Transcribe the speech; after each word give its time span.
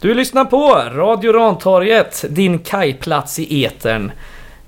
Du 0.00 0.14
lyssnar 0.14 0.44
på 0.44 0.66
Radio 0.94 1.32
Rantorget, 1.32 2.24
din 2.28 2.58
kajplats 2.58 3.38
i 3.38 3.64
etern. 3.64 4.12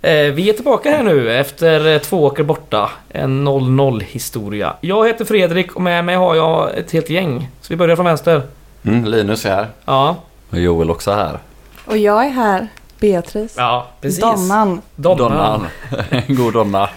Eh, 0.02 0.12
vi 0.12 0.48
är 0.48 0.52
tillbaka 0.52 0.90
här 0.90 1.02
nu 1.02 1.32
efter 1.40 1.86
eh, 1.94 1.98
två 1.98 2.24
åker 2.24 2.42
borta. 2.42 2.90
En 3.08 3.48
0-0 3.48 4.00
historia. 4.00 4.74
Jag 4.80 5.06
heter 5.06 5.24
Fredrik 5.24 5.76
och 5.76 5.82
med 5.82 6.04
mig 6.04 6.16
har 6.16 6.34
jag 6.34 6.78
ett 6.78 6.90
helt 6.92 7.10
gäng. 7.10 7.48
Så 7.60 7.73
vi 7.73 7.76
börjar 7.76 7.96
från 7.96 8.04
vänster. 8.06 8.42
Mm, 8.84 9.04
Linus 9.04 9.45
är 9.46 9.50
här. 9.50 9.66
Ja, 9.84 10.16
Och 10.50 10.59
Joel 10.59 10.90
också 10.90 11.12
här. 11.12 11.38
Och 11.87 11.96
jag 11.96 12.24
är 12.26 12.30
här, 12.30 12.68
Beatrice. 12.98 13.54
ja 13.56 13.87
precis. 14.01 14.20
Donnan. 14.20 14.80
Donnan. 14.96 15.66
En 16.10 16.23
god 16.37 16.52
donna. 16.52 16.88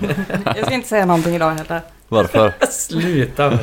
Jag 0.55 0.65
ska 0.65 0.73
inte 0.73 0.87
säga 0.87 1.05
någonting 1.05 1.35
idag 1.35 1.51
heller. 1.51 1.81
Varför? 2.15 2.53
Sluta. 2.71 3.59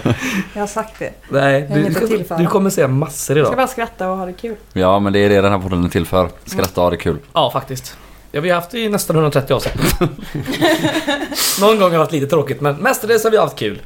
Jag 0.54 0.60
har 0.62 0.66
sagt 0.66 0.98
det. 0.98 1.10
Nej, 1.28 1.70
du, 1.74 2.36
du 2.38 2.46
kommer 2.46 2.70
säga 2.70 2.88
massor 2.88 3.36
Jag 3.38 3.46
ska 3.46 3.52
idag. 3.52 3.56
bara 3.64 3.72
skratta 3.72 4.10
och 4.10 4.16
ha 4.16 4.26
det 4.26 4.32
kul. 4.32 4.56
Ja 4.72 4.98
men 4.98 5.12
det 5.12 5.18
är 5.18 5.28
det 5.28 5.40
den 5.40 5.52
här 5.52 5.58
podden 5.58 5.84
är 5.84 5.88
till 5.88 6.06
för. 6.06 6.28
Skratta 6.44 6.80
och 6.80 6.84
ha 6.84 6.90
det 6.90 6.96
kul. 6.96 7.18
Ja, 7.32 7.50
faktiskt. 7.50 7.96
Ja, 8.32 8.40
vi 8.40 8.48
har 8.48 8.56
haft 8.56 8.70
det 8.70 8.78
i 8.78 8.88
nästan 8.88 9.16
130 9.16 9.54
avsnitt. 9.54 10.00
Någon 11.60 11.70
gång 11.78 11.82
har 11.82 11.90
det 11.90 11.98
varit 11.98 12.12
lite 12.12 12.26
tråkigt, 12.26 12.60
men 12.60 12.76
mestadels 12.76 13.24
har 13.24 13.30
vi 13.30 13.36
haft 13.36 13.58
kul. 13.58 13.80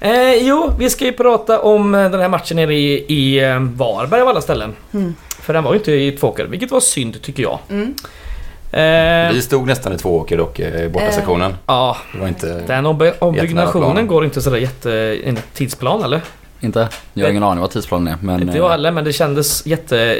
Eh, 0.00 0.34
jo, 0.34 0.72
vi 0.78 0.90
ska 0.90 1.04
ju 1.04 1.12
prata 1.12 1.60
om 1.60 1.94
eh, 1.94 2.10
den 2.10 2.20
här 2.20 2.28
matchen 2.28 2.56
nere 2.56 2.74
i, 2.74 3.04
i 3.08 3.38
eh, 3.44 3.60
Varberg 3.60 4.20
av 4.20 4.28
alla 4.28 4.40
ställen. 4.40 4.76
Mm. 4.94 5.14
För 5.42 5.52
den 5.52 5.64
var 5.64 5.72
ju 5.72 5.78
inte 5.78 5.92
i 5.92 6.12
Tvååker, 6.12 6.44
vilket 6.44 6.70
var 6.70 6.80
synd 6.80 7.22
tycker 7.22 7.42
jag. 7.42 7.58
Mm. 7.70 7.94
Eh, 8.72 9.32
Vi 9.32 9.42
stod 9.42 9.66
nästan 9.66 9.92
i 9.92 9.98
två 9.98 10.16
åker 10.16 10.36
dock 10.38 10.58
eh, 10.58 10.84
i 10.84 10.88
borta 10.88 11.12
sektionen. 11.12 11.54
ja, 11.66 11.96
Det 12.12 12.18
var 12.18 12.28
inte... 12.28 12.46
den 12.66 12.86
omby- 12.86 13.12
ombyggnationen 13.18 14.06
går 14.06 14.24
inte 14.24 14.42
sådär 14.42 14.56
jätte... 14.58 15.18
enligt 15.24 15.54
tidsplan 15.54 16.02
eller? 16.02 16.20
Inte? 16.60 16.88
Jag 17.14 17.24
har 17.26 17.30
ingen 17.30 17.42
aning 17.42 17.60
vad 17.60 17.70
tidsplanen 17.70 18.08
är 18.14 18.18
men 18.22 18.42
inte 18.42 18.56
jag 18.56 18.64
eh, 18.66 18.70
heller, 18.70 18.90
men 18.90 19.04
det 19.04 19.12
kändes 19.12 19.66
jätte... 19.66 20.18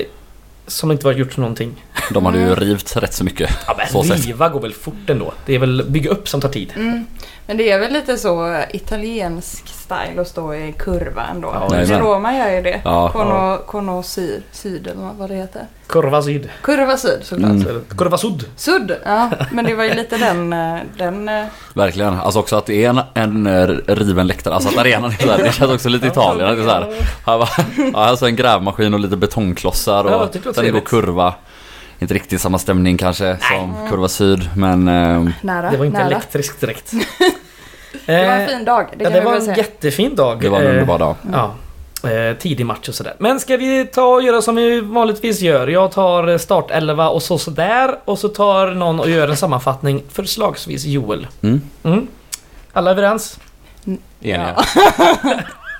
Som 0.67 0.89
det 0.89 0.93
inte 0.93 1.07
var 1.07 1.13
gjort 1.13 1.37
någonting. 1.37 1.85
De 2.15 2.27
hade 2.27 2.39
ju 2.39 2.55
rivt 2.55 2.97
rätt 2.97 3.15
så 3.15 3.25
mycket. 3.25 3.51
Ja 3.67 3.75
men 3.79 3.87
Så 4.05 4.15
riva 4.15 4.49
går 4.49 4.61
väl 4.61 4.73
fort 4.73 5.11
ändå. 5.11 5.33
Det 5.47 5.55
är 5.55 5.59
väl 5.59 5.85
bygga 5.89 6.11
upp 6.11 6.29
som 6.29 6.41
tar 6.41 6.49
tid. 6.49 6.73
Mm. 6.77 7.07
Men 7.47 7.57
det 7.57 7.71
är 7.71 7.79
väl 7.79 7.93
lite 7.93 8.17
så 8.17 8.63
italiensk 8.73 9.69
style 9.69 10.21
att 10.21 10.29
stå 10.29 10.55
i 10.55 10.75
kurva 10.79 11.23
ändå. 11.31 11.49
Ja, 11.71 11.83
Ja. 11.85 11.99
Roma 12.01 12.37
gör 12.37 12.51
ju 12.51 12.63
det. 12.63 12.81
Ja. 12.85 13.09
Kono, 13.13 13.59
kono 13.67 14.03
syd, 14.03 14.43
syd 14.53 14.87
eller 14.87 15.11
vad 15.19 15.29
det 15.31 15.35
heter. 15.37 15.63
Kurva 15.87 16.23
syd. 16.23 16.49
Kurva 16.63 16.97
syd 16.97 17.19
såklart. 17.23 17.51
Mm. 17.51 17.85
Kurva 17.99 18.19
sud. 18.19 18.45
Sudd, 18.57 18.97
ja. 19.05 19.31
Men 19.53 19.65
det 19.65 19.75
var 19.75 19.85
ju 19.85 19.95
lite 19.95 20.17
den, 20.19 20.53
eh, 20.53 20.79
den 20.99 21.29
eh, 21.29 21.45
Verkligen. 21.75 22.15
Alltså 22.15 22.41
också 22.41 22.57
att 22.57 22.67
det 22.67 22.85
är 22.85 22.89
en, 22.91 23.01
en 23.15 23.47
eh, 23.47 23.67
riven 23.87 24.27
läktare. 24.27 24.55
Alltså 24.55 24.69
att 24.69 24.79
arenan 24.79 25.11
är 25.11 25.17
såhär. 25.17 25.39
Det 25.39 25.53
känns 25.53 25.73
också 25.73 25.89
lite 25.89 26.07
Italien. 26.07 26.57
Det 26.57 26.63
är 26.63 26.65
så 26.67 26.71
här. 26.71 26.95
Här 27.27 27.39
var, 27.39 27.49
ja, 27.93 27.99
alltså 28.05 28.27
en 28.27 28.37
grävmaskin 28.37 28.95
och 28.95 29.01
lite 29.01 29.17
betongklossar 29.17 30.05
Ja, 30.05 30.15
och 30.15 30.21
var 30.21 30.29
sen 30.43 30.53
trevligt. 30.55 30.85
kurva. 30.89 31.35
Inte 32.01 32.15
riktigt 32.15 32.41
samma 32.41 32.59
stämning 32.59 32.97
kanske 32.97 33.37
som 33.41 33.89
kurva 33.91 34.09
syd 34.09 34.51
men 34.57 34.89
eh, 34.89 35.29
nära. 35.41 35.71
Det 35.71 35.77
var 35.77 35.85
inte 35.85 35.99
nära. 35.99 36.07
elektriskt 36.07 36.61
direkt. 36.61 36.93
Det 38.07 38.27
var 38.27 38.35
en 38.35 38.49
fin 38.49 38.65
dag, 38.65 38.87
det 38.97 39.05
ja, 39.05 39.11
det 39.11 39.21
var 39.21 39.35
en 39.35 39.43
säga. 39.43 39.57
jättefin 39.57 40.15
dag. 40.15 40.41
det 40.41 40.49
var 40.49 40.61
en 40.61 40.67
underbar 40.67 40.99
dag. 40.99 41.15
Ja. 41.33 41.55
Eh, 42.11 42.37
tidig 42.37 42.67
match 42.67 42.89
och 42.89 42.95
sådär. 42.95 43.15
Men 43.19 43.41
ska 43.41 43.57
vi 43.57 43.87
ta 43.87 44.05
och 44.05 44.23
göra 44.23 44.43
som 44.43 44.55
vi 44.57 44.81
vanligtvis 44.81 45.41
gör? 45.41 45.69
Jag 45.69 45.93
tar 45.93 46.39
startelva 46.39 47.09
och 47.09 47.23
så 47.23 47.39
sådär. 47.39 47.99
Och 48.05 48.19
så 48.19 48.29
tar 48.29 48.67
någon 48.67 49.01
och 49.01 49.11
gör 49.11 49.29
en 49.29 49.37
sammanfattning. 49.37 50.03
Förslagsvis 50.13 50.85
Joel. 50.85 51.27
Mm. 51.43 51.61
Mm. 51.83 52.07
Alla 52.73 52.91
överens? 52.91 53.39
Eniga. 54.21 54.57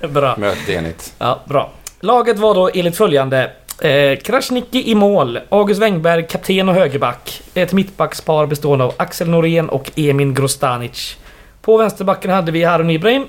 Bra. 0.09 0.35
Mötet 0.37 0.69
enigt. 0.69 1.13
Ja, 1.17 1.39
bra. 1.45 1.71
Laget 1.99 2.39
var 2.39 2.55
då 2.55 2.69
enligt 2.73 2.97
följande. 2.97 3.51
Eh, 3.81 4.17
Krasniqi 4.17 4.91
i 4.91 4.95
mål. 4.95 5.39
August 5.49 5.81
Wengberg, 5.81 6.27
kapten 6.27 6.69
och 6.69 6.75
högerback. 6.75 7.41
Ett 7.53 7.73
mittbackspar 7.73 8.45
bestående 8.45 8.85
av 8.85 8.93
Axel 8.97 9.29
Norén 9.29 9.69
och 9.69 9.91
Emin 9.95 10.33
Grostanic. 10.33 11.17
På 11.61 11.77
vänsterbacken 11.77 12.31
hade 12.31 12.51
vi 12.51 12.63
Harun 12.63 12.89
Ibrahim. 12.89 13.27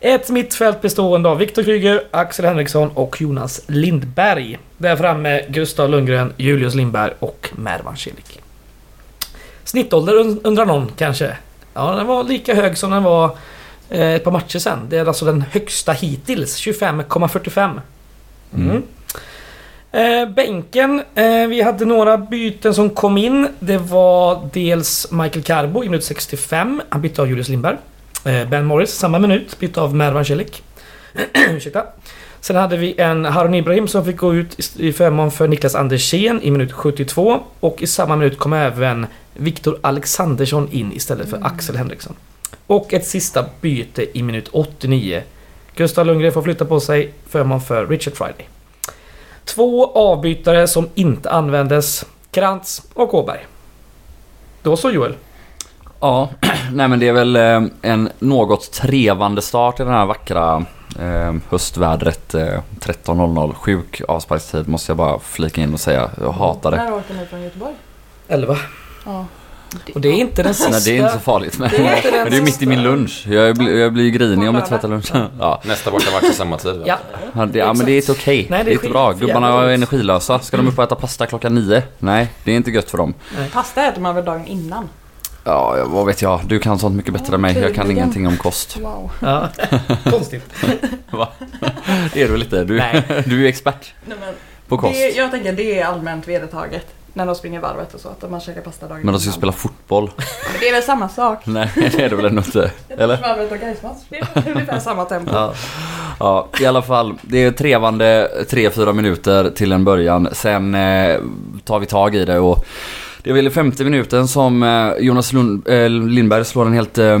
Ett 0.00 0.30
mittfält 0.30 0.80
bestående 0.80 1.28
av 1.28 1.38
Viktor 1.38 1.62
Kryger, 1.62 2.02
Axel 2.10 2.44
Henriksson 2.44 2.90
och 2.94 3.20
Jonas 3.20 3.60
Lindberg. 3.66 4.58
Där 4.78 4.96
framme 4.96 5.42
Gustav 5.48 5.90
Lundgren, 5.90 6.32
Julius 6.36 6.74
Lindberg 6.74 7.12
och 7.18 7.48
Mervan 7.56 7.96
Celik. 7.96 8.40
Snittålder 9.64 10.12
und- 10.12 10.40
undrar 10.44 10.66
någon 10.66 10.92
kanske? 10.98 11.36
Ja, 11.74 11.90
den 11.94 12.06
var 12.06 12.24
lika 12.24 12.54
hög 12.54 12.78
som 12.78 12.90
den 12.90 13.02
var 13.02 13.36
eh, 13.90 14.12
ett 14.14 14.24
par 14.24 14.30
matcher 14.30 14.58
sen. 14.58 14.78
Det 14.88 14.98
är 14.98 15.06
alltså 15.06 15.24
den 15.24 15.44
högsta 15.50 15.92
hittills, 15.92 16.58
25,45. 16.58 17.80
Mm. 18.56 18.82
Eh, 19.92 20.28
bänken, 20.28 21.02
eh, 21.14 21.46
vi 21.48 21.62
hade 21.62 21.84
några 21.84 22.18
byten 22.18 22.74
som 22.74 22.90
kom 22.90 23.18
in. 23.18 23.48
Det 23.60 23.78
var 23.78 24.48
dels 24.52 25.12
Michael 25.12 25.42
Carbo 25.42 25.84
i 25.84 25.88
minut 25.88 26.04
65. 26.04 26.82
Han 26.88 27.00
bytte 27.02 27.22
av 27.22 27.28
Julius 27.28 27.48
Lindberg. 27.48 27.76
Eh, 28.24 28.48
ben 28.48 28.64
Morris 28.64 28.90
samma 28.90 29.18
minut 29.18 29.58
bytte 29.58 29.80
av 29.80 29.94
Mervan 29.94 30.24
Celik. 30.24 30.62
Ursäkta. 31.50 31.84
Sen 32.40 32.56
hade 32.56 32.76
vi 32.76 32.94
en 33.00 33.24
Harun 33.24 33.54
Ibrahim 33.54 33.88
som 33.88 34.04
fick 34.04 34.16
gå 34.16 34.34
ut 34.34 34.76
i- 34.80 34.92
förmån 34.92 35.30
för 35.30 35.48
Niklas 35.48 35.74
Andersén 35.74 36.42
i 36.42 36.50
minut 36.50 36.72
72. 36.72 37.40
Och 37.60 37.82
i 37.82 37.86
samma 37.86 38.16
minut 38.16 38.38
kom 38.38 38.52
även 38.52 39.06
Viktor 39.34 39.78
Alexandersson 39.80 40.68
in 40.72 40.92
istället 40.92 41.30
för 41.30 41.38
Axel 41.46 41.76
Henriksson. 41.76 42.14
Och 42.66 42.92
ett 42.94 43.06
sista 43.06 43.44
byte 43.60 44.18
i 44.18 44.22
minut 44.22 44.48
89. 44.52 45.22
Gustav 45.76 46.06
Lundgren 46.06 46.32
får 46.32 46.42
flytta 46.42 46.64
på 46.64 46.80
sig 46.80 47.12
förmån 47.28 47.60
för 47.60 47.86
Richard 47.86 48.14
Friday. 48.14 48.46
Två 49.44 49.92
avbytare 49.92 50.68
som 50.68 50.88
inte 50.94 51.30
användes. 51.30 52.06
Krantz 52.30 52.82
och 52.94 53.14
Åberg. 53.14 53.46
Då 54.62 54.76
så 54.76 54.90
Joel. 54.90 55.14
Ja, 56.00 56.28
nej 56.72 56.88
men 56.88 56.98
det 56.98 57.08
är 57.08 57.12
väl 57.12 57.36
eh, 57.36 57.62
en 57.82 58.10
något 58.18 58.72
trevande 58.72 59.42
start 59.42 59.80
i 59.80 59.82
den 59.82 59.92
här 59.92 60.06
vackra 60.06 60.64
eh, 61.00 61.34
höstvädret. 61.48 62.34
Eh, 62.34 62.60
13.00. 62.80 63.54
Sjuk 63.54 64.02
avsparkstid 64.08 64.68
måste 64.68 64.90
jag 64.90 64.96
bara 64.96 65.18
flika 65.18 65.60
in 65.60 65.74
och 65.74 65.80
säga. 65.80 66.10
Jag 66.20 66.32
hatar 66.32 66.70
det. 66.70 66.76
När 66.76 66.92
åker 66.94 67.14
ni 67.14 67.26
från 67.26 67.42
Göteborg? 67.42 67.74
11. 68.28 68.56
Ja. 69.04 69.26
Och 69.94 70.00
det 70.00 70.08
är 70.08 70.12
inte 70.12 70.42
den 70.42 70.54
sista... 70.54 70.70
Nej 70.70 70.80
det 70.84 70.90
är 70.90 70.96
inte 71.00 71.12
så 71.12 71.18
farligt 71.18 71.58
men 71.58 71.70
Det 71.70 71.76
är 71.76 71.96
inte 71.96 72.10
men 72.12 72.30
det 72.30 72.36
är 72.36 72.42
mitt 72.42 72.62
i 72.62 72.66
min 72.66 72.82
lunch. 72.82 73.24
Jag 73.28 73.56
blir, 73.56 73.78
jag 73.78 73.92
blir 73.92 74.10
grinig 74.10 74.48
om 74.48 74.54
jag 74.54 74.64
inte 74.64 74.74
äter 74.74 74.88
lunch. 74.88 75.12
Ja, 75.38 75.60
Nästa 75.64 75.90
borta 75.90 76.10
match 76.12 76.30
i 76.30 76.34
samma 76.34 76.56
tid 76.58 76.76
va? 76.76 76.84
Ja, 76.86 76.98
Ja, 77.34 77.46
det, 77.46 77.58
ja 77.58 77.72
men 77.72 77.86
det 77.86 77.92
är 77.92 77.96
inte 77.96 78.12
okej. 78.12 78.46
Nej, 78.50 78.58
det 78.58 78.64
det 78.64 78.70
är 78.70 78.72
är 78.72 78.74
inte 78.74 78.88
bra. 78.88 79.12
Gubbarna 79.12 79.62
är 79.62 79.68
energilösa. 79.68 80.38
Ska 80.38 80.56
de 80.56 80.68
upp 80.68 80.78
och 80.78 80.84
äta 80.84 80.94
pasta 80.94 81.26
klockan 81.26 81.54
nio? 81.54 81.82
Nej, 81.98 82.28
det 82.44 82.52
är 82.52 82.56
inte 82.56 82.70
gött 82.70 82.90
för 82.90 82.98
dem. 82.98 83.14
Pasta 83.52 83.86
äter 83.86 84.00
man 84.00 84.14
väl 84.14 84.24
dagen 84.24 84.46
innan? 84.46 84.88
Ja, 85.44 85.84
vad 85.86 86.06
vet 86.06 86.22
jag. 86.22 86.40
Du 86.46 86.58
kan 86.58 86.78
sånt 86.78 86.96
mycket 86.96 87.12
bättre 87.12 87.34
än 87.34 87.40
mig. 87.40 87.52
Jag 87.58 87.62
kan 87.62 87.84
tydligen. 87.84 87.90
ingenting 87.98 88.26
om 88.26 88.36
kost. 88.36 88.78
Wow. 88.80 89.10
ja. 89.20 89.48
Konstigt. 90.10 90.44
Det 92.12 92.22
är 92.22 92.28
du 92.28 92.36
lite. 92.36 92.64
Du, 92.64 92.76
Nej. 92.78 93.02
du 93.26 93.44
är 93.44 93.48
expert 93.48 93.94
Nej, 94.06 94.16
men 94.20 94.34
på 94.68 94.78
kost. 94.78 94.94
det, 94.94 95.08
jag 95.16 95.30
tänker 95.30 95.52
det 95.52 95.78
är 95.80 95.84
allmänt 95.86 96.28
vedertaget. 96.28 96.86
När 97.14 97.26
de 97.26 97.34
springer 97.34 97.60
varvet 97.60 97.94
och 97.94 98.00
så, 98.00 98.08
att 98.08 98.30
man 98.30 98.40
käkar 98.40 98.60
pasta 98.60 98.88
dagen 98.88 99.00
Men 99.02 99.12
de 99.12 99.20
ska 99.20 99.28
innan. 99.28 99.36
spela 99.38 99.52
fotboll. 99.52 100.10
Men 100.16 100.60
det 100.60 100.68
är 100.68 100.72
väl 100.72 100.82
samma 100.82 101.08
sak? 101.08 101.38
Nej, 101.46 101.70
det 101.74 101.94
är 102.00 102.10
det 102.10 102.16
väl 102.16 102.24
ändå 102.24 102.42
inte. 102.46 102.70
Eller? 102.88 103.20
Varvet 103.20 103.52
och 103.52 103.58
Gaismatch. 103.58 103.98
Det 104.08 104.16
är 104.16 104.50
ungefär 104.54 104.78
samma 104.78 105.04
tempo. 105.04 105.32
Ja. 105.34 105.54
ja, 106.20 106.48
i 106.60 106.66
alla 106.66 106.82
fall. 106.82 107.14
Det 107.22 107.44
är 107.44 107.50
trevande 107.50 108.30
3-4 108.50 108.92
minuter 108.92 109.50
till 109.50 109.72
en 109.72 109.84
början. 109.84 110.28
Sen 110.32 110.74
eh, 110.74 111.20
tar 111.64 111.78
vi 111.78 111.86
tag 111.86 112.14
i 112.14 112.24
det 112.24 112.38
och 112.38 112.64
det 113.22 113.30
är 113.30 113.34
väl 113.34 113.46
i 113.46 113.50
femte 113.50 113.84
minuten 113.84 114.28
som 114.28 114.62
eh, 114.62 114.92
Jonas 114.98 115.32
Lund, 115.32 115.68
eh, 115.68 115.88
Lindberg 115.88 116.44
slår 116.44 116.66
en 116.66 116.72
helt 116.72 116.98
eh, 116.98 117.18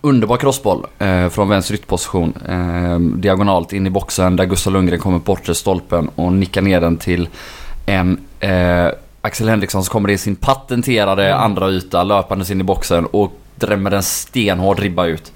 underbar 0.00 0.36
crossboll 0.36 0.86
eh, 0.98 1.28
från 1.28 1.48
vänster 1.48 1.74
ytterposition. 1.74 2.34
Eh, 2.48 2.98
diagonalt 2.98 3.72
in 3.72 3.86
i 3.86 3.90
boxen 3.90 4.36
där 4.36 4.44
Gustav 4.44 4.72
Lundgren 4.72 4.98
kommer 5.00 5.18
på 5.18 5.24
bortre 5.24 5.54
stolpen 5.54 6.10
och 6.14 6.32
nickar 6.32 6.62
ner 6.62 6.80
den 6.80 6.96
till 6.96 7.28
en 7.86 8.20
eh, 8.40 8.86
Axel 9.24 9.48
Henriksson 9.48 9.84
som 9.84 9.92
kommer 9.92 10.10
i 10.10 10.18
sin 10.18 10.36
patenterade 10.36 11.34
andra 11.34 11.70
yta 11.70 12.02
löpandes 12.02 12.50
in 12.50 12.60
i 12.60 12.64
boxen 12.64 13.06
och 13.06 13.32
drämmer 13.54 13.90
en 13.90 14.02
stenhård 14.02 14.78
ribba 14.78 15.06
ut. 15.06 15.32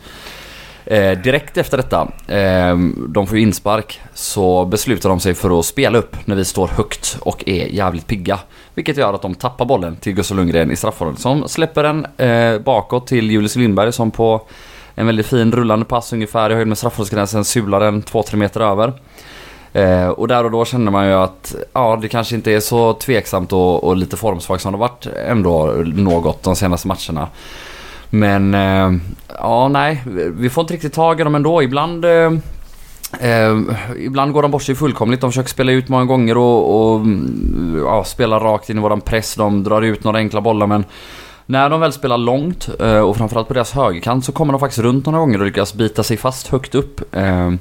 Eh, 0.85 1.19
direkt 1.19 1.57
efter 1.57 1.77
detta, 1.77 2.09
eh, 2.35 2.77
de 3.09 3.27
får 3.27 3.37
ju 3.37 3.43
inspark, 3.43 4.01
så 4.15 4.65
beslutar 4.65 5.09
de 5.09 5.21
sig 5.21 5.35
för 5.35 5.59
att 5.59 5.67
spela 5.67 5.99
upp 5.99 6.17
när 6.25 6.37
vi 6.37 6.45
står 6.45 6.69
högt 6.69 7.19
och 7.21 7.49
är 7.49 7.67
jävligt 7.67 8.07
pigga. 8.07 8.39
Vilket 8.75 8.97
gör 8.97 9.15
att 9.15 9.23
de 9.23 9.35
tappar 9.35 9.65
bollen 9.65 9.97
till 9.97 10.13
Gustav 10.13 10.37
Lundgren 10.37 10.71
i 10.71 10.77
straffområdet 10.77 11.21
som 11.21 11.49
släpper 11.49 11.83
den 11.83 12.07
eh, 12.17 12.59
bakåt 12.59 13.07
till 13.07 13.31
Julius 13.31 13.57
Lindberg 13.57 13.93
som 13.93 14.11
på 14.11 14.47
en 14.95 15.07
väldigt 15.07 15.27
fin 15.27 15.53
rullande 15.53 15.85
pass 15.85 16.13
ungefär 16.13 16.51
i 16.51 16.55
höjd 16.55 16.69
med 16.69 16.79
straffområdesgränsen 16.79 17.45
sular 17.45 17.81
den 17.81 18.03
2-3 18.03 18.37
meter 18.37 18.61
över. 18.61 18.93
Eh, 19.73 20.09
och 20.09 20.29
där 20.29 20.45
och 20.45 20.51
då 20.51 20.65
känner 20.65 20.91
man 20.91 21.07
ju 21.07 21.13
att 21.13 21.55
ja, 21.73 21.99
det 22.03 22.09
kanske 22.09 22.35
inte 22.35 22.53
är 22.53 22.61
så 22.61 22.93
tveksamt 22.93 23.53
och, 23.53 23.85
och 23.85 23.97
lite 23.97 24.17
formsvagt 24.17 24.63
som 24.63 24.73
det 24.73 24.79
varit 24.79 25.07
ändå 25.27 25.67
något 25.85 26.43
de 26.43 26.57
senaste 26.57 26.89
matcherna. 26.89 27.29
Men 28.11 28.55
eh, 28.55 28.93
ja, 29.39 29.69
nej, 29.69 30.03
vi 30.33 30.51
får 30.51 30.63
inte 30.63 30.75
riktigt 30.75 30.93
tag 30.93 31.21
i 31.21 31.25
dem 31.25 31.35
ändå. 31.35 31.63
Ibland 31.63 32.05
eh, 32.05 32.31
Eh, 33.21 33.57
ibland 33.99 34.33
går 34.33 34.43
de 34.43 34.51
bort 34.51 34.63
sig 34.63 34.75
fullkomligt. 34.75 35.21
De 35.21 35.31
försöker 35.31 35.51
spela 35.51 35.73
ut 35.73 35.89
många 35.89 36.05
gånger 36.05 36.37
och, 36.37 36.95
och 36.95 37.07
ja, 37.85 38.05
spela 38.05 38.39
rakt 38.39 38.71
in 38.71 38.79
i 38.79 38.81
våran 38.81 39.01
press. 39.01 39.35
De 39.35 39.65
drar 39.65 39.83
ut 39.83 40.05
några 40.05 40.19
enkla 40.19 40.41
bollar 40.41 40.67
men 40.67 40.85
när 41.47 41.71
de 41.71 41.81
väl 41.81 41.93
spelar 41.93 42.19
långt 42.19 42.69
eh, 42.81 42.99
och 42.99 43.17
framförallt 43.17 43.49
på 43.49 43.55
deras 43.55 43.73
högerkant 43.73 44.25
så 44.25 44.33
kommer 44.33 44.53
de 44.53 44.61
faktiskt 44.61 44.83
runt 44.83 45.07
några 45.07 45.19
gånger 45.19 45.39
och 45.41 45.47
lyckas 45.47 45.75
bita 45.75 46.03
sig 46.03 46.17
fast 46.17 46.49
högt 46.49 46.75
upp. 46.75 47.15
Eh, 47.15 47.53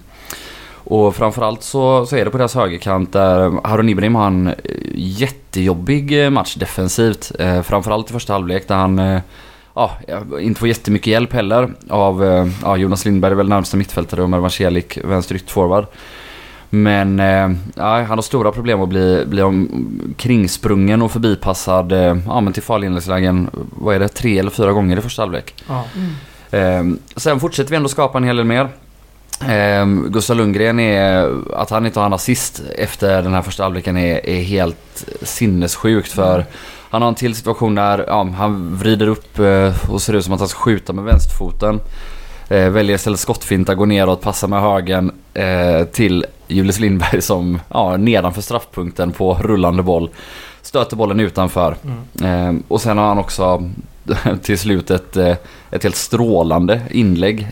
och 0.86 1.16
framförallt 1.16 1.64
så, 1.64 2.06
så 2.06 2.16
är 2.16 2.26
det 2.26 2.32
på 2.32 2.38
deras 2.38 2.56
högerkant 2.56 3.14
där 3.14 3.68
Harun 3.68 3.90
Ibrahim 3.90 4.16
har 4.16 4.28
en 4.28 4.48
eh, 4.48 4.54
jättejobbig 4.96 6.24
eh, 6.24 6.30
match 6.30 6.56
defensivt. 6.56 7.32
Eh, 7.40 7.62
framförallt 7.62 8.10
i 8.10 8.14
första 8.14 8.34
halvlek 8.34 8.68
där 8.68 8.76
han 8.76 9.00
eh, 9.00 9.22
ja, 9.74 9.92
inte 10.40 10.60
får 10.60 10.68
jättemycket 10.68 11.08
hjälp 11.08 11.34
heller 11.34 11.74
av 11.90 12.24
eh, 12.24 12.48
ja, 12.62 12.78
Jonas 12.78 13.06
Lindberg 13.06 13.32
är 13.32 13.36
väl 13.36 13.50
närmsta 13.50 13.78
mittfältare 13.78 14.24
och 14.24 14.30
Mervan 14.30 14.52
Celik 14.52 14.98
vänster 15.04 15.36
ytterforward. 15.36 15.86
Men 16.70 17.20
eh, 17.20 17.52
ja, 17.76 18.02
han 18.02 18.18
har 18.18 18.22
stora 18.22 18.52
problem 18.52 18.82
att 18.82 18.90
bli, 18.90 19.26
bli 19.26 19.42
om, 19.42 19.88
kringsprungen 20.18 21.02
och 21.02 21.12
förbipassad 21.12 21.92
eh, 21.92 22.18
ja, 22.28 22.42
men 22.42 22.54
till 22.54 22.64
farliga 22.64 22.88
inläggslägen, 22.88 23.50
vad 23.70 23.96
är 23.96 24.00
det, 24.00 24.08
tre 24.08 24.40
eller 24.40 24.52
fyra 24.52 24.72
gånger 24.72 24.98
i 24.98 25.02
första 25.02 25.22
halvlek. 25.22 25.64
Eh, 26.52 26.84
sen 27.16 27.40
fortsätter 27.40 27.70
vi 27.70 27.76
ändå 27.76 27.90
skapa 27.90 28.18
en 28.18 28.24
hel 28.24 28.38
del 28.38 28.46
mer. 28.46 28.70
Eh, 29.42 29.86
Gustav 29.86 30.38
Lundgren 30.38 30.80
är, 30.80 31.32
att 31.54 31.70
han 31.70 31.86
inte 31.86 32.00
har 32.00 32.06
en 32.06 32.14
assist 32.14 32.62
efter 32.78 33.24
den 33.24 33.34
här 33.34 33.42
första 33.42 33.64
halvleken 33.64 33.98
är, 33.98 34.30
är 34.30 34.42
helt 34.42 35.06
sinnessjukt 35.22 36.12
för 36.12 36.46
han 36.90 37.02
har 37.02 37.10
en 37.10 37.16
till 37.16 37.36
situation 37.36 37.76
där 37.76 38.06
ja, 38.08 38.24
han 38.38 38.78
vrider 38.78 39.08
upp 39.08 39.40
eh, 39.40 39.92
och 39.92 40.02
ser 40.02 40.14
ut 40.14 40.24
som 40.24 40.34
att 40.34 40.40
han 40.40 40.50
ska 40.50 40.60
skjuta 40.60 40.94
med 40.94 41.04
vänsterfoten. 41.04 41.80
Eh, 42.50 42.70
väljer 42.70 42.96
istället 42.96 43.20
skottfinta, 43.20 43.76
går 43.76 43.86
neråt, 43.86 44.22
passar 44.22 44.48
med 44.48 44.62
högen 44.62 45.12
eh, 45.34 45.84
till 45.84 46.26
Julius 46.48 46.80
Lindberg 46.80 47.22
som 47.22 47.60
ja, 47.70 47.98
nedanför 47.98 48.42
straffpunkten 48.42 49.12
på 49.12 49.34
rullande 49.34 49.84
boll. 49.84 50.10
Stöter 50.62 50.96
bollen 50.96 51.20
utanför. 51.20 51.76
Eh, 52.24 52.54
och 52.68 52.82
sen 52.82 52.98
har 52.98 53.08
han 53.08 53.18
också 53.18 53.70
till 54.42 54.60
slut 54.60 54.92
ett, 54.92 55.18
eh, 55.18 55.36
ett 55.72 55.84
helt 55.84 55.96
strålande 55.96 56.82
inlägg. 56.92 57.48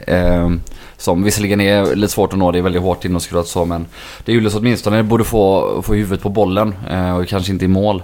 Som 1.03 1.23
visserligen 1.23 1.61
är 1.61 1.95
lite 1.95 2.13
svårt 2.13 2.33
att 2.33 2.39
nå, 2.39 2.51
det 2.51 2.57
är 2.57 2.61
väldigt 2.61 2.81
hårt 2.81 3.05
inåtskruvat 3.05 3.47
så 3.47 3.65
men 3.65 3.85
det 4.25 4.31
är 4.31 4.33
Julius 4.33 4.55
åtminstone 4.55 5.03
borde 5.03 5.23
få, 5.23 5.81
få 5.81 5.93
huvudet 5.93 6.21
på 6.21 6.29
bollen 6.29 6.75
eh, 6.89 7.17
och 7.17 7.27
kanske 7.27 7.51
inte 7.51 7.65
i 7.65 7.67
mål. 7.67 8.03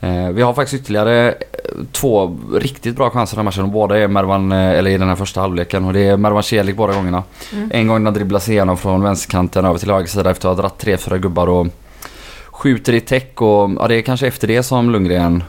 Eh, 0.00 0.28
vi 0.28 0.42
har 0.42 0.54
faktiskt 0.54 0.82
ytterligare 0.82 1.28
eh, 1.28 1.34
två 1.92 2.38
riktigt 2.54 2.96
bra 2.96 3.10
chanser 3.10 3.36
den 3.36 3.38
här 3.38 3.44
matchen 3.44 3.64
och 3.64 3.70
båda 3.70 3.98
är 3.98 4.08
Mervan, 4.08 4.52
eh, 4.52 4.70
eller 4.70 4.90
i 4.90 4.98
den 4.98 5.08
här 5.08 5.16
första 5.16 5.40
halvleken 5.40 5.84
och 5.84 5.92
det 5.92 6.00
är 6.00 6.16
Mervan 6.16 6.42
Celik 6.42 6.76
båda 6.76 6.94
gångerna. 6.94 7.22
Mm. 7.52 7.70
En 7.72 7.86
gång 7.86 7.98
när 7.98 8.10
han 8.10 8.14
dribblas 8.14 8.48
igenom 8.48 8.76
från 8.76 9.02
vänsterkanten 9.02 9.64
över 9.64 9.78
till 9.78 9.90
höger 9.90 10.06
sida 10.06 10.30
efter 10.30 10.48
att 10.48 10.56
ha 10.56 10.62
dragit 10.62 10.78
tre, 10.78 10.96
fyra 10.96 11.18
gubbar 11.18 11.46
och 11.46 11.66
skjuter 12.46 12.92
i 12.92 13.00
täck 13.00 13.42
och 13.42 13.70
ja, 13.78 13.88
det 13.88 13.94
är 13.94 14.02
kanske 14.02 14.26
efter 14.26 14.48
det 14.48 14.62
som 14.62 14.90
Lundgren 14.90 15.42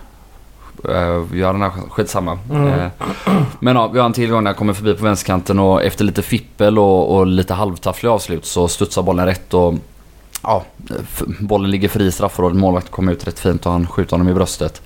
uh, 0.90 1.38
gör 1.38 1.54
den 1.54 1.62
här 1.62 1.72
skitsamma. 1.90 2.40
Mm. 2.52 2.68
Eh, 2.68 2.88
men 3.60 3.76
ja, 3.76 3.88
vi 3.88 4.00
har 4.00 4.06
en 4.06 4.14
till 4.14 4.30
gång 4.30 4.44
när 4.44 4.52
han 4.52 4.58
kommer 4.58 4.74
förbi 4.74 4.94
på 4.94 5.04
vänsterkanten 5.04 5.60
och 5.60 5.84
efter 5.84 6.06
lite 6.06 6.22
fippel 6.22 6.80
och, 6.80 7.16
och 7.16 7.28
lite 7.28 7.54
halvtaffliga 7.54 8.12
avslut 8.14 8.46
så 8.46 8.68
studsar 8.68 9.02
bollen 9.04 9.26
rätt 9.26 9.54
och 9.54 9.74
ja, 10.44 10.64
bollen 11.40 11.72
ligger 11.72 11.90
fri 11.90 12.06
i 12.06 12.12
straffområdet. 12.12 12.58
Målvakten 12.58 12.92
kommer 12.92 13.12
ut 13.12 13.28
rätt 13.28 13.40
fint 13.40 13.66
och 13.66 13.72
han 13.72 13.88
skjuter 13.88 14.12
honom 14.12 14.30
i 14.30 14.34
bröstet. 14.34 14.82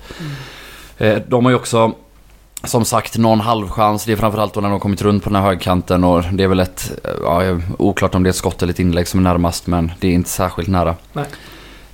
Eh, 0.98 1.18
de 1.28 1.44
har 1.44 1.50
ju 1.52 1.56
också 1.56 1.92
som 2.64 2.84
sagt 2.84 3.18
någon 3.18 3.40
halvchans. 3.40 4.04
Det 4.04 4.12
är 4.12 4.16
framförallt 4.16 4.54
då 4.54 4.60
när 4.60 4.68
de 4.68 4.72
har 4.72 4.78
kommit 4.80 5.02
runt 5.02 5.24
på 5.24 5.30
den 5.30 5.42
här 5.42 5.48
högkanten 5.48 6.04
och 6.04 6.22
det 6.32 6.44
är 6.44 6.48
väl 6.48 6.60
ett, 6.60 6.92
eh, 7.04 7.10
ja, 7.22 7.44
jag- 7.44 7.62
oklart 7.78 8.14
om 8.14 8.22
det 8.22 8.28
är 8.28 8.30
ett 8.30 8.36
skott 8.36 8.62
eller 8.62 8.72
ett 8.72 8.78
inlägg 8.80 9.08
som 9.08 9.20
är 9.20 9.24
närmast 9.24 9.66
men 9.66 9.92
det 10.00 10.08
är 10.08 10.12
inte 10.12 10.30
särskilt 10.30 10.68
nära. 10.68 10.94
Nej. 11.12 11.24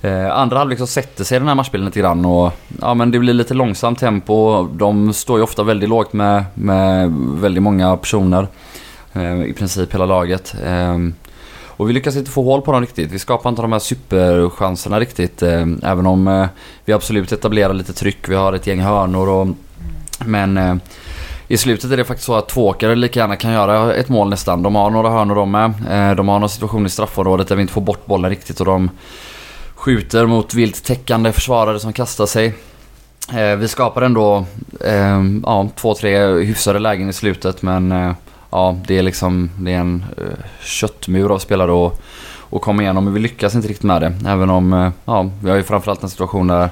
Eh, 0.03 0.37
andra 0.37 0.57
halvlek 0.57 0.79
så 0.79 0.87
sätter 0.87 1.23
sig 1.23 1.39
den 1.39 1.47
här 1.47 1.55
matchbilden 1.55 1.85
lite 1.85 1.99
grann 1.99 2.25
och 2.25 2.51
ja 2.81 2.93
men 2.93 3.11
det 3.11 3.19
blir 3.19 3.33
lite 3.33 3.53
långsamt 3.53 3.99
tempo. 3.99 4.63
De 4.63 5.13
står 5.13 5.37
ju 5.37 5.43
ofta 5.43 5.63
väldigt 5.63 5.89
lågt 5.89 6.13
med, 6.13 6.45
med 6.53 7.13
väldigt 7.17 7.63
många 7.63 7.97
personer. 7.97 8.47
Eh, 9.13 9.43
I 9.43 9.53
princip 9.53 9.93
hela 9.93 10.05
laget. 10.05 10.55
Eh, 10.65 10.97
och 11.67 11.89
vi 11.89 11.93
lyckas 11.93 12.15
inte 12.15 12.31
få 12.31 12.43
hål 12.43 12.61
på 12.61 12.71
dem 12.71 12.81
riktigt. 12.81 13.11
Vi 13.11 13.19
skapar 13.19 13.49
inte 13.49 13.61
de 13.61 13.71
här 13.71 13.79
superchanserna 13.79 14.99
riktigt. 14.99 15.41
Eh, 15.41 15.65
även 15.83 16.05
om 16.05 16.27
eh, 16.27 16.45
vi 16.85 16.93
absolut 16.93 17.31
etablerar 17.31 17.73
lite 17.73 17.93
tryck. 17.93 18.29
Vi 18.29 18.35
har 18.35 18.53
ett 18.53 18.67
gäng 18.67 18.81
hörnor 18.81 19.29
och 19.29 19.47
men 20.25 20.57
eh, 20.57 20.75
i 21.47 21.57
slutet 21.57 21.91
är 21.91 21.97
det 21.97 22.05
faktiskt 22.05 22.25
så 22.25 22.35
att 22.35 22.49
tvååkare 22.49 22.95
lika 22.95 23.19
gärna 23.19 23.35
kan 23.35 23.53
göra 23.53 23.93
ett 23.93 24.09
mål 24.09 24.29
nästan. 24.29 24.63
De 24.63 24.75
har 24.75 24.89
några 24.89 25.09
hörnor 25.09 25.35
de 25.35 25.51
med. 25.51 25.73
Eh, 25.89 26.15
de 26.15 26.27
har 26.27 26.39
någon 26.39 26.49
situation 26.49 26.85
i 26.85 26.89
straffområdet 26.89 27.47
där 27.47 27.55
vi 27.55 27.61
inte 27.61 27.73
får 27.73 27.81
bort 27.81 28.05
bollen 28.05 28.29
riktigt 28.29 28.59
och 28.59 28.65
de 28.65 28.89
skjuter 29.83 30.25
mot 30.25 30.53
vilt 30.53 30.83
täckande 30.83 31.31
försvarare 31.31 31.79
som 31.79 31.93
kastar 31.93 32.25
sig. 32.25 32.53
Eh, 33.33 33.55
vi 33.55 33.67
skapar 33.67 34.01
ändå 34.01 34.45
eh, 34.81 35.23
ja, 35.43 35.69
två, 35.75 35.95
tre 35.95 36.27
hyfsade 36.27 36.79
lägen 36.79 37.09
i 37.09 37.13
slutet 37.13 37.61
men 37.61 37.91
eh, 37.91 38.13
ja, 38.49 38.77
det 38.87 38.97
är 38.97 39.03
liksom 39.03 39.49
det 39.57 39.73
är 39.73 39.77
en 39.77 40.05
eh, 40.17 40.45
köttmur 40.61 41.33
av 41.33 41.39
spelare 41.39 41.87
att, 41.87 42.01
att 42.51 42.61
komma 42.61 42.81
igenom 42.81 43.03
men 43.03 43.13
vi 43.13 43.19
lyckas 43.19 43.55
inte 43.55 43.67
riktigt 43.67 43.83
med 43.83 44.01
det. 44.01 44.13
Även 44.27 44.49
om, 44.49 44.73
eh, 44.73 44.91
ja, 45.05 45.29
vi 45.43 45.49
har 45.49 45.57
ju 45.57 45.63
framförallt 45.63 46.03
en 46.03 46.09
situation 46.09 46.47
där 46.47 46.69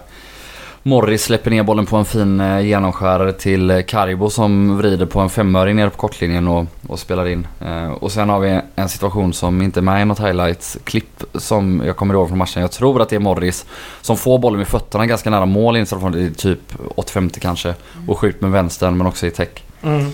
Morris 0.83 1.23
släpper 1.23 1.51
ner 1.51 1.63
bollen 1.63 1.85
på 1.85 1.97
en 1.97 2.05
fin 2.05 2.41
eh, 2.41 2.59
genomskärare 2.59 3.33
till 3.33 3.71
eh, 3.71 3.81
Karibo 3.81 4.29
som 4.29 4.77
vrider 4.77 5.05
på 5.05 5.19
en 5.19 5.29
femöring 5.29 5.75
nere 5.75 5.89
på 5.89 5.97
kortlinjen 5.97 6.47
och, 6.47 6.65
och 6.87 6.99
spelar 6.99 7.27
in. 7.27 7.47
Eh, 7.59 7.91
och 7.91 8.11
sen 8.11 8.29
har 8.29 8.39
vi 8.39 8.59
en 8.75 8.89
situation 8.89 9.33
som 9.33 9.61
inte 9.61 9.79
är 9.79 9.81
med 9.81 10.01
i 10.01 10.05
något 10.05 10.19
highlights-klipp 10.19 11.23
som 11.33 11.81
jag 11.85 11.95
kommer 11.95 12.13
ihåg 12.13 12.27
från 12.27 12.37
matchen. 12.37 12.61
Jag 12.61 12.71
tror 12.71 13.01
att 13.01 13.09
det 13.09 13.15
är 13.15 13.19
Morris 13.19 13.65
som 14.01 14.17
får 14.17 14.39
bollen 14.39 14.57
med 14.57 14.67
fötterna 14.67 15.05
ganska 15.05 15.29
nära 15.29 15.45
mål 15.45 15.77
in 15.77 15.85
från 15.85 16.33
typ 16.33 16.73
8-50 16.95 17.39
kanske. 17.39 17.73
Och 18.07 18.19
skjuter 18.19 18.41
med 18.41 18.51
vänstern 18.51 18.97
men 18.97 19.07
också 19.07 19.27
i 19.27 19.31
täck. 19.31 19.63
Mm. 19.81 20.11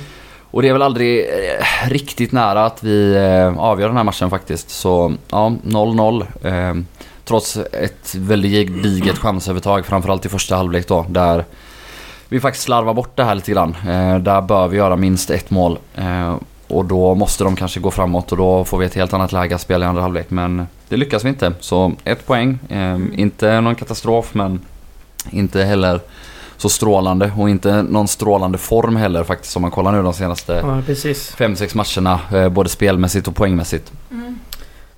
Och 0.51 0.61
det 0.61 0.69
är 0.69 0.73
väl 0.73 0.81
aldrig 0.81 1.25
riktigt 1.87 2.31
nära 2.31 2.65
att 2.65 2.83
vi 2.83 3.17
avgör 3.57 3.87
den 3.87 3.97
här 3.97 4.03
matchen 4.03 4.29
faktiskt. 4.29 4.69
Så 4.69 5.13
ja, 5.29 5.53
0-0. 5.63 6.85
Trots 7.27 7.57
ett 7.57 8.15
väldigt 8.15 8.51
gediget 8.51 9.17
chansövertag, 9.17 9.85
framförallt 9.85 10.25
i 10.25 10.29
första 10.29 10.55
halvlek 10.55 10.87
då. 10.87 11.05
Där 11.09 11.45
vi 12.29 12.39
faktiskt 12.39 12.65
slarvar 12.65 12.93
bort 12.93 13.15
det 13.15 13.23
här 13.23 13.35
lite 13.35 13.51
grann. 13.51 13.75
Eh, 13.89 14.17
där 14.19 14.41
bör 14.41 14.67
vi 14.67 14.77
göra 14.77 14.95
minst 14.95 15.29
ett 15.29 15.49
mål. 15.49 15.79
Eh, 15.95 16.35
och 16.67 16.85
då 16.85 17.15
måste 17.15 17.43
de 17.43 17.55
kanske 17.55 17.79
gå 17.79 17.91
framåt 17.91 18.31
och 18.31 18.37
då 18.37 18.65
får 18.65 18.77
vi 18.77 18.85
ett 18.85 18.95
helt 18.95 19.13
annat 19.13 19.31
läge 19.31 19.55
att 19.55 19.61
spela 19.61 19.85
i 19.85 19.87
andra 19.87 20.01
halvlek. 20.01 20.29
Men 20.29 20.67
det 20.89 20.97
lyckas 20.97 21.23
vi 21.25 21.29
inte. 21.29 21.53
Så 21.59 21.93
ett 22.03 22.25
poäng. 22.27 22.59
Eh, 22.69 22.97
inte 23.19 23.61
någon 23.61 23.75
katastrof 23.75 24.33
men 24.33 24.59
inte 25.29 25.63
heller 25.63 25.99
så 26.57 26.69
strålande 26.69 27.31
och 27.37 27.49
inte 27.49 27.81
någon 27.81 28.07
strålande 28.07 28.57
form 28.57 28.95
heller 28.95 29.23
faktiskt 29.23 29.55
om 29.55 29.61
man 29.61 29.71
kollar 29.71 29.91
nu 29.91 30.03
de 30.03 30.13
senaste 30.13 30.53
Ja, 30.53 30.81
precis. 30.85 31.35
5-6 31.37 31.75
matcherna. 31.75 32.19
eh, 32.43 32.49
Både 32.49 32.69
spelmässigt 32.69 33.27
och 33.27 33.35
poängmässigt. 33.35 33.91
Mm. 34.11 34.39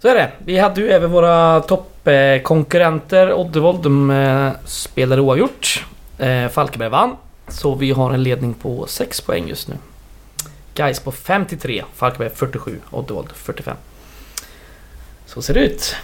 Så 0.01 0.07
är 0.07 0.15
det. 0.15 0.31
Vi 0.37 0.57
hade 0.57 0.81
ju 0.81 0.89
även 0.91 1.11
våra 1.11 1.61
toppkonkurrenter. 1.61 3.33
Oddevold, 3.33 3.83
de 3.83 4.09
eh, 4.11 4.51
spelade 4.65 5.21
oavgjort. 5.21 5.85
Eh, 6.17 6.47
Falkenberg 6.47 6.89
vann. 6.89 7.15
Så 7.47 7.75
vi 7.75 7.91
har 7.91 8.13
en 8.13 8.23
ledning 8.23 8.53
på 8.53 8.85
6 8.87 9.21
poäng 9.21 9.47
just 9.47 9.67
nu. 9.67 9.75
Gais 10.75 10.99
på 10.99 11.11
53, 11.11 11.83
Falkenberg 11.95 12.29
47, 12.35 12.79
Oddevold 12.91 13.27
45. 13.35 13.75
Så 15.25 15.41
ser 15.41 15.53
det 15.53 15.59
ut. 15.59 15.95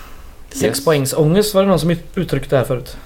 6 0.50 0.64
Yes. 0.64 0.86
poängs 0.86 1.14
ångest 1.14 1.54
var 1.56 1.62
det 1.62 1.68
någon 1.68 1.80
som 1.80 1.90
ut- 1.92 2.18
uttryckte 2.18 2.58
här 2.58 2.64
förut. 2.64 2.98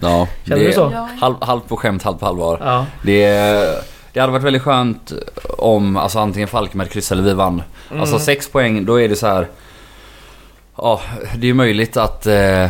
Ja, 0.00 0.28
Känner 0.44 0.60
det 0.60 0.66
du 0.66 0.72
så? 0.72 0.90
Ja. 1.20 1.36
Halv, 1.40 1.60
på 1.60 1.76
skämt, 1.76 2.02
halvt 2.02 2.20
på 2.20 2.26
allvar. 2.26 2.58
Ja. 2.64 2.86
Det, 3.02 3.84
det 4.18 4.22
hade 4.22 4.32
varit 4.32 4.44
väldigt 4.44 4.62
skönt 4.62 5.12
om 5.58 5.96
alltså, 5.96 6.18
antingen 6.18 6.48
Falkenberg 6.48 6.88
kryssade 6.88 7.20
eller 7.20 7.28
vi 7.30 7.34
vann. 7.34 7.62
Mm. 7.90 8.00
Alltså 8.00 8.18
6 8.18 8.48
poäng, 8.48 8.84
då 8.84 9.00
är 9.00 9.08
det 9.08 9.16
så 9.16 9.26
här. 9.26 9.46
Ja, 10.76 11.00
det 11.36 11.40
är 11.44 11.46
ju 11.48 11.54
möjligt 11.54 11.96
att, 11.96 12.26
eh, 12.26 12.64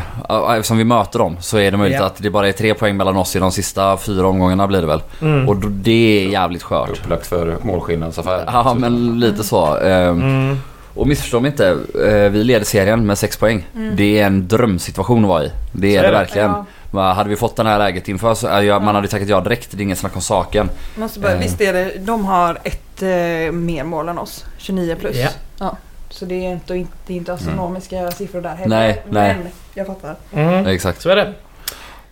eftersom 0.57 0.79
vi 0.79 0.85
möter 0.85 1.19
dem, 1.19 1.37
så 1.41 1.59
är 1.59 1.71
det 1.71 1.77
möjligt 1.77 1.99
Ja. 2.01 2.07
att 2.07 2.23
det 2.23 2.31
bara 2.31 2.49
är 2.49 2.53
tre 2.53 2.75
poäng 2.75 2.97
mellan 2.97 3.17
oss 3.17 3.37
i 3.37 3.39
de 3.39 3.53
sista 3.53 3.97
fyra 3.97 4.27
omgångarna 4.27 4.67
blir 4.67 4.81
det 4.81 4.87
väl. 4.87 5.03
Mm. 5.21 5.49
Och 5.49 5.57
det 5.57 6.25
är 6.27 6.29
jävligt 6.31 6.63
skört. 6.63 6.91
Upplagt 6.91 7.27
för 7.27 7.57
målskillnadsaffär. 7.63 8.45
Ja, 8.47 8.75
men 8.79 9.21
lite 9.21 9.45
så. 9.45 9.77
Ehm, 9.77 10.21
Mm. 10.21 10.59
Och 10.95 11.07
missförstå 11.07 11.41
mig 11.41 11.51
inte, 11.51 11.69
eh, 12.07 12.31
vi 12.31 12.45
leder 12.45 12.65
serien 12.65 13.07
med 13.07 13.19
6 13.19 13.37
poäng. 13.37 13.67
Mm. 13.75 13.97
Det 13.97 14.21
är 14.21 14.27
en 14.27 14.49
drömsituation 14.49 15.25
att 15.25 15.29
vara 15.29 15.45
i. 15.45 15.53
Det 15.73 15.97
är 15.97 15.99
är 15.99 16.03
det 16.03 16.09
det. 16.09 16.15
verkligen. 16.15 16.51
Ja. 16.51 16.65
Hade 16.93 17.31
vi 17.31 17.37
fått 17.37 17.57
det 17.57 17.63
här 17.69 17.79
läget 17.79 18.09
inför 18.09 18.35
så 18.35 18.47
är 18.47 18.63
jag, 18.63 18.83
man 18.83 18.95
hade 18.95 19.09
tackat 19.09 19.29
ja 19.29 19.41
direkt, 19.41 19.71
det 19.71 19.77
är 19.79 19.83
inget 19.83 19.99
snack 19.99 20.17
om 20.17 20.23
saken. 20.23 20.71
Måste 20.97 21.21
bara, 21.21 21.33
Eh. 21.33 21.39
visst 21.39 21.61
är 21.61 21.73
det, 21.73 21.93
de 21.99 22.25
har 22.25 22.59
ett 22.65 23.03
eh, 23.03 23.53
mer 23.53 23.85
mål 23.85 24.09
än 24.09 24.19
oss. 24.19 24.45
29 24.59 24.97
plus. 25.01 25.17
Ja. 25.59 25.77
Så 26.11 26.25
det 26.25 26.35
är 26.35 26.53
inte, 26.53 26.73
det 27.07 27.13
är 27.13 27.17
inte 27.17 27.33
astronomiska 27.33 28.11
siffror 28.11 28.41
där 28.41 28.55
heller. 28.57 28.77
Mm. 28.85 28.97
Nej, 28.97 29.03
nej. 29.11 29.37
Men 29.43 29.53
jag 29.75 29.87
fattar. 29.87 30.17
Mm. 30.33 30.67
Exakt. 30.67 31.03
Så 31.03 31.11
är 31.11 31.17
det. 31.17 31.33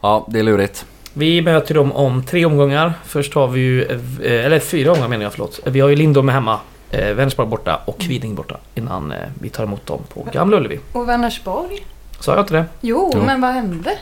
Ja, 0.00 0.26
det 0.28 0.38
är 0.38 0.42
lurigt. 0.42 0.86
Vi 1.12 1.42
möter 1.42 1.74
dem 1.74 1.92
om 1.92 2.22
tre 2.24 2.44
omgångar. 2.44 2.92
Först 3.04 3.34
har 3.34 3.46
vi 3.48 3.60
ju, 3.60 3.82
eh, 3.84 4.44
eller 4.46 4.58
fyra 4.58 4.90
omgångar 4.92 5.08
menar 5.08 5.22
jag, 5.22 5.32
förlåt. 5.32 5.60
Vi 5.64 5.80
har 5.80 5.88
ju 5.88 5.96
Lindom 5.96 6.28
hemma. 6.28 6.58
Eh, 6.90 7.06
Vänersborg 7.14 7.48
borta 7.48 7.80
och 7.84 7.98
Kviding 8.00 8.34
borta 8.34 8.56
innan 8.74 9.12
eh, 9.12 9.18
vi 9.40 9.48
tar 9.48 9.64
emot 9.64 9.86
dem 9.86 10.00
på 10.14 10.26
Gamla 10.32 10.56
Ullevi. 10.56 10.80
Och 10.92 11.08
Vänersborg? 11.08 11.86
Sa 12.20 12.32
jag 12.32 12.40
inte 12.42 12.54
det? 12.54 12.64
Jo, 12.80 13.10
Jo. 13.14 13.22
men 13.26 13.40
vad 13.40 13.50
hände? 13.54 13.98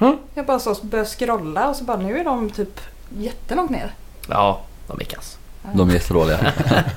Mm. 0.00 0.16
Jag 0.34 0.46
bara 0.46 0.58
så 0.58 0.74
började 0.82 1.08
scrolla 1.10 1.68
och 1.68 1.76
så 1.76 1.84
bara 1.84 1.96
nu 1.96 2.18
är 2.20 2.24
de 2.24 2.50
typ 2.50 2.80
jättelångt 3.18 3.70
ner. 3.70 3.94
Ja, 4.28 4.60
de 4.86 5.00
är 5.00 5.04
kass. 5.04 5.38
De 5.74 5.90
är 5.90 5.94
jättedåliga. 5.94 6.38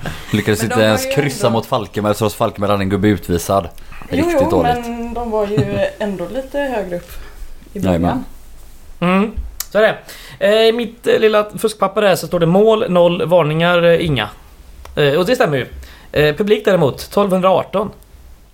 Lyckades 0.34 0.64
inte 0.64 0.82
ens 0.82 1.06
kryssa 1.16 1.48
ändå- 1.48 1.58
mot 1.58 1.66
Falkenberg 1.66 2.14
trots 2.14 2.36
Falkenberg 2.36 2.72
hade 2.72 2.84
en 2.84 2.90
gubbe 2.90 3.08
utvisad. 3.08 3.70
Riktigt 4.10 4.34
jo, 4.34 4.40
jo, 4.44 4.50
dåligt. 4.50 4.74
men 4.88 5.14
de 5.14 5.32
var 5.32 5.48
ju 5.48 5.86
ändå 6.00 6.28
lite 6.34 6.60
högre 6.60 6.96
upp 6.98 7.12
i 7.74 7.80
början. 7.80 8.26
Mm. 9.00 9.32
Så 9.72 9.78
är 9.78 9.82
det. 9.82 9.98
Eh, 10.48 10.68
I 10.68 10.72
mitt 10.72 11.08
eh, 11.08 11.20
lilla 11.20 11.50
fuskpapper 11.58 12.02
där 12.02 12.16
så 12.16 12.28
står 12.28 12.40
det 12.40 12.46
mål, 12.46 12.86
noll, 12.92 13.26
varningar, 13.26 13.84
eh, 13.84 14.06
inga. 14.06 14.30
Och 15.18 15.26
det 15.26 15.36
stämmer 15.36 15.58
ju. 15.58 15.68
Publik 16.34 16.66
däremot, 16.66 16.96
1218. 17.02 17.92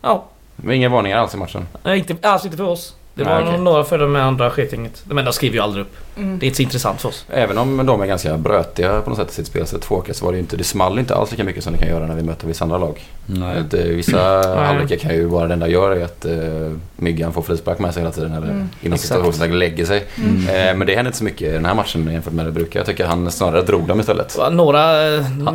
Ja, 0.01 0.25
inga 0.71 0.89
varningar 0.89 1.17
alls 1.17 1.33
i 1.33 1.37
matchen. 1.37 1.67
inte, 1.85 2.29
alltså 2.29 2.47
inte 2.47 2.57
för 2.57 2.63
oss. 2.67 2.95
Det 3.17 3.23
Nej, 3.23 3.33
var 3.33 3.41
okej. 3.41 3.51
nog 3.53 3.61
några 3.61 3.83
för 3.83 3.97
de 3.97 4.15
andra 4.15 4.51
sketgänget. 4.51 5.03
Men 5.05 5.25
de 5.25 5.33
skriver 5.33 5.55
ju 5.55 5.61
aldrig 5.61 5.81
upp. 5.85 5.95
Mm. 6.17 6.39
Det 6.39 6.45
är 6.45 6.47
inte 6.47 6.55
så 6.57 6.63
intressant 6.63 7.01
för 7.01 7.09
oss. 7.09 7.25
Även 7.29 7.57
om 7.57 7.85
de 7.85 8.01
är 8.01 8.05
ganska 8.05 8.37
brötiga 8.37 9.01
på 9.01 9.09
något 9.09 9.19
sätt 9.19 9.31
i 9.31 9.33
sitt 9.33 9.47
spelsätt, 9.47 9.81
Tvååker, 9.81 10.13
så 10.13 10.25
var 10.25 10.31
det 10.31 10.35
ju 10.35 10.41
inte, 10.41 10.57
det 10.57 10.63
small 10.63 10.99
inte 10.99 11.15
alls 11.15 11.31
lika 11.31 11.43
mycket 11.43 11.63
som 11.63 11.73
det 11.73 11.79
kan 11.79 11.87
göra 11.87 12.05
när 12.07 12.15
vi 12.15 12.23
möter 12.23 12.47
vissa 12.47 12.63
andra 12.63 12.77
lag. 12.77 13.03
Nej. 13.25 13.57
Att, 13.59 13.73
eh, 13.73 13.83
vissa 13.83 14.19
halvlekar 14.65 14.95
kan 14.95 15.13
ju 15.15 15.25
vara 15.25 15.47
det 15.47 15.53
enda 15.53 15.67
gör 15.67 15.91
är 15.91 16.03
att 16.05 16.25
uh, 16.25 16.71
Myggan 16.95 17.33
får 17.33 17.41
frispark 17.41 17.79
med 17.79 17.93
sig 17.93 18.01
hela 18.03 18.11
tiden 18.11 18.33
eller 18.33 18.47
Mm. 18.47 18.69
inom 18.81 18.97
situationstecken 18.97 19.59
lägger 19.59 19.85
sig. 19.85 20.05
Mm. 20.17 20.47
Eh, 20.69 20.77
men 20.77 20.87
det 20.87 20.95
hände 20.95 21.07
inte 21.09 21.17
så 21.17 21.23
mycket 21.23 21.41
i 21.41 21.51
den 21.51 21.65
här 21.65 21.73
matchen 21.73 22.11
jämfört 22.11 22.33
med 22.33 22.45
det 22.45 22.51
brukar. 22.51 22.79
Jag 22.79 22.87
tycker 22.87 23.05
han 23.05 23.31
snarare 23.31 23.61
drog 23.61 23.87
dem 23.87 23.99
istället. 23.99 24.37
Några 24.51 24.81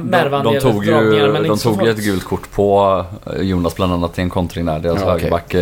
Mervan 0.03 0.45
de, 0.45 0.55
de 0.55 0.61
tog 0.61 0.85
ju, 0.85 0.91
de 1.49 1.59
tog 1.59 1.83
ju 1.83 1.91
ett 1.91 2.05
gult 2.05 2.25
kort 2.25 2.51
på 2.53 3.05
Jonas 3.41 3.77
bland 3.77 3.93
annat 3.93 4.19
i 4.19 4.23
en 4.23 4.31
kontring 4.31 4.67
där. 4.67 4.79
Deras 4.79 5.01
Ja, 5.01 5.11
högerback 5.11 5.55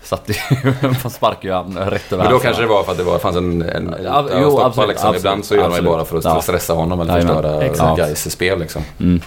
eh, 0.00 0.06
satt 0.06 0.30
i... 0.30 0.32
sparkade 1.10 1.46
ju 1.46 1.52
han 1.52 1.78
rätt 1.78 2.12
över 2.12 2.24
Men 2.24 2.32
då 2.32 2.38
kanske 2.38 2.62
det 2.62 2.68
var 2.68 2.82
för 2.82 2.92
att 2.92 2.98
det 2.98 3.04
var, 3.04 3.18
fanns 3.18 3.36
en, 3.36 3.62
en 3.62 3.94
Ja, 4.04 4.26
ja, 4.30 4.38
jo, 4.42 4.50
stoppa 4.50 4.66
absolut, 4.66 4.88
liksom. 4.88 5.08
absolut, 5.08 5.20
Ibland 5.20 5.44
så 5.44 5.54
gör 5.54 5.62
man 5.62 5.70
ju 5.70 5.76
absolut. 5.76 5.90
bara 5.92 6.04
för 6.04 6.18
att 6.18 6.24
Ja. 6.24 6.42
stressa 6.42 6.72
honom 6.74 7.00
eller 7.00 7.20
förstöra 7.20 7.62
exakt. 7.62 7.98
Gais 7.98 8.30
spel 8.32 8.58
liksom. 8.58 8.82
Mm. 9.00 9.20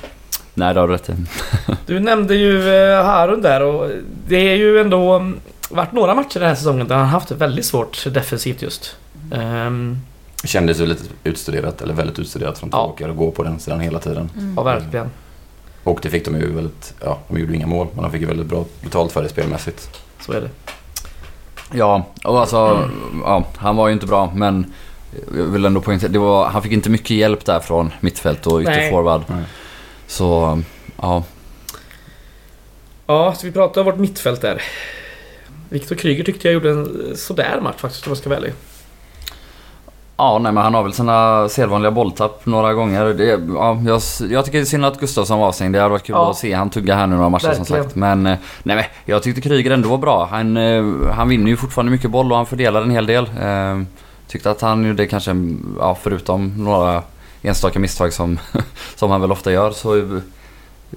Nej, 0.54 0.74
det 0.74 0.80
har 0.80 0.88
du 0.88 0.94
rätt. 0.94 1.10
Du 1.86 2.00
nämnde 2.00 2.36
ju 2.36 2.76
eh, 2.76 3.06
Harun 3.06 3.42
där 3.42 3.62
och 3.64 3.90
det 4.28 4.36
är 4.52 4.56
ju 4.56 4.80
ändå 4.80 5.14
mm, 5.14 5.40
varit 5.70 5.92
några 5.92 6.16
matcher 6.16 6.40
den 6.40 6.50
här 6.50 6.56
säsongen 6.56 6.88
där 6.88 6.96
han 6.96 7.06
haft 7.08 7.30
det 7.30 7.36
väldigt 7.36 7.66
svårt 7.66 8.04
defensivt 8.14 8.62
just. 8.62 8.96
Ehm, 9.34 9.98
Kändes 10.44 10.80
ju 10.80 10.86
lite 10.86 11.04
utstuderat, 11.24 11.82
eller 11.82 11.94
väldigt 11.94 12.20
utstuderat 12.20 12.58
från 12.60 12.70
Ja. 12.74 12.78
Tvååker 12.86 13.10
att 13.10 13.18
gå 13.18 13.32
på 13.32 13.44
den 13.44 13.60
sidan 13.60 13.80
hela 13.80 14.00
tiden. 14.00 14.30
Mm. 14.38 14.54
ja, 14.58 14.64
verkligen. 14.64 15.10
Och 15.84 16.00
det 16.02 16.10
fick 16.10 16.26
de 16.26 16.36
ju 16.36 16.52
väldigt, 16.52 16.94
ja, 17.04 17.20
de 17.28 17.40
gjorde 17.40 17.56
inga 17.56 17.68
mål, 17.68 17.88
men 17.94 18.04
de 18.04 18.12
fick 18.12 18.22
ju 18.22 18.28
väldigt 18.28 18.48
bra 18.48 18.66
betalt 18.82 19.12
för 19.12 19.24
det 19.24 19.30
spelmässigt. 19.30 19.90
Så 20.20 20.32
är 20.32 20.42
det. 20.42 20.50
Ja, 21.74 22.06
och 22.24 22.40
alltså, 22.40 22.90
ja, 23.24 23.46
han 23.58 23.76
var 23.76 23.88
ju 23.88 23.94
inte 23.94 24.06
bra 24.06 24.32
men 24.36 24.74
jag 25.38 25.44
vill 25.44 25.66
ändå 25.66 25.82
poängtera, 25.82 26.12
det 26.12 26.20
var, 26.20 26.50
han 26.50 26.62
fick 26.62 26.72
inte 26.72 26.90
mycket 26.90 27.18
hjälp 27.18 27.46
där 27.46 27.60
från 27.60 27.92
mittfält 28.00 28.48
och 28.48 28.62
ytterforward. 28.62 29.22
Så, 30.08 30.62
ja. 31.02 31.24
Ja, 33.08 33.34
så 33.38 33.46
vi 33.46 33.52
pratar 33.52 33.82
om 33.82 33.86
vårt 33.86 33.98
mittfält 33.98 34.42
där. 34.42 34.62
Viktor 35.70 35.96
Kryger 35.96 36.24
tyckte 36.24 36.48
jag 36.48 36.54
gjorde 36.54 36.70
en 36.70 37.18
sådär 37.18 37.60
match 37.62 37.78
faktiskt 37.78 38.08
om 38.08 38.12
jag 38.12 38.18
ska 38.18 38.30
vara 38.30 38.40
ärlig. 38.40 38.54
Ja, 40.18 40.40
nej 40.40 40.52
men 40.52 40.64
han 40.64 40.74
har 40.74 40.84
väl 40.84 40.94
sina 40.94 41.50
sedvanliga 41.50 41.92
bolltapp 41.92 42.46
några 42.46 42.74
gånger. 42.74 43.06
Det, 43.06 43.26
ja, 43.54 43.78
jag, 43.86 44.02
jag 44.32 44.46
tycker 44.46 44.58
det 44.58 44.64
är 44.64 44.66
synd 44.66 44.86
att 44.86 45.00
Gustafsson 45.00 45.40
var 45.40 45.48
avstängd. 45.48 45.76
Det 45.76 45.80
hade 45.80 45.90
varit 45.92 46.04
kul 46.04 46.16
Ja. 46.16 46.32
att 46.32 46.38
se 46.38 46.54
han 46.54 46.70
tugga 46.70 46.96
här 46.96 47.08
nu 47.08 47.16
några 47.16 47.30
matcher 47.30 47.54
som 47.54 47.66
sagt. 47.66 47.96
Men, 47.96 48.26
eh, 48.28 48.38
nej 48.64 48.76
men 48.76 48.86
jag 49.06 49.24
tyckte 49.24 49.42
Kryger 49.42 49.72
ändå 49.72 49.90
var 49.90 49.98
bra. 49.98 50.26
Han, 50.32 50.58
eh, 50.58 50.84
han 51.14 51.28
vinner 51.30 51.48
ju 51.48 51.58
fortfarande 51.58 51.92
mycket 51.92 52.12
boll 52.12 52.32
och 52.32 52.38
han 52.38 52.46
fördelar 52.46 52.82
en 52.82 52.92
hel 52.92 53.06
del. 53.06 53.26
Eh, 53.42 53.82
tyckte 54.28 54.52
att 54.52 54.62
han 54.62 54.86
gjorde 54.86 55.06
kanske, 55.08 55.36
ja 55.80 55.98
förutom 56.02 56.54
några 56.64 57.04
enstaka 57.42 57.80
misstag 57.80 58.14
som, 58.14 58.40
som 58.96 59.12
han 59.12 59.22
väl 59.22 59.32
ofta 59.32 59.52
gör 59.52 59.72
så 59.72 60.20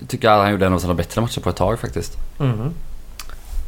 tycker 0.08 0.28
jag 0.28 0.36
att 0.36 0.42
han 0.42 0.52
gjorde 0.52 0.66
en 0.66 0.72
av 0.74 0.78
sina 0.78 0.94
bättre 0.94 1.20
matcher 1.20 1.40
på 1.40 1.50
ett 1.50 1.56
tag 1.56 1.78
faktiskt. 1.80 2.12
Mhm. 2.38 2.70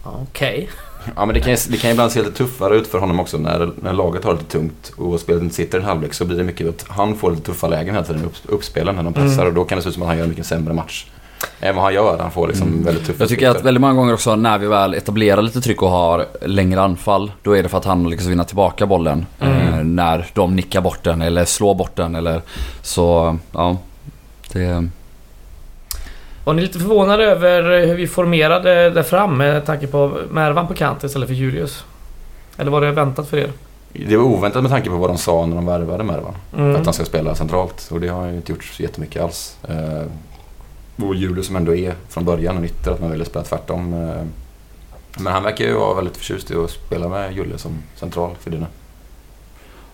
Okej. 0.04 0.68
Ja 1.16 1.24
men 1.26 1.34
det 1.34 1.40
kan, 1.40 1.50
ju- 1.50 1.58
det 1.68 1.76
kan 1.76 1.90
ibland 1.90 2.12
se 2.12 2.18
lite 2.22 2.32
tuffare 2.32 2.76
ut 2.76 2.86
för 2.86 2.98
honom 2.98 3.20
också 3.20 3.38
när, 3.38 3.70
när 3.82 3.92
laget 3.92 4.24
har 4.24 4.32
lite 4.32 4.44
tungt 4.44 4.92
och 4.96 5.20
spelet 5.20 5.42
inte 5.42 5.54
sitter 5.54 5.78
en 5.78 5.84
halvlek 5.84 6.14
så 6.14 6.24
blir 6.24 6.36
det 6.38 6.44
mycket 6.44 6.68
att 6.68 6.84
han 6.88 7.14
får 7.16 7.30
lite 7.30 7.42
tuffa 7.42 7.68
lägen 7.68 7.94
hela 7.94 8.06
tiden, 8.06 8.24
upp, 8.24 8.34
uppspelen 8.46 8.94
när 8.96 9.02
de 9.02 9.12
passar 9.12 9.32
Mm. 9.34 9.46
och 9.46 9.54
då 9.54 9.64
kan 9.64 9.76
det 9.78 9.82
se 9.82 9.88
ut 9.88 9.94
som 9.94 10.02
att 10.02 10.08
han 10.08 10.16
gör 10.16 10.24
en 10.24 10.30
mycket 10.30 10.46
sämre 10.46 10.74
match. 10.74 11.06
Än 11.60 11.74
vad 11.74 11.84
han 11.84 11.94
gör, 11.94 12.18
han 12.18 12.30
får 12.30 12.48
liksom 12.48 12.68
Mm. 12.68 12.84
väldigt 12.84 13.06
tuffa 13.06 13.22
Jag 13.22 13.28
tycker 13.28 13.50
att 13.50 13.64
väldigt 13.64 13.80
många 13.80 13.94
gånger 13.94 14.14
också 14.14 14.36
när 14.36 14.58
vi 14.58 14.66
väl 14.66 14.94
etablerar 14.94 15.42
lite 15.42 15.60
tryck 15.60 15.82
och 15.82 15.90
har 15.90 16.26
längre 16.46 16.80
anfall. 16.82 17.32
Då 17.42 17.56
är 17.56 17.62
det 17.62 17.68
för 17.68 17.78
att 17.78 17.84
han 17.84 18.10
lyckas 18.10 18.26
vinna 18.26 18.44
tillbaka 18.44 18.86
bollen. 18.86 19.26
Mm. 19.40 19.56
Eh, 19.74 19.84
när 19.84 20.26
de 20.34 20.56
nickar 20.56 20.80
bort 20.80 21.04
den 21.04 21.22
eller 21.22 21.44
slår 21.44 21.74
bort 21.74 21.96
den 21.96 22.14
eller 22.14 22.42
så, 22.82 23.36
ja. 23.52 23.76
Det, 24.52 24.88
Var 26.48 26.54
ni 26.54 26.62
lite 26.62 26.78
förvånade 26.78 27.24
över 27.24 27.86
hur 27.86 27.94
vi 27.94 28.06
formerade 28.06 28.90
där 28.90 29.02
fram 29.02 29.38
med 29.38 29.66
tanke 29.66 29.86
på 29.86 30.18
Mervan 30.30 30.66
på 30.66 30.74
kant 30.74 31.04
istället 31.04 31.28
för 31.28 31.34
Julius? 31.34 31.84
Eller 32.56 32.70
var 32.70 32.80
det 32.80 32.92
väntat 32.92 33.28
för 33.28 33.36
er? 33.36 33.52
Det 33.92 34.16
var 34.16 34.24
oväntat 34.24 34.62
med 34.62 34.70
tanke 34.70 34.90
på 34.90 34.96
vad 34.96 35.10
de 35.10 35.18
sa 35.18 35.46
när 35.46 35.56
de 35.56 35.66
värvade 35.66 36.04
Mervan. 36.04 36.34
Mm. 36.56 36.76
Att 36.76 36.84
han 36.84 36.94
ska 36.94 37.04
spela 37.04 37.34
centralt 37.34 37.88
och 37.92 38.00
det 38.00 38.08
har 38.08 38.26
ju 38.26 38.36
inte 38.36 38.52
gjort 38.52 38.64
så 38.64 38.82
jättemycket 38.82 39.22
alls. 39.22 39.56
Eh, 39.68 41.06
och 41.06 41.14
Julius 41.14 41.46
som 41.46 41.56
ändå 41.56 41.74
är 41.74 41.94
från 42.08 42.24
början 42.24 42.56
en 42.56 42.64
ytter, 42.64 42.90
att 42.90 43.00
man 43.00 43.10
ville 43.10 43.24
spela 43.24 43.44
tvärtom. 43.44 43.94
Eh, 43.94 44.24
men 45.22 45.32
han 45.32 45.42
verkar 45.42 45.64
ju 45.64 45.74
vara 45.74 45.94
väldigt 45.94 46.16
förtjust 46.16 46.50
i 46.50 46.54
att 46.54 46.70
spela 46.70 47.08
med 47.08 47.32
Julle 47.32 47.58
som 47.58 47.82
central 47.96 48.30
för 48.40 48.50
dina. 48.50 48.66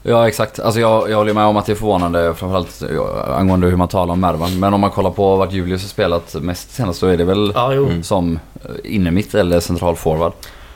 Ja 0.06 0.28
exakt. 0.28 0.60
Alltså 0.60 0.80
jag, 0.80 1.10
jag 1.10 1.16
håller 1.16 1.34
med 1.34 1.44
om 1.44 1.56
att 1.56 1.66
det 1.66 1.72
är 1.72 1.76
förvånande 1.76 2.34
framförallt 2.34 2.82
angående 3.28 3.66
hur 3.66 3.76
man 3.76 3.88
talar 3.88 4.12
om 4.12 4.20
Mervan. 4.20 4.60
Men 4.60 4.74
om 4.74 4.80
man 4.80 4.90
kollar 4.90 5.10
på 5.10 5.36
vart 5.36 5.52
Julius 5.52 5.82
har 5.82 5.88
spelat 5.88 6.34
mest 6.34 6.74
senast 6.74 6.98
så 7.00 7.06
är 7.06 7.16
det 7.16 7.24
väl 7.24 7.52
Ja. 7.54 7.72
Mm. 7.72 8.02
som 8.02 8.38
eh, 8.64 8.70
innermitt 8.94 9.34
eller 9.34 9.60
central 9.60 9.96
forward. 9.96 10.32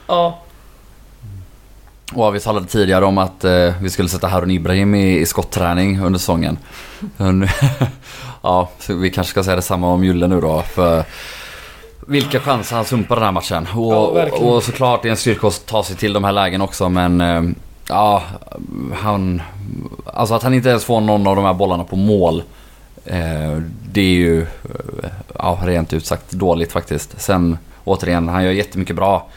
Ja. 0.07 0.39
Och 2.13 2.35
vi 2.35 2.39
talade 2.39 2.65
tidigare 2.65 3.05
om 3.05 3.17
att 3.17 3.43
eh, 3.43 3.73
vi 3.81 3.89
skulle 3.89 4.09
sätta 4.09 4.27
Harun 4.27 4.51
Ibrahim 4.51 4.95
i, 4.95 5.19
i 5.19 5.25
skotträning 5.25 6.01
under 6.01 6.19
säsongen. 6.19 6.57
Ja, 8.41 8.69
så 8.79 8.93
vi 8.93 9.09
kanske 9.09 9.31
ska 9.31 9.43
säga 9.43 9.55
detsamma 9.55 9.87
om 9.93 10.03
Julle 10.03 10.27
nu 10.27 10.41
då. 10.41 10.61
För 10.61 11.03
vilka 12.07 12.39
chanser 12.39 12.75
han 12.75 12.85
sumpar 12.85 13.15
den 13.15 13.25
här 13.25 13.31
matchen. 13.31 13.67
Och, 13.75 13.93
Ja, 13.93 14.11
verkligen. 14.11 14.47
och 14.47 14.63
såklart 14.63 15.01
det 15.01 15.07
är 15.07 15.11
en 15.11 15.17
styrka 15.17 15.47
att 15.47 15.65
ta 15.65 15.83
sig 15.83 15.95
till 15.95 16.13
de 16.13 16.23
här 16.23 16.31
lägen 16.31 16.61
också 16.61 16.89
men 16.89 17.21
eh, 17.21 17.41
ja, 17.89 18.23
han... 18.93 19.41
Alltså 20.05 20.35
att 20.35 20.43
han 20.43 20.53
inte 20.53 20.69
ens 20.69 20.85
får 20.85 21.01
någon 21.01 21.27
av 21.27 21.35
de 21.35 21.45
här 21.45 21.53
bollarna 21.53 21.83
på 21.83 21.95
mål. 21.95 22.43
Eh, 23.05 23.57
det 23.91 24.01
är 24.01 24.15
ju 24.15 24.41
eh, 24.41 25.09
ja, 25.37 25.59
rent 25.63 25.93
ut 25.93 26.05
sagt 26.05 26.31
dåligt 26.31 26.71
faktiskt. 26.71 27.21
Sen 27.21 27.57
återigen, 27.83 28.27
han 28.27 28.43
gör 28.43 28.51
jättemycket 28.51 28.95
bra. 28.95 29.27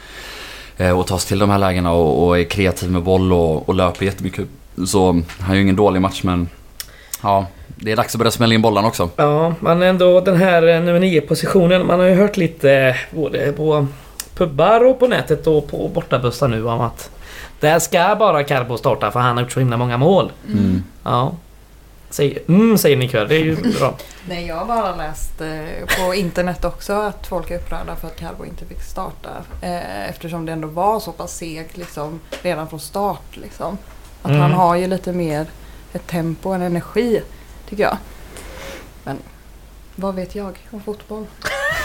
Eh, 0.77 0.99
och 0.99 1.07
tar 1.07 1.17
sig 1.17 1.27
till 1.27 1.39
de 1.39 1.49
här 1.49 1.57
lägena 1.57 1.91
och, 1.91 2.27
och 2.27 2.39
är 2.39 2.43
kreativ 2.43 2.91
med 2.91 3.03
boll 3.03 3.33
och, 3.33 3.69
och 3.69 3.75
löper 3.75 4.05
jättemycket. 4.05 4.47
Så 4.85 5.21
han 5.39 5.55
gör 5.55 5.61
ingen 5.61 5.75
dålig 5.75 6.01
match 6.01 6.23
men... 6.23 6.49
Ja, 7.23 7.45
det 7.75 7.91
är 7.91 7.95
dags 7.95 8.15
att 8.15 8.19
börja 8.19 8.31
smälla 8.31 8.53
in 8.55 8.61
bollarna 8.61 8.87
också. 8.87 9.09
Ja, 9.15 9.53
men 9.59 9.81
ändå 9.81 10.21
den 10.21 10.37
här 10.37 10.67
eh, 10.67 10.81
nummer 10.81 10.99
9 10.99 11.21
positionen. 11.21 11.87
Man 11.87 11.99
har 11.99 12.07
ju 12.07 12.15
hört 12.15 12.37
lite 12.37 12.71
eh, 12.71 12.95
både 13.11 13.51
på 13.51 13.87
pubbar 14.35 14.85
och 14.85 14.99
på 14.99 15.07
nätet 15.07 15.47
och 15.47 15.67
på 15.67 15.87
bortabussar 15.87 16.47
nu 16.47 16.67
om 16.67 16.81
att 16.81 17.09
där 17.63 17.79
ska 17.79 18.15
bara 18.19 18.43
Carbo 18.43 18.77
starta 18.77 19.11
för 19.11 19.19
han 19.19 19.37
har 19.37 19.43
gjort 19.43 19.51
så 19.51 19.59
himla 19.59 19.77
många 19.77 19.97
mål. 19.97 20.31
Mm. 20.47 20.83
Ja. 21.03 21.31
Säg, 22.09 22.37
mm, 22.47 22.77
säger 22.77 22.97
ni 22.97 23.09
kör. 23.09 23.25
Det 23.25 23.35
är 23.35 23.39
ju 23.43 23.55
bra. 23.79 23.93
Nej, 24.27 24.45
jag 24.47 24.55
har 24.55 24.65
bara 24.65 24.95
läst 24.95 25.41
eh, 25.41 26.05
på 26.05 26.13
internet 26.13 26.65
också 26.65 26.93
att 26.93 27.27
folk 27.27 27.51
är 27.51 27.55
upprörda 27.59 27.95
för 27.95 28.07
att 28.07 28.19
Carbo 28.19 28.45
inte 28.45 28.65
fick 28.65 28.81
starta. 28.81 29.29
Eh, 29.61 30.09
eftersom 30.09 30.45
det 30.45 30.51
ändå 30.51 30.67
var 30.67 30.99
så 30.99 31.11
pass 31.11 31.35
segt 31.37 31.77
liksom, 31.77 32.19
redan 32.41 32.69
från 32.69 32.79
start. 32.79 33.37
Liksom. 33.37 33.77
Att 34.21 34.29
Mm. 34.29 34.41
han 34.41 34.51
har 34.51 34.75
ju 34.75 34.87
lite 34.87 35.13
mer 35.13 35.45
ett 35.93 36.07
tempo 36.07 36.49
och 36.49 36.55
en 36.55 36.61
energi, 36.61 37.21
tycker 37.69 37.83
jag. 37.83 37.97
Men 39.03 39.17
vad 39.95 40.15
vet 40.15 40.35
jag 40.35 40.57
om 40.71 40.81
fotboll? 40.81 41.25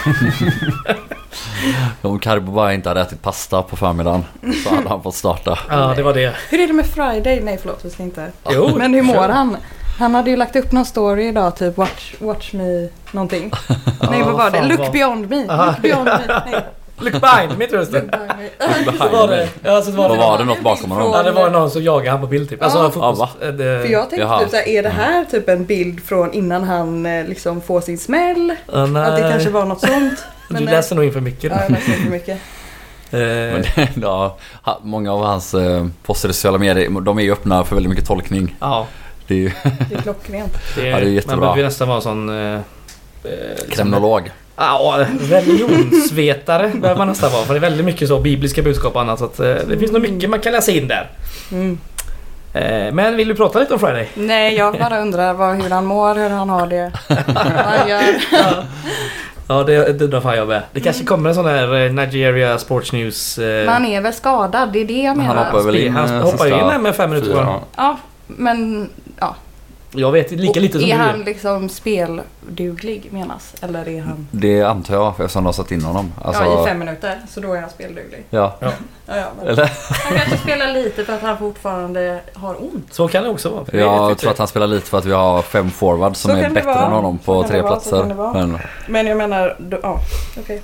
Om 2.01 2.19
Carbo 2.19 2.51
bara 2.51 2.73
inte 2.73 2.89
hade 2.89 3.01
ätit 3.01 3.21
pasta 3.21 3.63
på 3.63 3.75
förmiddagen 3.75 4.25
så 4.63 4.75
hade 4.75 4.89
han 4.89 5.03
fått 5.03 5.15
starta. 5.15 5.59
Ja, 5.69 5.93
det 5.95 6.03
var 6.03 6.13
det. 6.13 6.35
Hur 6.49 6.59
är 6.59 6.67
det 6.67 6.73
med 6.73 6.85
Friday? 6.85 7.41
Nej, 7.41 7.57
förlåt, 7.61 7.85
vi 7.85 7.89
ska 7.89 8.03
inte. 8.03 8.31
Jo, 8.49 8.75
Men 8.77 8.93
hur 8.93 9.03
mår 9.03 9.29
han? 9.29 9.57
Han 9.99 10.15
hade 10.15 10.29
ju 10.29 10.35
lagt 10.35 10.55
upp 10.55 10.71
någon 10.71 10.85
story 10.85 11.27
idag, 11.27 11.55
typ 11.55 11.77
watch, 11.77 12.13
watch 12.19 12.53
me 12.53 12.87
någonting. 13.11 13.51
Nej, 14.09 14.23
vad 14.23 14.33
var 14.33 14.51
det? 14.51 14.67
Look 14.67 14.91
beyond 14.91 15.29
me. 15.29 15.65
Look 15.65 15.81
beyond 15.81 16.05
me. 16.05 16.41
Nej. 16.51 16.65
Look 17.01 17.21
behind 17.21 17.57
me 17.57 17.67
tror 17.67 17.79
jag 17.83 17.91
det 17.91 17.99
stod. 17.99 18.97
Så 18.97 19.09
var 19.09 19.27
det. 19.27 19.49
Ja, 19.63 19.81
så 19.81 19.91
var 19.91 20.09
Vad 20.09 20.17
det. 20.17 20.23
var 20.23 20.37
det 20.37 20.43
något 20.43 20.61
bakom 20.61 20.91
honom? 20.91 21.11
Ja, 21.13 21.23
det 21.23 21.31
var 21.31 21.49
någon 21.49 21.71
som 21.71 21.83
jagade 21.83 22.09
han 22.11 22.21
på 22.21 22.27
bild 22.27 22.49
typ. 22.49 22.63
Alltså 22.63 22.91
Ja. 22.95 23.15
Ja, 23.39 23.47
eh, 23.47 23.53
det- 23.53 23.81
För 23.85 23.91
jag 23.91 24.09
tänkte 24.09 24.15
Jaha. 24.27 24.39
typ 24.39 24.49
såhär, 24.49 24.67
är 24.67 24.83
det 24.83 24.89
här 24.89 25.25
typ 25.25 25.49
en 25.49 25.65
bild 25.65 26.03
från 26.03 26.33
innan 26.33 26.63
han 26.63 27.05
eh, 27.05 27.25
liksom 27.25 27.61
får 27.61 27.81
sin 27.81 27.97
smäll? 27.97 28.55
Ja, 28.73 28.85
nej. 28.85 29.03
Att 29.03 29.15
det 29.15 29.21
kanske 29.31 29.49
var 29.49 29.65
något 29.65 29.79
sånt? 29.81 30.25
Du 30.49 30.59
läser 30.65 30.95
nog 30.95 31.05
in 31.05 31.13
för 31.13 31.21
mycket. 31.21 31.51
Ja, 31.55 31.61
jag 31.61 31.71
läser 31.71 31.97
inte 31.97 32.09
mycket. 32.11 32.39
Eh, 33.11 33.19
Men 33.19 33.61
det, 33.61 33.89
ja, 34.01 34.37
ha- 34.63 34.79
många 34.83 35.13
av 35.13 35.23
hans 35.23 35.53
eh, 35.53 35.85
poster 36.05 36.29
i 36.29 36.33
sociala 36.33 36.57
medier, 36.57 37.01
de 37.01 37.19
är 37.19 37.23
ju 37.23 37.31
öppna 37.31 37.63
för 37.63 37.75
väldigt 37.75 37.89
mycket 37.89 38.07
tolkning. 38.07 38.55
ja, 38.59 38.87
Det 39.27 39.33
är 39.33 39.37
ju 39.37 39.51
Det 39.89 39.95
är 39.95 40.01
klockrent. 40.01 40.53
det, 40.75 40.87
Ja, 40.87 40.99
det 40.99 41.05
är 41.05 41.09
jättebra. 41.09 41.35
Man 41.35 41.41
behöver 41.45 41.63
nästan 41.63 41.87
vara 41.87 42.01
sån... 42.01 42.29
Eh, 42.29 42.53
eh, 42.53 42.59
kriminolog. 43.71 44.31
Ja, 44.59 45.05
religionsvetare 45.29 46.67
behöver 46.75 46.97
man 46.97 47.07
nästan 47.07 47.31
vara. 47.31 47.43
För 47.43 47.53
det 47.53 47.57
är 47.57 47.61
väldigt 47.61 47.85
mycket 47.85 48.07
så 48.07 48.19
bibliska 48.19 48.61
budskap 48.61 48.95
och 48.95 49.01
annat. 49.01 49.19
Så 49.19 49.25
att, 49.25 49.39
eh, 49.39 49.45
det 49.67 49.77
finns 49.79 49.91
nog 49.91 50.01
mycket 50.01 50.29
man 50.29 50.39
kan 50.39 50.51
läsa 50.51 50.71
in 50.71 50.87
där. 50.87 51.09
Mm. 51.51 51.77
Eh, 52.53 52.93
men 52.93 53.15
vill 53.15 53.27
du 53.27 53.35
prata 53.35 53.59
lite 53.59 53.73
om 53.73 53.79
Friday? 53.79 54.09
Nej, 54.13 54.55
jag 54.55 54.73
bara 54.79 54.99
undrar 55.01 55.33
vad, 55.33 55.55
hur 55.61 55.69
han 55.69 55.85
mår, 55.85 56.15
hur 56.15 56.29
han 56.29 56.49
har 56.49 56.67
det. 56.67 56.91
vad 57.27 57.37
han 57.65 57.89
gör. 57.89 58.03
Ja, 59.47 59.63
det, 59.63 59.93
det 59.99 60.05
undrar 60.05 60.21
fan 60.21 60.37
jag 60.37 60.47
med. 60.47 60.61
Det 60.73 60.79
kanske 60.79 61.03
kommer 61.05 61.29
en 61.29 61.35
sån 61.35 61.45
här 61.45 61.85
eh, 61.85 61.91
Nigeria 61.91 62.57
Sports 62.57 62.93
News... 62.93 63.37
Eh, 63.37 63.65
Men 63.65 63.73
han 63.73 63.85
är 63.85 64.01
väl 64.01 64.13
skadad, 64.13 64.73
det 64.73 64.79
är 64.81 64.85
det 64.85 64.93
jag 64.93 65.17
Men 65.17 65.25
han 65.25 65.35
menar. 65.35 65.51
hoppar 65.51 65.65
väl 65.65 65.75
in 65.75 65.93
han 65.95 66.21
hoppar 66.21 66.75
in 66.75 66.81
med 66.81 66.95
fem 66.95 67.09
minuter. 67.09 67.45
Ja, 67.77 67.97
men. 68.27 68.89
Jag 69.91 70.11
vet 70.11 70.31
lika 70.31 70.59
lite 70.59 70.79
som 70.79 70.89
är 70.89 70.97
du. 70.97 71.03
han 71.03 71.23
liksom 71.23 71.69
spelduglig 71.69 73.09
menas? 73.13 73.55
Eller 73.61 73.87
är 73.87 74.01
han... 74.01 74.27
Det 74.31 74.61
antar 74.61 74.93
jag 74.95 75.09
eftersom 75.09 75.43
de 75.43 75.45
har 75.45 75.53
satt 75.53 75.71
in 75.71 75.81
honom. 75.83 76.13
Alltså, 76.21 76.43
ja, 76.43 76.63
i 76.63 76.67
fem 76.67 76.79
minuter. 76.79 77.19
Så 77.29 77.39
då 77.39 77.53
är 77.53 77.61
han 77.61 77.69
spelduglig. 77.69 78.23
Ja. 78.29 78.55
Ja, 78.59 78.71
ja, 79.05 79.25
men 79.37 79.47
Eller? 79.47 79.71
han 79.89 80.17
kanske 80.17 80.37
spelar 80.37 80.73
lite 80.73 81.05
för 81.05 81.13
att 81.13 81.21
han 81.21 81.37
fortfarande 81.37 82.19
har 82.33 82.63
ont. 82.63 82.93
Så 82.93 83.07
kan 83.07 83.23
det 83.23 83.29
också 83.29 83.49
vara. 83.49 83.65
Jag 83.79 84.17
tror 84.17 84.31
att 84.31 84.37
han 84.37 84.47
spelar 84.47 84.67
lite 84.67 84.89
för 84.89 84.97
att 84.97 85.05
vi 85.05 85.11
har 85.11 85.41
fem 85.41 85.71
forwards 85.71 86.19
som 86.19 86.31
Så 86.31 86.37
är 86.37 86.49
bättre 86.49 86.71
än 86.73 86.91
honom 86.91 87.17
på 87.17 87.43
tre 87.43 87.57
det 87.57 87.63
vara, 87.63 87.71
platser. 87.73 87.99
kan 87.99 88.09
det 88.09 88.15
vara. 88.15 88.33
Men, 88.33 88.59
Men 88.87 89.07
jag 89.07 89.17
menar, 89.17 89.55
då, 89.59 89.77
ja, 89.83 89.99
okej. 90.39 90.61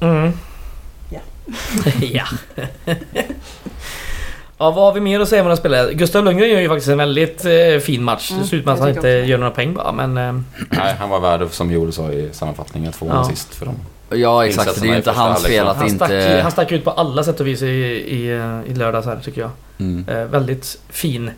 Mm. 0.00 0.32
Ja. 1.10 1.20
ja. 2.00 2.24
ja, 4.58 4.70
vad 4.70 4.84
har 4.84 4.92
vi 4.92 5.00
mer 5.00 5.20
att 5.20 5.28
säga 5.28 5.42
om 5.42 5.48
den 5.48 5.56
spelare? 5.56 5.94
Gustav 5.94 6.24
Lundgren 6.24 6.50
gör 6.50 6.60
ju 6.60 6.68
faktiskt 6.68 6.88
en 6.88 6.98
väldigt 6.98 7.44
eh, 7.44 7.78
fin 7.82 8.02
match. 8.02 8.30
Mm, 8.30 8.42
det 8.42 8.48
ser 8.48 8.56
ut 8.56 8.64
som 8.64 8.72
att 8.72 8.78
han 8.78 8.88
inte 8.88 8.98
också. 9.00 9.08
gör 9.08 9.38
några 9.38 9.50
poäng 9.50 9.74
bara, 9.74 9.92
men... 9.92 10.16
Eh, 10.18 10.42
Nej, 10.70 10.94
han 10.98 11.08
var 11.10 11.20
värd, 11.20 11.46
som 11.50 11.72
Joel 11.72 11.92
sa 11.92 12.10
i 12.12 12.28
sammanfattningen, 12.32 12.92
två 12.92 13.06
Ja. 13.08 13.14
assist 13.14 13.54
för 13.54 13.66
dem. 13.66 13.74
ja 14.10 14.46
exakt, 14.46 14.80
det 14.80 14.86
är 14.86 14.90
ju 14.90 14.96
inte 14.96 15.10
hans 15.10 15.44
fel 15.46 15.66
att 15.66 15.76
han, 15.76 15.90
stack, 15.90 16.10
inte... 16.10 16.40
han 16.42 16.50
stack 16.52 16.72
ut 16.72 16.84
på 16.84 16.90
alla 16.90 17.24
sätt 17.24 17.40
och 17.40 17.46
vis 17.46 17.62
i, 17.62 17.66
i, 17.66 18.30
eh, 18.36 18.72
i 18.72 18.74
lördags 18.74 19.06
här 19.06 19.18
tycker 19.24 19.40
jag. 19.40 19.50
Mm. 19.78 20.08
Eh, 20.08 20.24
väldigt 20.24 20.78
fin. 20.88 21.30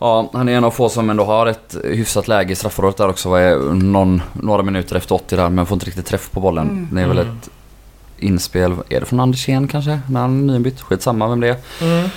Ja, 0.00 0.30
han 0.32 0.48
är 0.48 0.52
en 0.56 0.64
av 0.64 0.70
få 0.70 0.88
som 0.88 1.10
ändå 1.10 1.24
har 1.24 1.46
ett 1.46 1.76
hyfsat 1.84 2.28
läge 2.28 2.52
i 2.52 2.56
straffområdet 2.56 2.96
där 2.96 3.08
också. 3.08 3.28
Vad 3.28 3.40
är 3.42 3.56
någon, 3.74 4.22
några 4.32 4.62
minuter 4.62 4.96
efter 4.96 5.14
80 5.14 5.36
där 5.36 5.48
men 5.48 5.66
får 5.66 5.74
inte 5.76 5.86
riktigt 5.86 6.06
träff 6.06 6.30
på 6.30 6.40
bollen. 6.40 6.68
Mm. 6.68 6.88
Det 6.92 7.00
är 7.02 7.06
väl 7.08 7.18
Mm. 7.18 7.36
ett 7.42 7.48
inspel, 8.20 8.74
är 8.88 9.00
det 9.00 9.06
från 9.06 9.20
Andersén 9.20 9.68
kanske? 9.68 10.00
När 10.10 10.20
han 10.20 10.48
är 10.48 10.52
nybytt, 10.52 10.80
skitsamma 10.80 11.28
vem 11.28 11.40
det 11.40 11.48
är. 11.48 11.56
Mm. 11.82 12.08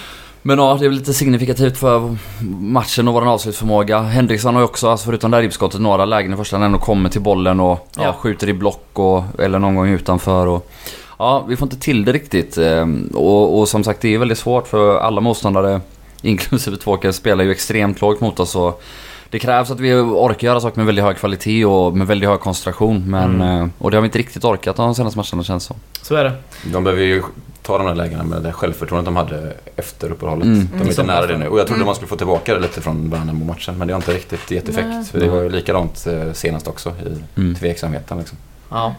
Men 0.41 0.59
ja, 0.59 0.77
det 0.79 0.85
är 0.85 0.89
väl 0.89 0.97
lite 0.97 1.13
signifikativt 1.13 1.77
för 1.77 2.17
matchen 2.59 3.07
och 3.07 3.13
vår 3.13 3.27
avslutsförmåga. 3.29 4.01
Henriksson 4.01 4.53
har 4.55 4.61
ju 4.61 4.65
också, 4.65 4.89
alltså 4.89 5.05
förutom 5.05 5.31
det 5.31 5.37
här 5.37 5.41
ribbskottet, 5.41 5.81
några 5.81 6.05
lägen 6.05 6.33
i 6.33 6.37
första 6.37 6.55
han 6.57 6.63
ändå 6.63 6.79
kommer 6.79 7.09
till 7.09 7.21
bollen 7.21 7.59
och 7.59 7.87
ja. 7.95 8.03
Ja. 8.03 8.13
skjuter 8.13 8.49
i 8.49 8.53
block 8.53 8.85
och, 8.93 9.23
eller 9.39 9.59
någon 9.59 9.75
gång 9.75 9.87
utanför. 9.89 10.47
Och, 10.47 10.71
ja, 11.19 11.45
vi 11.47 11.55
får 11.57 11.65
inte 11.65 11.79
till 11.79 12.05
det 12.05 12.11
riktigt. 12.13 12.57
ehm, 12.57 13.11
Och, 13.13 13.59
och 13.59 13.69
som 13.69 13.83
sagt, 13.83 14.01
det 14.01 14.13
är 14.13 14.17
väldigt 14.17 14.37
svårt 14.37 14.67
för 14.67 14.99
alla 14.99 15.21
motståndare, 15.21 15.81
inklusive 16.21 16.77
Tvååker, 16.77 17.11
spelar 17.11 17.43
ju 17.43 17.51
extremt 17.51 18.01
lågt 18.01 18.21
mot 18.21 18.39
oss. 18.39 18.55
Och 18.55 18.83
det 19.31 19.39
krävs 19.39 19.71
att 19.71 19.79
vi 19.79 19.93
orkar 19.93 20.47
göra 20.47 20.59
saker 20.61 20.77
med 20.77 20.85
väldigt 20.85 21.05
hög 21.05 21.17
kvalitet 21.17 21.65
och 21.65 21.97
med 21.97 22.07
väldigt 22.07 22.29
hög 22.29 22.39
koncentration. 22.39 23.03
Men, 23.11 23.35
Mm. 23.41 23.61
eh, 23.61 23.67
Och 23.77 23.91
det 23.91 23.97
har 23.97 24.01
vi 24.01 24.05
inte 24.05 24.17
riktigt 24.19 24.43
orkat 24.43 24.75
de 24.75 24.95
senaste 24.95 25.17
matcherna 25.17 25.43
känns 25.43 25.63
som. 25.63 25.75
Så 26.01 26.15
är 26.15 26.23
det. 26.23 26.33
De 26.71 26.83
behöver 26.83 27.03
ju 27.03 27.23
ta 27.61 27.77
de 27.77 27.87
där 27.87 27.95
lägena 27.95 28.23
med 28.23 28.41
det 28.41 28.51
självförtroendet 28.53 29.05
de 29.05 29.15
hade 29.15 29.53
efter 29.75 30.11
uppehållet. 30.11 30.45
Mm. 30.45 30.69
De 30.71 30.81
är 30.81 30.87
inte 30.87 31.01
Mm. 31.01 31.15
nära 31.15 31.27
det 31.27 31.37
nu. 31.37 31.47
Och 31.47 31.59
jag 31.59 31.67
trodde 31.67 31.77
Mm. 31.77 31.85
man 31.85 31.95
skulle 31.95 32.07
få 32.09 32.15
tillbaka 32.15 32.53
det 32.53 32.59
lite 32.59 32.81
från 32.81 33.09
Värnamo-matchen. 33.09 33.77
Men 33.77 33.87
det 33.87 33.93
har 33.93 33.99
inte 33.99 34.13
riktigt 34.13 34.51
gett 34.51 34.69
effekt. 34.69 34.87
Nej. 34.87 35.05
För 35.05 35.19
det 35.19 35.27
var 35.29 35.41
ju 35.41 35.49
likadant 35.49 36.07
eh, 36.07 36.33
senast 36.33 36.67
också 36.67 36.89
i 36.89 37.39
Mm. 37.39 37.55
tveksamheten. 37.55 38.17
Liksom. 38.17 38.37
Ja. 38.69 38.95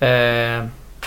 Eh, 0.00 0.08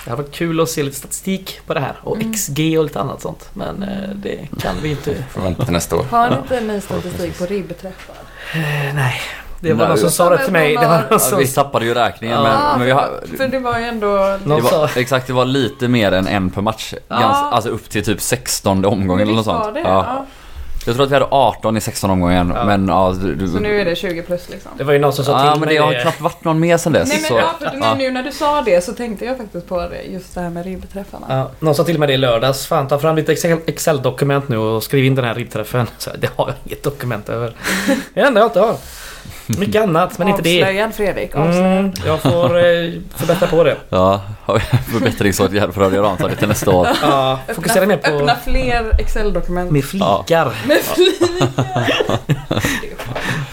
det 0.05 0.09
hade 0.09 0.21
varit 0.23 0.31
kul 0.31 0.59
att 0.59 0.69
se 0.69 0.83
lite 0.83 0.97
statistik 0.97 1.59
på 1.67 1.73
det 1.73 1.79
här. 1.79 1.95
Och 2.03 2.15
Mm. 2.15 2.33
XG 2.33 2.77
och 2.77 2.83
lite 2.83 2.99
annat 2.99 3.21
sånt. 3.21 3.49
Men 3.53 3.83
eh, 3.83 4.09
det 4.15 4.47
kan 4.59 4.75
vi 4.81 4.89
inte. 4.89 5.23
Får 5.29 5.41
vänta 5.41 5.63
till 5.63 5.73
nästa 5.73 5.95
år. 5.95 6.03
Har 6.11 6.19
han 6.29 6.37
inte 6.41 6.61
ny 6.61 6.81
statistik 6.81 7.37
på 7.39 7.45
ribbträffar? 7.45 8.15
Eh, 8.53 8.95
nej. 8.95 9.21
Det 9.59 9.73
var 9.73 9.77
Nej, 9.77 9.87
någon 9.87 9.97
som 9.97 10.11
sa 10.11 10.29
det 10.29 10.43
till 10.43 10.53
mig. 10.53 10.77
Det 10.77 10.87
var 10.87 11.03
någon 11.09 11.19
som... 11.19 11.39
vi 11.39 11.47
tappade 11.47 11.85
ju 11.85 11.93
räkningen 11.93 12.37
Ja. 12.37 12.43
men, 12.43 12.77
men 12.77 12.85
vi 12.85 12.91
har... 12.91 13.09
För 13.37 13.47
det 13.47 13.59
var 13.59 13.79
ju 13.79 13.85
ändå... 13.85 14.37
Det 14.45 14.61
var, 14.61 14.97
exakt, 14.97 15.27
det 15.27 15.33
var 15.33 15.45
lite 15.45 15.87
mer 15.87 16.11
än 16.11 16.27
en 16.27 16.49
per 16.49 16.61
match. 16.61 16.93
Ja. 17.07 17.19
Gans, 17.19 17.37
alltså 17.53 17.69
upp 17.69 17.89
till 17.89 18.05
typ 18.05 18.21
16 18.21 18.85
omgången 18.85 19.27
eller 19.27 19.35
något 19.35 19.45
sånt. 19.45 19.73
det? 19.73 19.79
Ja. 19.79 19.87
Ja. 19.87 20.25
Jag 20.85 20.95
tror 20.95 21.05
att 21.05 21.11
vi 21.11 21.15
hade 21.15 21.27
18 21.31 21.77
i 21.77 21.81
16 21.81 22.09
omgången 22.09 22.53
Ja. 22.55 22.65
men 22.65 22.87
ja... 22.87 23.15
Du, 23.21 23.35
du, 23.35 23.47
Så 23.47 23.59
nu 23.59 23.81
är 23.81 23.85
det 23.85 23.95
20 23.95 24.21
plus 24.21 24.49
liksom. 24.49 24.71
Det 24.77 24.83
var 24.83 24.93
ju 24.93 24.99
någon 24.99 25.13
som 25.13 25.25
sa 25.25 25.31
ja 25.31 25.51
till 25.51 25.59
men 25.59 25.67
mig 25.67 25.75
det 25.77 25.83
har 25.83 25.93
knappt 26.01 26.21
varit 26.21 26.43
någon 26.43 26.59
mer 26.59 26.77
sen 26.77 26.93
dess. 26.93 27.09
Nej 27.09 27.17
men 27.21 27.27
så, 27.29 27.37
ja, 27.37 27.53
för 27.59 27.77
ja. 27.81 27.95
nu 27.95 28.11
när 28.11 28.23
du 28.23 28.31
sa 28.31 28.61
det 28.61 28.83
så 28.83 28.93
tänkte 28.93 29.25
jag 29.25 29.37
faktiskt 29.37 29.67
på 29.67 29.79
det, 29.79 30.01
just 30.03 30.35
det 30.35 30.41
här 30.41 30.49
med 30.49 30.65
ribbträffarna. 30.65 31.25
Ja, 31.29 31.51
någon 31.59 31.75
sa 31.75 31.83
till 31.83 31.99
mig 31.99 32.07
det 32.07 32.13
i 32.13 32.17
lördags. 32.17 32.65
Fan 32.67 32.87
ta 32.87 32.99
fram 32.99 33.15
ditt 33.15 33.29
Excel- 33.29 33.61
Excel-dokument 33.65 34.47
nu 34.49 34.57
och 34.57 34.83
skriv 34.83 35.05
in 35.05 35.15
den 35.15 35.25
här 35.25 35.35
ribbträffen. 35.35 35.87
Så 35.97 36.09
det 36.19 36.29
har 36.35 36.47
jag 36.47 36.55
inget 36.65 36.83
dokument 36.83 37.29
över. 37.29 37.53
Det 37.87 37.91
är 38.19 38.21
det 38.21 38.27
enda 38.27 38.41
jag 38.41 38.47
inte 38.47 38.59
har. 38.59 38.75
Mycket 39.47 39.83
annat 39.83 40.17
men 40.17 40.27
inte 40.27 40.41
det. 40.41 40.63
Avslöjad 40.63 40.95
Fredrik, 40.95 41.35
avslöjad. 41.35 41.77
Mm, 41.77 41.91
jag 42.05 42.21
får 42.21 42.57
eh, 42.57 42.91
förbättra 43.15 43.47
på 43.47 43.63
det. 43.63 43.77
Ja, 43.89 44.21
förbättringsåtgärder 44.91 45.73
för 45.73 45.81
att 45.81 45.93
göra 45.93 46.09
antagligen 46.09 46.37
till 46.39 46.47
nästa 46.47 46.71
år. 46.71 46.87
Ja, 47.01 47.39
fokusera 47.55 47.85
mer 47.85 47.97
på... 47.97 48.09
Öppna 48.09 48.35
fler 48.45 48.95
Excel-dokument. 48.99 49.71
Med 49.71 49.85
flikar. 49.85 50.53
Med 50.67 50.77
flikar. 50.77 51.87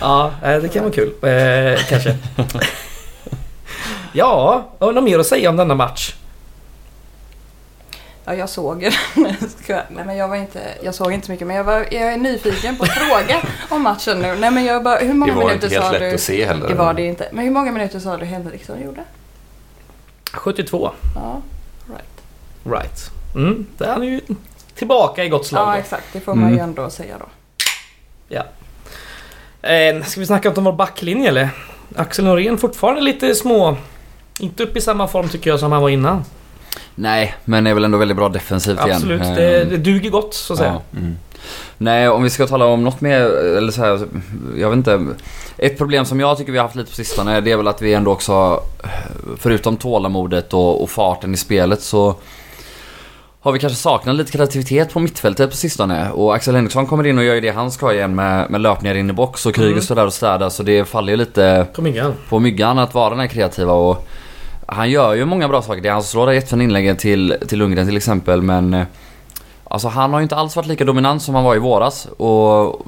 Ja, 0.00 0.30
eh, 0.44 0.56
det 0.56 0.68
kan 0.68 0.82
vara 0.82 0.92
kul. 0.92 1.12
Eh, 1.22 1.80
kanske. 1.88 2.16
Ja, 4.12 4.68
har 4.78 4.86
du 4.86 4.92
något 4.94 5.04
mer 5.04 5.18
att 5.18 5.26
säga 5.26 5.50
om 5.50 5.56
denna 5.56 5.74
match? 5.74 6.14
Ja, 8.28 8.34
jag 8.34 8.48
såg 8.48 8.80
den. 9.66 9.82
Nej, 9.90 10.04
men 10.06 10.16
jag 10.16 10.28
var 10.28 10.36
inte... 10.36 10.60
Jag 10.82 10.94
såg 10.94 11.12
inte 11.12 11.26
så 11.26 11.32
mycket, 11.32 11.46
men 11.46 11.56
jag, 11.56 11.64
var, 11.64 11.76
jag 11.90 12.02
är 12.12 12.16
nyfiken 12.16 12.76
på 12.76 12.84
att 12.84 12.90
fråga 12.90 13.36
om 13.68 13.82
matchen 13.82 14.18
nu. 14.20 14.36
Nej, 14.36 14.50
men 14.50 14.64
jag 14.64 14.82
bara... 14.82 14.98
Hur 14.98 15.08
Det 15.08 15.14
många 15.14 15.34
var 15.34 15.44
minuter 15.46 15.66
inte 15.66 15.74
helt 15.76 15.86
sa 15.86 15.92
lätt 15.92 16.00
du... 16.00 16.14
att 16.14 16.20
se 16.20 16.44
heller. 16.44 16.68
Det 16.68 16.74
var 16.74 16.94
det 16.94 17.02
inte. 17.06 17.28
Men 17.32 17.44
hur 17.44 17.50
många 17.50 17.72
minuter 17.72 17.98
sa 17.98 18.16
du 18.16 18.24
Henriksson 18.24 18.82
gjorde? 18.82 19.04
72. 20.32 20.90
Ja, 21.14 21.40
right. 21.86 22.80
Right. 22.80 23.10
Mm, 23.34 23.66
där 23.78 23.96
är 24.00 24.02
ju 24.04 24.20
tillbaka 24.74 25.24
i 25.24 25.28
gott 25.28 25.46
slag. 25.46 25.68
Ja, 25.68 25.72
då. 25.72 25.78
exakt. 25.78 26.04
Det 26.12 26.20
får 26.20 26.34
man 26.34 26.44
Mm. 26.44 26.54
ju 26.58 26.62
ändå 26.64 26.90
säga 26.90 27.14
då. 27.18 27.26
Eh, 29.62 30.02
ska 30.04 30.20
vi 30.20 30.26
snacka 30.26 30.50
om 30.50 30.64
vår 30.64 30.72
backlinje 30.72 31.28
eller? 31.28 31.48
Axel 31.96 32.24
Norén 32.24 32.58
fortfarande 32.58 33.00
lite 33.00 33.34
små... 33.34 33.76
Inte 34.40 34.62
upp 34.62 34.76
i 34.76 34.80
samma 34.80 35.08
form 35.08 35.28
tycker 35.28 35.50
jag 35.50 35.60
som 35.60 35.72
han 35.72 35.82
var 35.82 35.88
innan. 35.88 36.24
Nej, 36.98 37.34
men 37.44 37.66
är 37.66 37.74
väl 37.74 37.84
ändå 37.84 37.98
väldigt 37.98 38.16
bra 38.16 38.28
defensivt 38.28 38.78
igen. 38.84 38.90
Absolut, 38.96 39.22
det, 39.22 39.64
det 39.64 39.76
duger 39.76 40.10
gott 40.10 40.34
så 40.34 40.52
att 40.52 40.58
säga. 40.58 40.72
ja. 40.92 40.98
Mm. 41.00 41.16
Nej, 41.78 42.08
om 42.08 42.22
vi 42.22 42.30
ska 42.30 42.46
tala 42.46 42.64
om 42.64 42.84
något 42.84 43.00
mer, 43.00 43.20
eller 43.56 43.72
så 43.72 43.80
här, 43.80 44.00
jag 44.58 44.70
vet 44.70 44.76
inte. 44.76 45.06
Ett 45.58 45.78
problem 45.78 46.04
som 46.04 46.20
jag 46.20 46.38
tycker 46.38 46.52
vi 46.52 46.58
har 46.58 46.64
haft 46.64 46.76
lite 46.76 46.90
på 46.90 46.96
sistone, 46.96 47.40
det 47.40 47.52
är 47.52 47.56
väl 47.56 47.68
att 47.68 47.82
vi 47.82 47.94
ändå 47.94 48.10
också, 48.10 48.60
förutom 49.38 49.76
tålamodet 49.76 50.54
och, 50.54 50.82
och 50.82 50.90
farten 50.90 51.34
i 51.34 51.36
spelet 51.36 51.82
så 51.82 52.14
har 53.40 53.52
vi 53.52 53.58
kanske 53.58 53.78
saknat 53.78 54.16
lite 54.16 54.32
kreativitet 54.32 54.92
på 54.92 55.00
mittfältet 55.00 55.50
på 55.50 55.56
sistone. 55.56 56.10
Och 56.10 56.34
Axel 56.34 56.54
Henriksson 56.54 56.86
kommer 56.86 57.06
in 57.06 57.18
och 57.18 57.24
gör 57.24 57.34
ju 57.34 57.40
det 57.40 57.50
han 57.50 57.70
ska 57.70 57.92
igen 57.92 58.14
med, 58.14 58.50
med 58.50 58.60
löpningar 58.60 58.94
in 58.94 59.10
i 59.10 59.12
box 59.12 59.46
och 59.46 59.54
Kryger 59.54 59.70
Mm. 59.70 59.82
står 59.82 59.94
där 59.94 60.06
och 60.06 60.12
städar 60.12 60.48
så 60.50 60.62
det 60.62 60.84
faller 60.84 61.12
ju 61.12 61.16
lite 61.16 61.66
Kom 61.74 61.86
igen. 61.86 62.12
på 62.28 62.38
myggan 62.38 62.78
att 62.78 62.94
vara 62.94 63.10
den 63.10 63.20
här 63.20 63.26
kreativa 63.26 63.72
och 63.72 64.08
han 64.72 64.90
gör 64.90 65.14
ju 65.14 65.24
många 65.24 65.48
bra 65.48 65.62
saker. 65.62 65.90
Han 65.90 66.02
slår 66.02 66.26
det 66.26 66.34
jättefina 66.34 66.64
inläggen 66.64 66.96
till, 66.96 67.36
till 67.48 67.58
Lundgren 67.58 67.86
till 67.86 67.96
exempel 67.96 68.42
men 68.42 68.74
eh, 68.74 68.84
Alltså 69.70 69.88
han 69.88 70.12
har 70.12 70.20
ju 70.20 70.22
inte 70.22 70.36
alls 70.36 70.56
varit 70.56 70.66
lika 70.66 70.84
dominant 70.84 71.22
som 71.22 71.34
han 71.34 71.44
var 71.44 71.56
i 71.56 71.58
våras 71.58 72.06
och 72.16 72.86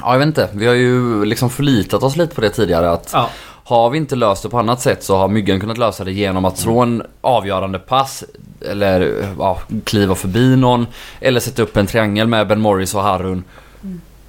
Ja 0.00 0.12
jag 0.12 0.18
vet 0.18 0.26
inte, 0.26 0.48
vi 0.52 0.66
har 0.66 0.74
ju 0.74 1.24
liksom 1.24 1.50
förlitat 1.50 2.02
oss 2.02 2.16
lite 2.16 2.34
på 2.34 2.40
det 2.40 2.50
tidigare 2.50 2.90
att 2.90 3.10
Ja. 3.12 3.30
har 3.64 3.90
vi 3.90 3.98
inte 3.98 4.16
löst 4.16 4.42
det 4.42 4.48
på 4.48 4.58
annat 4.58 4.80
sätt 4.80 5.04
så 5.04 5.16
har 5.16 5.28
Myggan 5.28 5.60
kunnat 5.60 5.78
lösa 5.78 6.04
det 6.04 6.12
genom 6.12 6.44
att 6.44 6.58
slå 6.58 6.78
en 6.80 7.02
avgörande 7.20 7.78
pass 7.78 8.24
eller 8.70 9.24
ja, 9.38 9.58
kliva 9.84 10.14
förbi 10.14 10.56
någon 10.56 10.86
eller 11.20 11.40
sätta 11.40 11.62
upp 11.62 11.76
en 11.76 11.86
triangel 11.86 12.26
med 12.26 12.48
Ben 12.48 12.60
Morris 12.60 12.94
och 12.94 13.02
Harun 13.02 13.44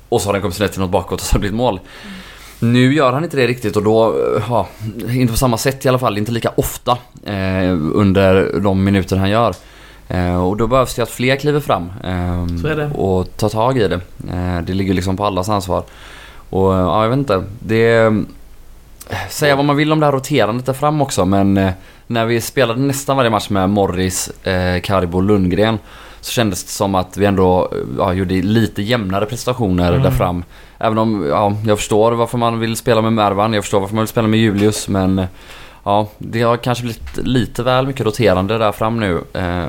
och 0.09 0.21
så 0.21 0.27
har 0.27 0.33
den 0.33 0.41
kommit 0.41 0.57
snett 0.57 0.71
till 0.71 0.81
något 0.81 0.89
bakåt 0.91 1.19
och 1.21 1.25
så 1.25 1.33
har 1.33 1.37
det 1.37 1.39
blivit 1.39 1.57
mål. 1.57 1.79
Nu 2.59 2.93
gör 2.93 3.13
han 3.13 3.23
inte 3.23 3.37
det 3.37 3.47
riktigt 3.47 3.75
och 3.75 3.83
då, 3.83 4.05
eh, 4.07 4.43
ja, 4.49 4.67
inte 5.09 5.33
på 5.33 5.37
samma 5.37 5.57
sätt 5.57 5.85
i 5.85 5.89
alla 5.89 5.99
fall, 5.99 6.17
inte 6.17 6.31
lika 6.31 6.51
ofta 6.55 6.97
eh, 7.25 7.77
under 7.93 8.59
de 8.59 8.83
minuter 8.83 9.17
han 9.17 9.29
gör. 9.29 9.53
Eh, 10.07 10.45
och 10.45 10.57
då 10.57 10.67
behövs 10.67 10.95
det 10.95 11.01
att 11.03 11.09
fler 11.09 11.35
kliver 11.35 11.59
fram 11.59 11.91
eh, 12.03 12.91
och 12.95 13.37
tar 13.37 13.49
tag 13.49 13.77
i 13.77 13.87
det. 13.87 13.99
Eh, 14.33 14.61
det 14.63 14.73
ligger 14.73 14.93
liksom 14.93 15.17
på 15.17 15.25
allas 15.25 15.49
ansvar. 15.49 15.83
Och 16.49 16.73
ja, 16.73 17.03
jag 17.03 17.09
vet 17.09 17.17
inte. 17.19 17.43
Det... 17.59 18.13
Säga 19.29 19.55
vad 19.55 19.65
man 19.65 19.75
vill 19.75 19.91
om 19.91 19.99
det 19.99 20.05
här 20.05 20.13
roterandet 20.13 20.65
där 20.65 20.73
fram 20.73 21.01
också 21.01 21.25
men 21.25 21.71
när 22.07 22.25
vi 22.25 22.41
spelade 22.41 22.79
nästan 22.79 23.17
varje 23.17 23.29
match 23.29 23.49
med 23.49 23.69
Morris, 23.69 24.29
eh, 24.43 24.81
Karibo 24.81 25.17
och 25.17 25.23
Lundgren 25.23 25.77
så 26.21 26.31
kändes 26.31 26.63
det 26.63 26.69
som 26.69 26.95
att 26.95 27.17
vi 27.17 27.25
ändå 27.25 27.71
ja, 27.97 28.13
gjorde 28.13 28.33
lite 28.33 28.81
jämnare 28.81 29.25
prestationer 29.25 29.89
Mm. 29.89 30.03
där 30.03 30.11
fram. 30.11 30.43
Även 30.79 30.97
om 30.97 31.25
ja, 31.29 31.53
jag 31.65 31.77
förstår 31.77 32.11
varför 32.11 32.37
man 32.37 32.59
vill 32.59 32.75
spela 32.75 33.01
med 33.01 33.13
Mervan, 33.13 33.53
jag 33.53 33.63
förstår 33.63 33.79
varför 33.79 33.95
man 33.95 34.01
vill 34.01 34.07
spela 34.09 34.27
med 34.27 34.39
Julius 34.39 34.87
men 34.87 35.19
eh, 35.19 35.25
ja, 35.83 36.07
det 36.17 36.41
har 36.41 36.57
kanske 36.57 36.83
blivit 36.83 37.17
lite 37.17 37.63
väl 37.63 37.87
mycket 37.87 38.05
roterande 38.05 38.57
där 38.57 38.71
fram 38.71 38.99
nu. 38.99 39.21
Eh, 39.33 39.67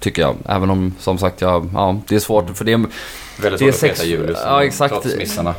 tycker 0.00 0.22
jag. 0.22 0.34
Även 0.48 0.70
om 0.70 0.94
som 0.98 1.18
sagt 1.18 1.40
ja, 1.40 1.64
ja, 1.74 1.96
det 2.08 2.14
är 2.14 2.18
svårt 2.20 2.56
för 2.56 2.64
det 2.64 2.72
är 2.72 2.84
Väldigt 3.42 3.60
svårt 3.60 3.68
att 3.68 3.74
sex- 3.74 3.98
peta 4.00 4.08
Julius. 4.10 4.38
ja, 4.44 4.64
exakt. 4.64 4.94
Trots 4.94 5.16
missarna. 5.16 5.54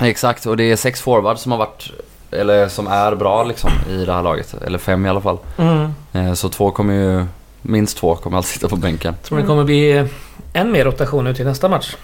Exakt, 0.00 0.46
och 0.46 0.56
det 0.56 0.64
är 0.72 0.76
sex 0.76 1.00
forwards 1.00 1.42
som 1.42 1.52
har 1.52 1.58
varit, 1.58 1.90
eller 2.30 2.68
som 2.68 2.86
är 2.86 3.14
bra 3.14 3.44
liksom 3.44 3.70
i 3.90 4.04
det 4.04 4.12
här 4.12 4.22
laget. 4.22 4.54
Eller 4.66 4.78
fem 4.78 5.06
i 5.06 5.08
alla 5.08 5.20
fall. 5.20 5.38
Mm. 5.58 5.94
Eh, 6.12 6.32
Så 6.34 6.48
två 6.48 6.70
kommer 6.70 6.94
ju, 6.94 7.24
minst 7.62 7.96
två 7.98 8.14
kommer 8.16 8.36
alltid 8.36 8.50
sitta 8.52 8.68
på 8.68 8.76
bänken. 8.76 9.14
Tror 9.22 9.38
det 9.38 9.44
kommer 9.46 9.64
bli 9.64 9.92
eh, 9.96 10.06
än 10.52 10.72
mer 10.72 10.84
rotation 10.84 11.26
ut 11.26 11.40
i 11.40 11.44
nästa 11.44 11.68
match. 11.68 11.96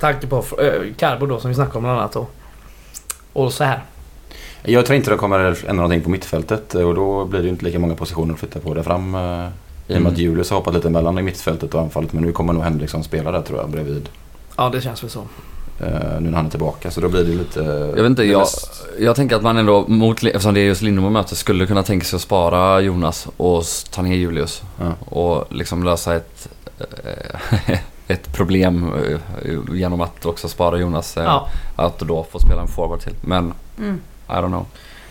Tanke 0.00 0.26
på 0.26 0.36
äh, 0.36 0.94
Carbo 0.96 1.26
då 1.26 1.40
som 1.40 1.48
vi 1.50 1.54
snackade 1.54 1.78
om 1.78 1.82
bland 1.84 1.98
annat. 1.98 2.16
Och, 2.16 2.30
och 3.32 3.52
så 3.52 3.64
här. 3.64 3.82
Jag 4.62 4.86
tror 4.86 4.96
inte 4.96 5.10
de 5.10 5.18
kommer 5.18 5.38
ändra 5.38 5.72
någonting 5.72 6.00
på 6.00 6.10
mittfältet 6.10 6.74
och 6.74 6.94
då 6.94 7.24
blir 7.24 7.40
det 7.40 7.44
ju 7.44 7.50
inte 7.50 7.64
lika 7.64 7.78
många 7.78 7.94
positioner 7.94 8.34
att 8.34 8.40
flytta 8.40 8.60
på 8.60 8.74
där 8.74 8.82
fram. 8.82 9.14
eh, 9.14 9.20
I 9.20 9.24
och 9.24 9.30
med 9.88 9.96
Mm. 9.96 10.06
att 10.12 10.18
Julius 10.18 10.50
har 10.50 10.56
hoppat 10.58 10.74
lite 10.74 10.90
mellan 10.90 11.18
i 11.18 11.22
mittfältet 11.22 11.74
och 11.74 11.80
anfallet 11.80 12.12
men 12.12 12.22
nu 12.24 12.32
kommer 12.32 12.52
nog 12.52 12.62
Henriksson 12.62 13.04
spela 13.04 13.30
där 13.32 13.42
tror 13.42 13.58
jag 13.60 13.70
bredvid. 13.70 14.08
Ja 14.56 14.68
det 14.68 14.80
känns 14.80 15.02
väl 15.02 15.10
så. 15.10 15.20
eh, 15.80 16.20
Nu 16.20 16.30
när 16.30 16.36
han 16.36 16.46
är 16.46 16.50
tillbaka 16.50 16.90
så 16.90 17.00
då 17.00 17.08
blir 17.08 17.24
det 17.24 17.32
lite... 17.34 17.60
Jag 17.96 18.02
vet 18.02 18.10
inte, 18.10 18.24
jag, 18.24 18.46
jag 18.98 19.16
tänker 19.16 19.36
att 19.36 19.42
man 19.42 19.56
ändå, 19.56 19.84
mot, 19.88 20.24
eftersom 20.24 20.54
det 20.54 20.60
är 20.60 20.64
just 20.64 20.82
Lindom 20.82 21.12
möte, 21.12 21.36
skulle 21.36 21.66
kunna 21.66 21.82
tänka 21.82 22.04
sig 22.06 22.16
att 22.16 22.22
spara 22.22 22.80
Jonas 22.80 23.28
och 23.36 23.64
ta 23.90 24.02
ner 24.02 24.14
Julius. 24.16 24.62
Ja. 24.80 24.92
Och 25.16 25.46
liksom 25.52 25.82
lösa 25.84 26.14
ett, 26.14 26.48
eh, 26.78 27.78
ett 28.08 28.32
problem 28.32 28.92
eh, 29.44 29.76
genom 29.76 30.00
att 30.00 30.26
också 30.26 30.48
spara 30.48 30.78
Jonas. 30.78 31.16
eh, 31.16 31.24
Ja. 31.24 31.48
Att 31.76 31.98
då 31.98 32.26
få 32.32 32.38
spela 32.38 32.62
en 32.62 32.68
forward 32.68 33.00
till. 33.00 33.14
Men, 33.20 33.54
Mm. 33.78 34.00
I 34.28 34.32
don't 34.32 34.46
know. 34.48 34.66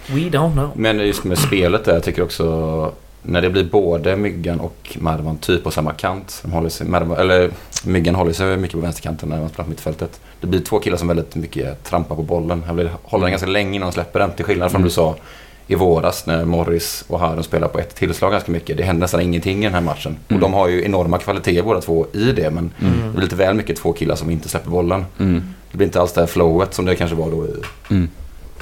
We 0.08 0.20
don't 0.22 0.52
know. 0.54 0.70
Men 0.76 1.00
just 1.00 1.24
med 1.24 1.38
spelet 1.38 1.86
där, 1.86 1.94
jag 1.94 2.04
tycker 2.04 2.24
också 2.24 2.92
när 3.24 3.42
det 3.42 3.50
blir 3.50 3.64
både 3.64 4.16
Myggan 4.16 4.60
och 4.60 4.98
Mervan 5.00 5.38
typ 5.38 5.64
på 5.64 5.72
samma 5.72 5.94
kant. 5.94 6.40
De 6.44 6.52
håller 6.52 6.70
sig, 6.70 6.88
Mervan, 6.88 7.18
eller 7.18 7.52
Myggan 7.86 8.16
håller 8.16 8.34
sig 8.34 8.58
mycket 8.58 8.76
på 8.76 8.82
vänsterkanten 8.82 9.30
när 9.30 9.40
man 9.40 9.50
spelar 9.50 9.64
på 9.64 9.70
mittfältet. 9.70 10.20
Det 10.42 10.48
blir 10.48 10.60
två 10.60 10.80
killar 10.80 10.98
som 10.98 11.08
väldigt 11.08 11.36
mycket 11.36 11.84
trampar 11.84 12.16
på 12.16 12.24
bollen. 12.24 12.64
Här 12.68 12.74
blir, 12.74 12.90
håller 13.04 13.24
den 13.26 13.32
ganska 13.32 13.48
länge 13.50 13.76
innan 13.76 13.88
de 13.90 13.94
släpper 13.94 14.20
den. 14.20 14.32
Till 14.32 14.46
skillnad 14.46 14.72
från 14.72 14.82
Mm. 14.82 14.88
du 14.88 14.94
sa 14.94 15.16
i 15.72 15.76
våras 15.76 16.26
när 16.26 16.46
Morris 16.46 17.04
och 17.08 17.20
Harden 17.20 17.44
spelar 17.44 17.68
på 17.68 17.80
ett 17.80 17.96
tillslag 17.96 18.32
ganska 18.32 18.52
mycket. 18.52 18.78
Det 18.78 18.84
händer 18.84 19.02
nästan 19.02 19.22
ingenting 19.22 19.60
i 19.60 19.64
den 19.64 19.74
här 19.74 19.82
matchen. 19.82 20.18
Mm. 20.28 20.44
Och 20.44 20.50
de 20.50 20.54
har 20.54 20.68
ju 20.68 20.86
enorma 20.86 21.18
kvaliteter 21.18 21.64
båda 21.64 21.82
två 21.82 22.06
i 22.14 22.32
det. 22.32 22.50
Men 22.52 22.72
Mm. 22.82 22.94
det 23.06 23.12
blir 23.12 23.22
lite 23.22 23.36
väl 23.36 23.54
mycket 23.56 23.78
två 23.78 23.94
killar 23.94 24.16
som 24.16 24.30
inte 24.30 24.50
släpper 24.50 24.70
bollen. 24.70 25.06
Mm. 25.20 25.44
Det 25.72 25.78
blir 25.78 25.88
inte 25.88 26.02
alls 26.02 26.14
det 26.14 26.22
här 26.22 26.28
flowet 26.28 26.74
som 26.74 26.86
det 26.86 26.96
kanske 26.96 27.16
var 27.16 27.32
då 27.32 27.46
i 27.46 27.50
Mm. 27.90 28.10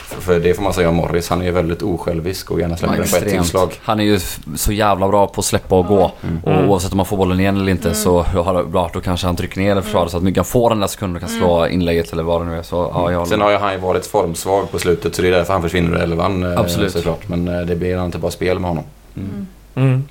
För 0.09 0.39
det 0.39 0.53
får 0.53 0.63
man 0.63 0.73
säga 0.73 0.89
om 0.89 0.95
Morris. 0.95 1.29
Han 1.29 1.41
är 1.41 1.45
ju 1.45 1.51
väldigt 1.51 1.81
osjälvisk 1.81 2.51
och 2.51 2.59
gärna 2.59 2.77
släpper 2.77 2.97
den 2.97 3.07
på 3.09 3.15
ett 3.15 3.29
tillslag. 3.29 3.71
Han 3.83 3.99
är 3.99 4.03
ju 4.03 4.19
så 4.55 4.71
jävla 4.71 5.07
bra 5.07 5.27
på 5.27 5.39
att 5.39 5.45
släppa 5.45 5.75
och 5.75 5.85
gå. 5.85 6.11
Mm. 6.23 6.39
Och 6.43 6.51
Mm. 6.51 6.69
oavsett 6.69 6.91
om 6.91 6.97
man 6.97 7.05
får 7.05 7.17
bollen 7.17 7.39
igen 7.39 7.57
eller 7.57 7.71
inte 7.71 7.93
så 7.93 8.21
har 8.21 8.53
det 8.53 8.63
bra, 8.63 8.89
då 8.93 9.01
kanske 9.01 9.27
han 9.27 9.35
trycker 9.35 9.61
ner 9.61 9.81
försvaret 9.81 10.11
så 10.11 10.17
att 10.17 10.23
Myggan 10.23 10.45
får 10.45 10.69
den 10.69 10.79
där 10.79 10.87
sekunden 10.87 11.15
och 11.23 11.29
kan 11.29 11.39
slå 11.39 11.67
inlägget 11.67 12.13
eller 12.13 12.23
vad 12.23 12.41
det 12.41 12.45
nu 12.45 12.57
är. 12.57 12.63
Så 12.63 12.91
ja, 12.93 13.11
jag 13.11 13.27
Sen 13.27 13.41
har 13.41 13.51
ju 13.51 13.57
han 13.57 13.73
ju 13.73 13.79
varit 13.79 14.05
formsvag 14.07 14.71
på 14.71 14.79
slutet 14.79 15.15
så 15.15 15.21
det 15.21 15.27
är 15.27 15.31
därför 15.31 15.53
han 15.53 15.61
försvinner 15.61 15.91
ur 15.97 16.01
elvan 16.01 16.43
eh, 16.53 16.59
Absolut. 16.59 16.91
såklart. 16.91 17.27
Men 17.27 17.47
eh, 17.47 17.61
det 17.61 17.75
blir 17.75 18.05
inte 18.05 18.17
bara 18.17 18.31
spel 18.31 18.59
med 18.59 18.69
honom. 18.69 18.83
Mm. 19.17 19.47
Mm. 19.75 20.07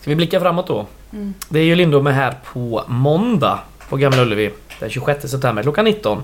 Ska 0.00 0.10
vi 0.10 0.16
blicka 0.16 0.40
framåt 0.40 0.66
då? 0.66 0.86
Mm. 1.12 1.34
Det 1.48 1.58
är 1.58 1.64
ju 1.64 1.74
Lindom 1.74 2.06
är 2.06 2.10
här 2.12 2.34
på 2.52 2.82
måndag 2.86 3.58
på 3.88 3.96
Gamla 3.96 4.22
Ullevi. 4.22 4.50
Den 4.80 4.90
26 4.90 5.30
september 5.30 5.62
klockan 5.62 5.84
19. 5.84 6.22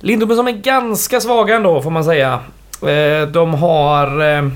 Lindom 0.00 0.36
som 0.36 0.48
är 0.48 0.52
ganska 0.52 1.20
svaga 1.20 1.56
ändå 1.56 1.82
får 1.82 1.90
man 1.90 2.04
säga. 2.04 2.40
Eh, 2.86 3.28
De 3.28 3.54
har... 3.54 4.36
eh, 4.36 4.48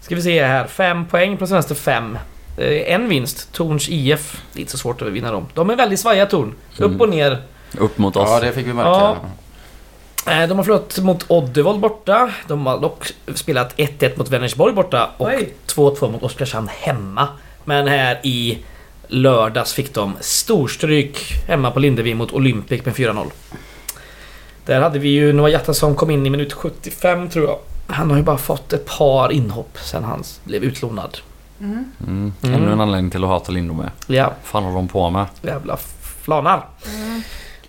Ska 0.00 0.14
vi 0.14 0.22
se 0.22 0.44
här. 0.44 0.66
Fem 0.66 1.06
poäng 1.06 1.36
på 1.36 1.46
senaste 1.46 1.74
fem. 1.74 2.18
Eh, 2.56 2.94
En 2.94 3.08
vinst. 3.08 3.52
Torns 3.52 3.88
IF. 3.88 4.42
Det 4.52 4.58
är 4.58 4.60
inte 4.60 4.72
så 4.72 4.78
svårt 4.78 5.02
att 5.02 5.08
vinna 5.08 5.32
dem. 5.32 5.46
De 5.54 5.70
är 5.70 5.76
väldigt 5.76 6.00
svajiga 6.00 6.26
Torn. 6.26 6.54
Mm. 6.78 6.94
Upp 6.94 7.00
och 7.00 7.08
ner. 7.08 7.42
Upp 7.78 7.98
mot 7.98 8.16
oss. 8.16 8.28
Ja, 8.30 8.40
det 8.40 8.52
fick 8.52 8.66
vi 8.66 8.72
märka. 8.72 8.88
Ja. 8.88 9.16
Eh, 10.32 10.48
De 10.48 10.56
har 10.58 10.64
förlorat 10.64 10.98
mot 10.98 11.24
Oddevold 11.28 11.80
borta. 11.80 12.30
De 12.46 12.66
har 12.66 12.78
dock 12.80 13.04
spelat 13.34 13.76
1-1 13.76 14.18
mot 14.18 14.28
Vänersborg 14.30 14.74
borta 14.74 15.10
och 15.16 15.26
Oj. 15.26 15.52
2-2 15.66 16.12
mot 16.12 16.22
Oskarshamn 16.22 16.68
hemma. 16.80 17.28
Men 17.64 17.88
här 17.88 18.20
i 18.22 18.58
lördags 19.08 19.72
fick 19.74 19.94
de 19.94 20.16
storstryk 20.20 21.18
hemma 21.48 21.70
på 21.70 21.80
Lindevi 21.80 22.14
mot 22.14 22.32
Olympic 22.32 22.84
med 22.84 22.94
4-0. 22.94 23.26
Där 24.68 24.80
hade 24.80 24.98
vi 24.98 25.08
ju 25.08 25.32
Noah 25.32 25.50
Jatta 25.50 25.74
som 25.74 25.94
kom 25.94 26.10
in 26.10 26.26
i 26.26 26.30
minut 26.30 26.52
75 26.52 27.28
tror 27.28 27.46
jag. 27.46 27.58
Han 27.86 28.10
har 28.10 28.16
ju 28.16 28.22
bara 28.22 28.38
fått 28.38 28.72
ett 28.72 28.86
par 28.86 29.32
inhopp 29.32 29.78
sen 29.82 30.04
han 30.04 30.24
blev 30.44 30.64
utlånad. 30.64 31.18
Mm. 31.60 31.84
Mm. 32.06 32.32
Mm. 32.42 32.54
Ännu 32.54 32.72
en 32.72 32.80
anledning 32.80 33.10
till 33.10 33.24
att 33.24 33.30
hata 33.30 33.52
Lindom 33.52 33.76
med. 33.76 33.90
Ja, 34.06 34.32
fan 34.44 34.62
håller 34.62 34.76
de 34.76 34.88
på 34.88 35.10
med? 35.10 35.26
jävla 35.42 35.78
flanar. 36.24 36.66
Mm. 36.86 37.22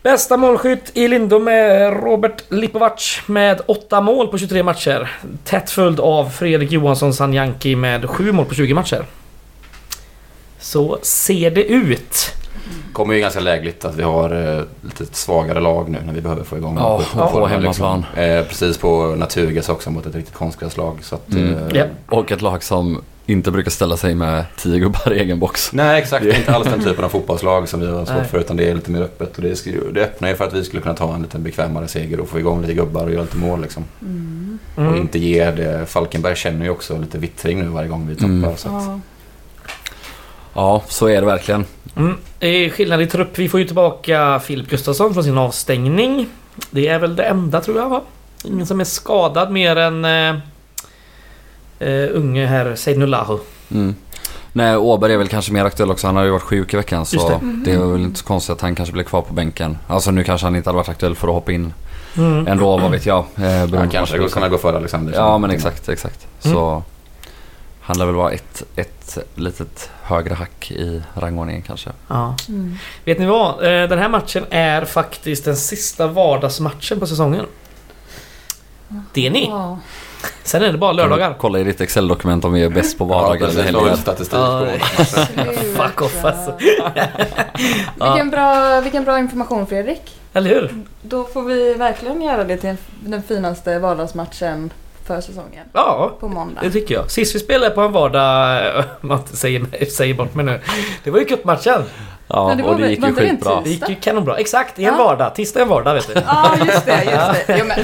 Bästa 0.04 0.38
målskytt 0.38 0.92
i 0.94 1.08
Lindom 1.08 1.48
är 1.48 1.92
Robert 1.92 2.44
Lipovac 2.50 3.22
med 3.26 3.62
8 3.66 4.02
mål 4.02 4.28
på 4.28 4.38
23 4.38 4.64
matcher. 4.64 5.12
Tätt 5.44 5.70
följd 5.72 6.00
av 6.00 6.30
Fredrik 6.30 6.72
Johansson 6.72 7.14
Sanjanki 7.14 7.76
med 7.76 8.10
7 8.10 8.32
mål 8.32 8.46
på 8.46 8.56
20 8.56 8.74
matcher. 8.74 9.06
Så 10.60 11.00
ser 11.02 11.52
det 11.52 11.64
ut. 11.64 12.32
Kommer 12.94 13.14
ju 13.14 13.20
ganska 13.20 13.40
lägligt 13.40 13.86
att 13.86 13.96
vi 13.96 14.04
har 14.04 14.58
eh, 14.58 14.64
lite 14.82 15.06
svagare 15.16 15.60
lag 15.60 15.90
nu 15.90 15.98
när 16.06 16.14
vi 16.14 16.22
behöver 16.22 16.44
få 16.44 16.58
igång 16.58 16.78
Ja, 16.78 16.96
och 16.96 17.32
på 17.32 17.40
bollen, 17.40 17.50
hemmaplan. 17.50 18.06
Eh, 18.16 18.44
precis 18.46 18.78
på 18.78 19.16
Naturgas 19.18 19.70
också 19.70 19.92
mot 19.92 20.06
ett 20.06 20.16
riktigt 20.16 20.36
konstgräslag. 20.36 20.98
Mm. 21.32 21.54
eh, 21.54 21.60
Ja. 21.78 21.86
Och 22.10 22.32
ett 22.32 22.42
lag 22.42 22.64
som 22.64 23.02
inte 23.26 23.52
brukar 23.52 23.72
ställa 23.72 23.98
sig 23.98 24.16
med 24.16 24.46
10 24.58 24.80
gubbar 24.80 25.14
i 25.14 25.20
egen 25.20 25.40
box. 25.40 25.74
Nej 25.74 26.02
exakt, 26.02 26.24
det 26.26 26.32
är 26.32 26.38
inte 26.40 26.56
alls 26.56 26.68
den 26.68 26.84
typen 26.84 27.06
av 27.06 27.10
fotbollslag 27.10 27.70
som 27.70 27.80
vi 27.80 27.88
har 27.88 28.06
svårt 28.06 28.26
för 28.26 28.40
utan 28.40 28.58
det 28.58 28.70
är 28.70 28.76
lite 28.76 28.92
mer 28.92 29.02
öppet. 29.02 29.36
Och 29.36 29.42
det, 29.42 29.66
det 29.94 30.04
öppnar 30.04 30.30
ju 30.30 30.36
för 30.36 30.46
att 30.48 30.54
vi 30.54 30.64
skulle 30.64 30.82
kunna 30.82 30.96
ta 30.96 31.16
en 31.16 31.22
lite 31.22 31.38
bekvämare 31.40 31.88
seger 31.88 32.20
och 32.20 32.30
få 32.30 32.40
igång 32.40 32.62
lite 32.62 32.74
gubbar 32.74 33.04
och 33.04 33.12
göra 33.12 33.22
lite 33.22 33.38
mål 33.38 33.62
liksom. 33.62 33.84
Mm. 34.02 34.60
Och 34.76 34.82
Mm. 34.84 34.96
inte 34.96 35.20
ge 35.20 35.52
det. 35.52 35.86
Falkenberg 35.86 36.36
känner 36.36 36.66
ju 36.66 36.72
också 36.72 36.98
lite 36.98 37.18
vittring 37.18 37.60
nu 37.60 37.68
varje 37.68 37.90
gång 37.90 38.08
vi 38.08 38.16
tappar. 38.16 38.28
Mm. 38.28 38.58
Så 38.58 38.70
att, 38.78 39.00
Ja. 40.60 40.82
Så 40.88 41.08
är 41.08 41.22
det 41.22 41.28
verkligen. 41.28 41.66
Mm. 41.96 42.18
Är 42.40 42.70
skillnad 42.70 43.02
i 43.02 43.08
trupp. 43.08 43.40
Vi 43.40 43.50
får 43.50 43.60
ju 43.60 43.66
tillbaka 43.66 44.40
Filip 44.40 44.70
Gustafsson 44.70 45.14
från 45.14 45.24
sin 45.24 45.38
avstängning. 45.38 46.28
Det 46.72 46.88
är 46.88 47.00
väl 47.00 47.16
det 47.16 47.24
enda 47.24 47.62
tror 47.62 47.78
jag 47.78 47.90
va? 47.90 48.02
Ingen 48.44 48.66
som 48.66 48.80
är 48.80 48.84
skadad 48.84 49.52
mer 49.52 49.76
än 49.76 50.06
eh, 50.06 50.36
eh, 51.80 52.10
unge 52.12 52.46
herr 52.46 52.76
Seinulahu. 52.76 53.38
Mm. 53.72 53.96
Nej, 54.54 54.78
Åberg 54.78 55.14
är 55.14 55.18
väl 55.18 55.28
kanske 55.28 55.54
mer 55.54 55.66
aktuell 55.66 55.92
också. 55.92 56.08
Han 56.08 56.16
har 56.16 56.24
ju 56.24 56.32
varit 56.32 56.42
sjuk 56.42 56.74
i 56.74 56.78
veckan 56.78 57.06
så 57.06 57.30
det. 57.30 57.40
det. 57.66 57.72
är 57.72 57.78
väl 57.78 58.02
inte 58.02 58.20
så 58.20 58.26
konstigt 58.26 58.54
att 58.54 58.62
han 58.62 58.76
kanske 58.76 58.94
blir 58.94 59.04
kvar 59.04 59.22
på 59.22 59.34
bänken. 59.34 59.78
Alltså 59.88 60.12
nu 60.12 60.24
kanske 60.24 60.48
han 60.48 60.56
inte 60.56 60.70
hade 60.70 60.78
varit 60.78 60.90
aktuell 60.90 61.16
för 61.16 61.28
att 61.28 61.34
hoppa 61.34 61.52
in 61.52 61.74
Mm. 62.18 62.48
ändå, 62.48 62.78
vad 62.78 62.92
vet 62.92 63.06
jag. 63.06 63.26
Eh, 63.36 63.78
han 63.80 63.90
kanske 63.90 64.16
skulle 64.16 64.30
kunna 64.30 64.50
gå 64.50 64.58
före 64.58 64.78
Alexander. 64.78 65.14
Ja 65.14 65.38
men 65.38 65.52
exakt, 65.52 65.90
exakt. 65.90 66.28
Mm. 66.44 66.56
Så 66.56 66.84
han 67.90 67.98
lär 67.98 68.06
väl 68.06 68.16
vara 68.16 68.32
ett, 68.32 68.64
ett 68.76 69.18
litet 69.36 69.90
högre 70.04 70.34
hack 70.34 70.72
i 70.72 71.02
rangordningen 71.14 71.62
kanske. 71.62 71.90
Ja. 72.08 72.36
Mm. 72.50 72.78
Vet 73.06 73.20
ni 73.20 73.26
vad? 73.26 73.50
Eh, 73.66 73.90
Den 73.90 74.00
här 74.00 74.10
matchen 74.10 74.46
är 74.50 74.86
faktiskt 74.86 75.46
den 75.46 75.56
sista 75.58 76.08
vardagsmatchen 76.08 77.00
på 77.00 77.08
säsongen. 77.08 77.46
Det 79.14 79.28
är 79.28 79.32
ni. 79.32 79.46
Ja. 79.50 79.80
Sen 80.44 80.64
är 80.64 80.72
det 80.72 80.78
bara 80.78 80.92
lördagar. 80.92 81.36
Kolla 81.40 81.60
i 81.60 81.64
ditt 81.64 81.82
Excel-dokument 81.82 82.46
om 82.46 82.54
vi 82.54 82.64
är 82.64 82.70
bäst 82.70 82.98
på 82.98 83.06
vardagar 83.06 83.48
eller 83.48 83.64
eller 83.64 83.80
helger. 83.80 83.96
statistik 83.96 84.40
Ja, 84.40 84.68
på. 84.80 85.84
Fuck 85.84 86.02
off, 86.02 86.26
alltså. 86.26 86.58
Vilken 88.00 88.30
bra, 88.30 88.82
vilken 88.82 89.04
bra 89.04 89.20
information 89.20 89.68
Fredrik. 89.68 90.02
Eller 90.34 90.50
hur? 90.50 90.84
Då 91.02 91.24
får 91.24 91.44
vi 91.44 91.74
verkligen 91.74 92.22
göra 92.22 92.44
det 92.44 92.58
till 92.58 92.76
den 93.04 93.24
finaste 93.24 93.80
vardagsmatchen 93.80 94.70
för 95.14 95.22
säsongen. 95.22 95.66
Ja, 95.74 96.12
På 96.20 96.28
måndag. 96.28 96.62
det 96.62 96.72
tycker 96.72 96.96
jag. 96.96 97.12
Sist 97.12 97.36
vi 97.36 97.40
spelade 97.40 97.76
på 97.76 97.82
en 97.82 97.92
vardag, 97.92 98.86
om 99.02 99.08
man 99.08 99.20
säger, 99.34 99.86
säger 99.86 100.14
bort 100.14 100.36
mig 100.36 100.46
nu. 100.46 100.60
Det 101.04 101.12
var 101.12 101.20
ju 101.20 101.26
cupmatchen. 101.26 101.84
Ja, 102.28 102.54
det 102.58 102.64
var 102.64 102.70
och 102.70 102.78
det 102.80 102.90
gick 102.90 103.06
ju 103.06 103.16
skitbra. 103.16 103.62
Det 103.64 103.70
gick 103.70 103.90
ju 103.90 103.96
kanonbra. 103.96 104.38
Exakt, 104.38 104.80
i 104.80 104.86
en 104.86 104.94
Ja. 104.98 105.04
vardag. 105.04 105.36
Tisdag 105.36 105.60
är 105.60 105.64
en 105.64 105.70
vardag 105.70 105.94
vet 105.94 106.08
du. 106.08 106.14
Ja, 106.28 106.52
just 106.66 106.86
det. 106.86 107.04
Just 107.04 107.48
det. 107.48 107.64
Men, 107.68 107.80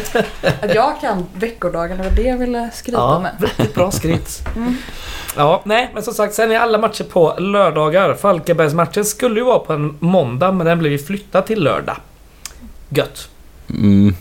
att 0.70 0.76
jag 0.76 1.02
kan 1.02 1.26
veckodagarna, 1.34 2.04
det 2.04 2.10
var 2.10 2.16
det 2.16 2.22
jag 2.30 2.38
ville 2.38 2.70
skryta 2.74 2.98
Ja, 2.98 3.20
med. 3.20 3.32
riktigt 3.40 3.74
bra 3.76 3.92
skritt. 3.92 4.48
Mm. 4.56 4.78
Ja, 5.38 5.62
nej, 5.66 5.92
men 5.94 6.04
som 6.04 6.14
sagt, 6.14 6.34
sen 6.34 6.52
är 6.52 6.60
alla 6.60 6.78
matcher 6.78 7.04
på 7.04 7.36
lördagar. 7.40 8.14
Falkenbergsmatchen 8.14 9.06
skulle 9.06 9.40
ju 9.40 9.46
vara 9.46 9.60
på 9.60 9.74
en 9.74 9.98
måndag, 10.00 10.52
men 10.52 10.66
den 10.68 10.80
blev 10.80 10.92
ju 10.92 10.98
flyttad 11.00 11.46
till 11.46 11.64
lördag. 11.64 11.98
Gött. 12.90 13.30
Mm, 13.70 14.16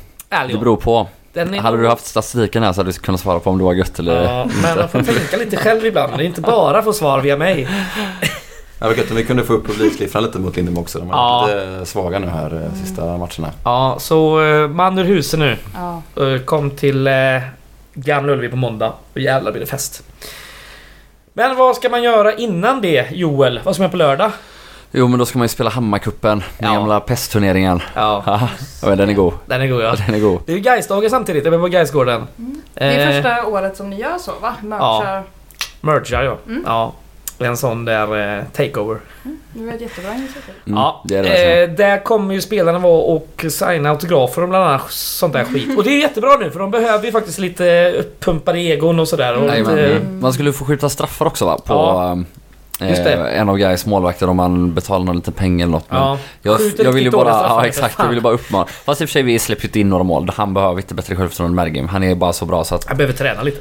det 0.49 0.59
beror 0.59 0.77
på. 0.77 1.09
Den 1.35 1.55
är 1.55 1.59
Hade 1.59 1.77
du 1.77 1.89
haft 1.89 2.07
statistiken 2.07 2.63
här 2.63 2.73
så 2.73 2.81
hade 2.81 2.91
du 2.93 2.99
kunnat 2.99 3.21
svara 3.21 3.41
på 3.41 3.51
om 3.51 3.59
det 3.59 3.65
var 3.65 3.75
gött 3.75 3.99
eller 3.99 4.23
Ja, 4.25 4.49
men 4.63 4.79
man 4.79 4.89
får 4.89 5.03
tänka 5.03 5.37
lite 5.37 5.57
själv 5.57 5.87
ibland. 5.87 6.13
Det 6.19 6.25
är 6.25 6.27
inte 6.27 6.41
bara 6.41 6.83
få 6.83 6.93
svar 6.93 7.21
via 7.21 7.37
mig. 7.37 7.69
Det 8.79 8.85
var 8.89 8.95
gött 8.95 9.11
om 9.11 9.17
vi 9.17 9.25
kunde 9.25 9.45
få 9.45 9.53
upp 9.53 9.67
publiksiffran 9.67 10.23
lite 10.23 10.39
mot 10.39 10.57
Lindemo 10.57 10.81
också. 10.81 10.99
De 10.99 11.09
är 11.11 11.13
Ja. 11.13 11.47
lite 11.47 11.87
svaga 11.87 12.19
nu 12.19 12.27
här 12.27 12.63
eh, 12.65 12.81
sista 12.85 13.05
matcherna. 13.05 13.51
Ja, 13.65 13.97
så 14.01 14.41
uh, 14.41 14.69
man 14.69 14.99
ur 14.99 15.05
huset 15.05 15.41
nu. 15.41 15.57
Ja. 15.75 16.03
Eh, 16.25 16.41
kom 16.41 16.71
till 16.71 17.09
Gamla 17.95 18.33
Ullevi 18.33 18.49
på 18.49 18.57
måndag. 18.57 18.93
Och 19.15 19.21
jävlar 19.21 19.53
blir 19.53 19.61
det 19.61 19.67
fest. 19.67 20.03
Men 21.33 21.57
vad 21.57 21.77
ska 21.77 21.89
man 21.89 22.03
göra 22.03 22.35
innan 22.35 22.81
det, 22.81 23.07
Joel? 23.13 23.61
Vad 23.65 23.77
som 23.77 23.85
är 23.85 23.89
på 23.89 23.97
lördag? 23.97 24.31
Jo 24.97 25.09
men 25.09 25.19
då 25.19 25.27
ska 25.27 25.39
man 25.39 25.45
ju 25.45 25.49
spela 25.49 25.71
Hammarkuppen, 25.71 26.43
den 26.59 26.73
Ja. 26.73 26.79
gamla 26.79 27.01
pestturneringen. 27.01 27.83
Ja, 27.95 28.23
Ja, 28.83 28.97
den 28.97 29.09
är 29.09 29.13
god. 29.15 29.33
den 29.47 29.61
är 29.61 29.67
god 29.67 29.83
ja. 29.83 29.95
Den 30.07 30.15
är 30.15 30.21
god. 30.21 30.41
Det 30.47 30.53
är 30.53 30.57
ju 30.57 30.63
Gaisdagen 30.63 31.11
samtidigt, 31.11 31.47
uppe 31.47 31.59
på 31.59 31.67
Gaisgården. 31.69 32.27
Det 32.75 32.85
är 32.85 33.09
Eh, 33.09 33.23
första 33.23 33.47
året 33.47 33.77
som 33.77 33.91
ni 33.91 34.01
gör 34.01 34.19
så 34.19 34.33
va? 34.43 34.55
Merchar. 34.63 35.23
Mergar 35.81 36.23
ja. 36.23 36.37
Mm. 36.47 36.63
ja. 36.67 36.93
En 37.39 37.57
sån 37.57 37.85
där 37.85 38.39
eh, 38.39 38.45
takeover. 38.45 38.99
Det 39.53 39.65
var 39.67 39.73
ett 39.73 39.81
jättebra 39.81 40.15
initiativ. 40.15 40.55
Mm, 40.67 40.79
ja, 40.79 41.03
det 41.05 41.17
är 41.17 41.23
det 41.23 41.63
eh, 41.63 41.71
där 41.71 42.05
kommer 42.05 42.35
ju 42.35 42.41
spelarna 42.41 42.79
vara 42.79 43.03
och 43.03 43.45
signa 43.51 43.91
autografer 43.91 44.43
och 44.43 44.49
bland 44.49 44.65
annat 44.65 44.91
sånt 44.91 45.33
där 45.33 45.45
skit. 45.45 45.79
Och 45.79 45.85
det 45.85 45.91
är 45.91 46.01
jättebra 46.01 46.37
nu 46.41 46.51
för 46.51 46.59
de 46.61 46.71
behöver 46.71 47.05
ju 47.07 47.13
faktiskt 47.13 47.39
lite 47.39 47.93
uppumpade 47.99 48.59
egon 48.59 49.01
och 49.01 49.09
sådär. 49.09 49.37
Och 49.37 49.51
lite, 49.59 50.01
Man 50.21 50.33
skulle 50.33 50.53
få 50.53 50.65
skjuta 50.65 50.89
straffar 50.89 51.27
också 51.27 51.45
va? 51.47 51.59
På 51.65 51.73
Ja, 51.75 52.19
eh, 52.81 53.41
en 53.41 53.49
av 53.49 53.57
Gais 53.59 53.87
målvakter 53.87 54.29
om 54.29 54.37
man 54.37 54.75
betalar 54.75 55.05
någon 55.05 55.17
liten 55.17 55.33
peng 55.33 55.61
eller 55.61 55.73
något. 55.73 55.87
Ja. 55.89 56.19
jag, 56.43 56.61
jag 56.79 56.93
vill 56.93 57.05
ju 57.05 57.11
bara, 57.11 57.31
ja 57.31 57.67
exakt, 57.67 57.95
jag 57.99 58.09
vill 58.09 58.23
bara 58.23 58.35
uppmana. 58.35 58.67
Fast 58.67 59.01
i 59.01 59.05
och 59.05 59.09
för 59.09 59.13
sig 59.13 59.23
vi 59.23 59.39
släppte 59.39 59.67
ju 59.67 59.69
inte 59.69 59.81
in 59.81 59.89
några 59.89 60.05
mål. 60.05 60.31
Han 60.35 60.55
behöver 60.55 60.77
inte 60.77 60.95
bättre 60.95 61.17
självförtroende 61.17 61.63
än 61.63 61.67
Mergim. 61.67 61.89
Han 61.89 62.03
är 62.03 62.15
bara 62.15 62.33
så 62.33 62.45
bra 62.47 62.65
så 62.65 62.75
att... 62.75 62.85
Jag 62.89 62.97
behöver 62.97 63.15
träna 63.15 63.43
lite. 63.43 63.61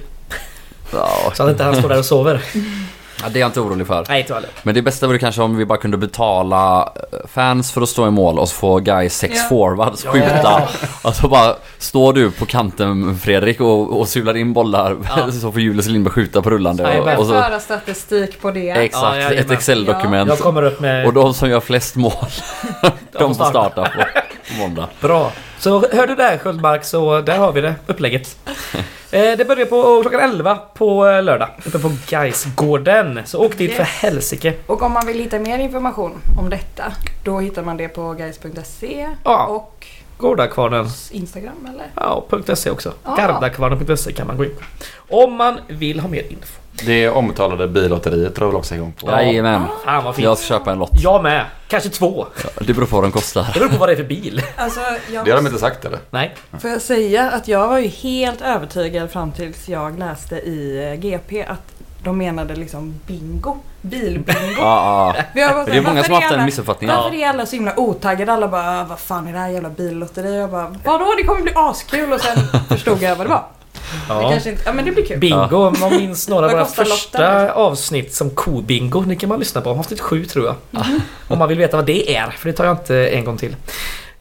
Ja, 0.94 1.32
Så 1.34 1.44
att 1.44 1.50
inte 1.50 1.64
han 1.64 1.76
står 1.76 1.90
där 1.90 1.98
och 1.98 2.06
sover. 2.06 2.42
ja, 3.22 3.30
det 3.30 3.40
är 3.40 3.42
jag 3.42 3.48
inte 3.50 3.60
orolig 3.62 3.88
för. 3.88 4.06
Nej, 4.10 4.22
inte 4.22 4.34
heller. 4.34 4.50
Men 4.64 4.76
det 4.76 4.82
bästa 4.82 5.08
vore 5.08 5.20
kanske 5.20 5.42
om 5.42 5.58
vi 5.58 5.66
bara 5.66 5.78
kunde 5.78 5.98
betala 5.98 6.82
eh, 6.96 7.18
fans 7.34 7.72
för 7.72 7.82
att 7.82 7.90
stå 7.90 8.08
i 8.08 8.12
mål 8.12 8.40
och 8.40 8.50
så 8.50 8.56
får 8.56 8.80
Gais 8.80 9.18
sex 9.18 9.34
Ja. 9.38 9.44
forwards 9.50 10.06
Ja. 10.06 10.12
skjuta. 10.12 10.62
Och 11.02 11.16
så 11.16 11.28
bara 11.28 11.56
står 11.78 12.14
du 12.14 12.32
på 12.32 12.46
kanten 12.46 13.18
Fredrik 13.18 13.62
och, 13.62 14.00
och 14.00 14.08
sular 14.08 14.38
in 14.38 14.54
bollar 14.54 14.96
Ja. 15.18 15.32
så 15.42 15.52
får 15.52 15.62
Julius 15.62 15.88
Lindberg 15.88 16.14
skjuta 16.14 16.42
på 16.42 16.50
rullande. 16.50 16.84
Jajamän. 16.84 17.14
Och, 17.16 17.22
och 17.22 17.28
så, 17.28 17.34
Föra 17.34 17.60
statistik 17.60 18.42
på 18.42 18.52
det. 18.52 18.70
exakt, 18.70 19.18
Ja, 19.18 19.32
ett 19.32 19.52
Excel-dokument. 19.52 20.30
Jag 20.30 20.40
kommer 20.40 20.64
upp 20.64 20.80
med... 20.80 21.06
Och 21.06 21.14
de 21.14 21.34
som 21.34 21.50
gör 21.50 21.60
flest 21.60 21.96
mål, 21.96 22.12
de 23.12 23.36
får 23.36 23.46
starta. 23.46 23.70
starta 23.70 23.84
på, 23.84 24.04
på 24.54 24.60
måndag. 24.60 24.88
Bra. 25.02 25.32
Så 25.64 25.88
hör 25.92 26.08
du 26.08 26.16
där 26.16 26.38
Sköldmark 26.38 26.84
så 26.84 27.22
där 27.22 27.38
har 27.38 27.52
vi 27.52 27.62
det, 27.62 27.76
upplägget. 27.88 28.38
Eh, 29.12 29.38
det 29.38 29.48
börjar 29.48 29.66
på 29.66 30.02
klockan 30.02 30.20
11 30.30 30.56
på 30.74 31.08
eh, 31.08 31.24
lördag. 31.24 31.50
Uppe 31.66 31.80
på 31.80 31.92
Gaisgården. 32.10 33.20
Så 33.26 33.46
åk 33.46 33.58
dit 33.58 33.72
för 33.74 33.80
Yes. 33.84 33.90
helsike. 33.90 34.54
Och 34.68 34.82
om 34.82 34.92
man 34.92 35.08
vill 35.08 35.20
hitta 35.20 35.40
mer 35.40 35.60
information 35.60 36.22
om 36.40 36.50
detta, 36.50 36.84
då 37.24 37.40
hittar 37.40 37.64
man 37.64 37.78
det 37.78 37.88
på 37.88 38.14
guys.se 38.14 39.10
Ja. 39.24 39.46
och 39.46 39.88
Gårdakvarnen. 40.18 40.88
Instagram 41.12 41.68
eller? 41.74 41.86
Ja, 41.96 42.26
.se 42.56 42.70
också. 42.70 42.94
Ah. 43.04 43.16
Gardakvarnen.se 43.16 44.12
kan 44.12 44.28
man 44.28 44.38
gå 44.38 44.46
in 44.46 44.52
på. 44.56 44.64
Om 45.24 45.34
man 45.34 45.60
vill 45.68 46.00
ha 46.00 46.10
mer 46.10 46.24
info. 46.30 46.60
Det 46.86 47.10
omtalade 47.10 47.68
billotteriet 47.68 48.36
drar 48.36 48.48
väl 48.48 48.56
också 48.56 48.76
igång 48.76 48.94
på. 49.00 49.10
Ja. 49.10 49.22
Jajamän. 49.22 49.62
Fan 49.86 50.04
vad 50.04 50.16
fint. 50.16 50.24
Jag 50.24 50.38
ska 50.38 50.48
köpa 50.48 50.72
en 50.72 50.80
lott. 50.80 50.92
Jag 50.94 51.24
med. 51.24 51.46
Kanske 51.68 51.90
två. 51.90 52.26
Det 52.60 52.74
beror 52.74 52.86
på 52.86 52.96
vad 52.96 53.04
de 53.04 53.12
kostar. 53.12 53.48
Det 53.54 53.60
beror 53.60 53.70
på 53.70 53.78
vad 53.78 53.90
det 53.90 53.94
är 53.94 53.96
för 53.96 54.04
bil. 54.04 54.42
Alltså, 54.56 54.80
jag 55.14 55.26
Det 55.26 55.32
har 55.32 55.38
de 55.38 55.46
inte 55.48 55.60
sagt 55.60 55.86
eller? 55.86 56.00
Nej. 56.10 56.36
Får 56.60 56.70
jag 56.70 56.82
säga 56.82 57.32
att 57.32 57.48
jag 57.48 57.68
var 57.68 57.80
ju 57.80 57.88
helt 57.88 58.42
övertygad 58.42 59.12
fram 59.12 59.32
tills 59.32 59.70
jag 59.70 60.00
läste 60.00 60.36
i 60.36 60.90
eh, 60.92 61.00
GP 61.00 61.44
att 61.46 61.74
de 62.04 62.18
menade 62.18 62.56
liksom 62.56 63.00
bingo. 63.08 63.58
Bilbingo. 63.86 64.54
Ja, 64.58 65.14
ja. 65.18 65.24
Jag 65.42 65.54
var 65.54 65.64
så 65.66 65.70
Det 65.72 65.78
är 65.78 65.82
många 65.82 66.04
som 66.04 66.14
har 66.14 66.22
haft 66.22 66.32
alla- 66.32 66.38
den 66.38 66.46
missuppfattningen. 66.46 66.96
Varför 66.96 67.16
är 67.18 67.28
alla 67.30 67.46
så 67.46 67.56
himla 67.56 67.80
otaggade? 67.80 68.34
Alla 68.34 68.48
bara 68.48 68.82
"Ah, 68.82 68.86
vad 68.90 69.00
fan 69.00 69.28
är 69.28 69.34
det 69.34 69.40
här 69.40 69.50
jävla 69.50 69.70
billotteri? 69.70 70.38
Jag 70.40 70.50
bara 70.50 70.76
vadå 70.84 71.14
det 71.18 71.24
kommer 71.24 71.42
bli 71.42 71.52
askul 71.56 72.14
och 72.14 72.20
sen 72.22 72.38
förstod 72.70 73.02
jag 73.02 73.16
vad 73.16 73.26
det 73.26 73.30
var. 73.30 73.44
Ja. 74.10 74.34
inte, 74.36 74.56
ja 74.66 74.74
men 74.74 74.86
det 74.86 74.92
blir 74.92 75.06
kul. 75.06 75.20
Bingo, 75.20 75.74
man 75.80 75.90
minns 75.98 76.30
några 76.30 76.46
av 76.46 76.52
våra 76.52 76.66
första 76.66 77.20
lotten? 77.20 77.50
avsnitt 77.50 78.14
som 78.14 78.30
kobingo. 78.30 79.02
Det 79.02 79.16
kan 79.16 79.30
man 79.30 79.40
lyssna 79.40 79.62
på. 79.62 79.70
Avsnitt 79.70 80.00
sju 80.02 80.26
tror 80.26 80.46
jag. 80.46 80.56
Om 81.28 81.40
man 81.40 81.50
vill 81.50 81.58
veta 81.58 81.78
vad 81.78 81.86
det 81.86 82.16
är, 82.16 82.30
för 82.30 82.50
det 82.50 82.54
tar 82.54 82.66
jag 82.66 82.74
inte 82.74 83.08
en 83.10 83.26
gång 83.26 83.38
till. 83.38 83.56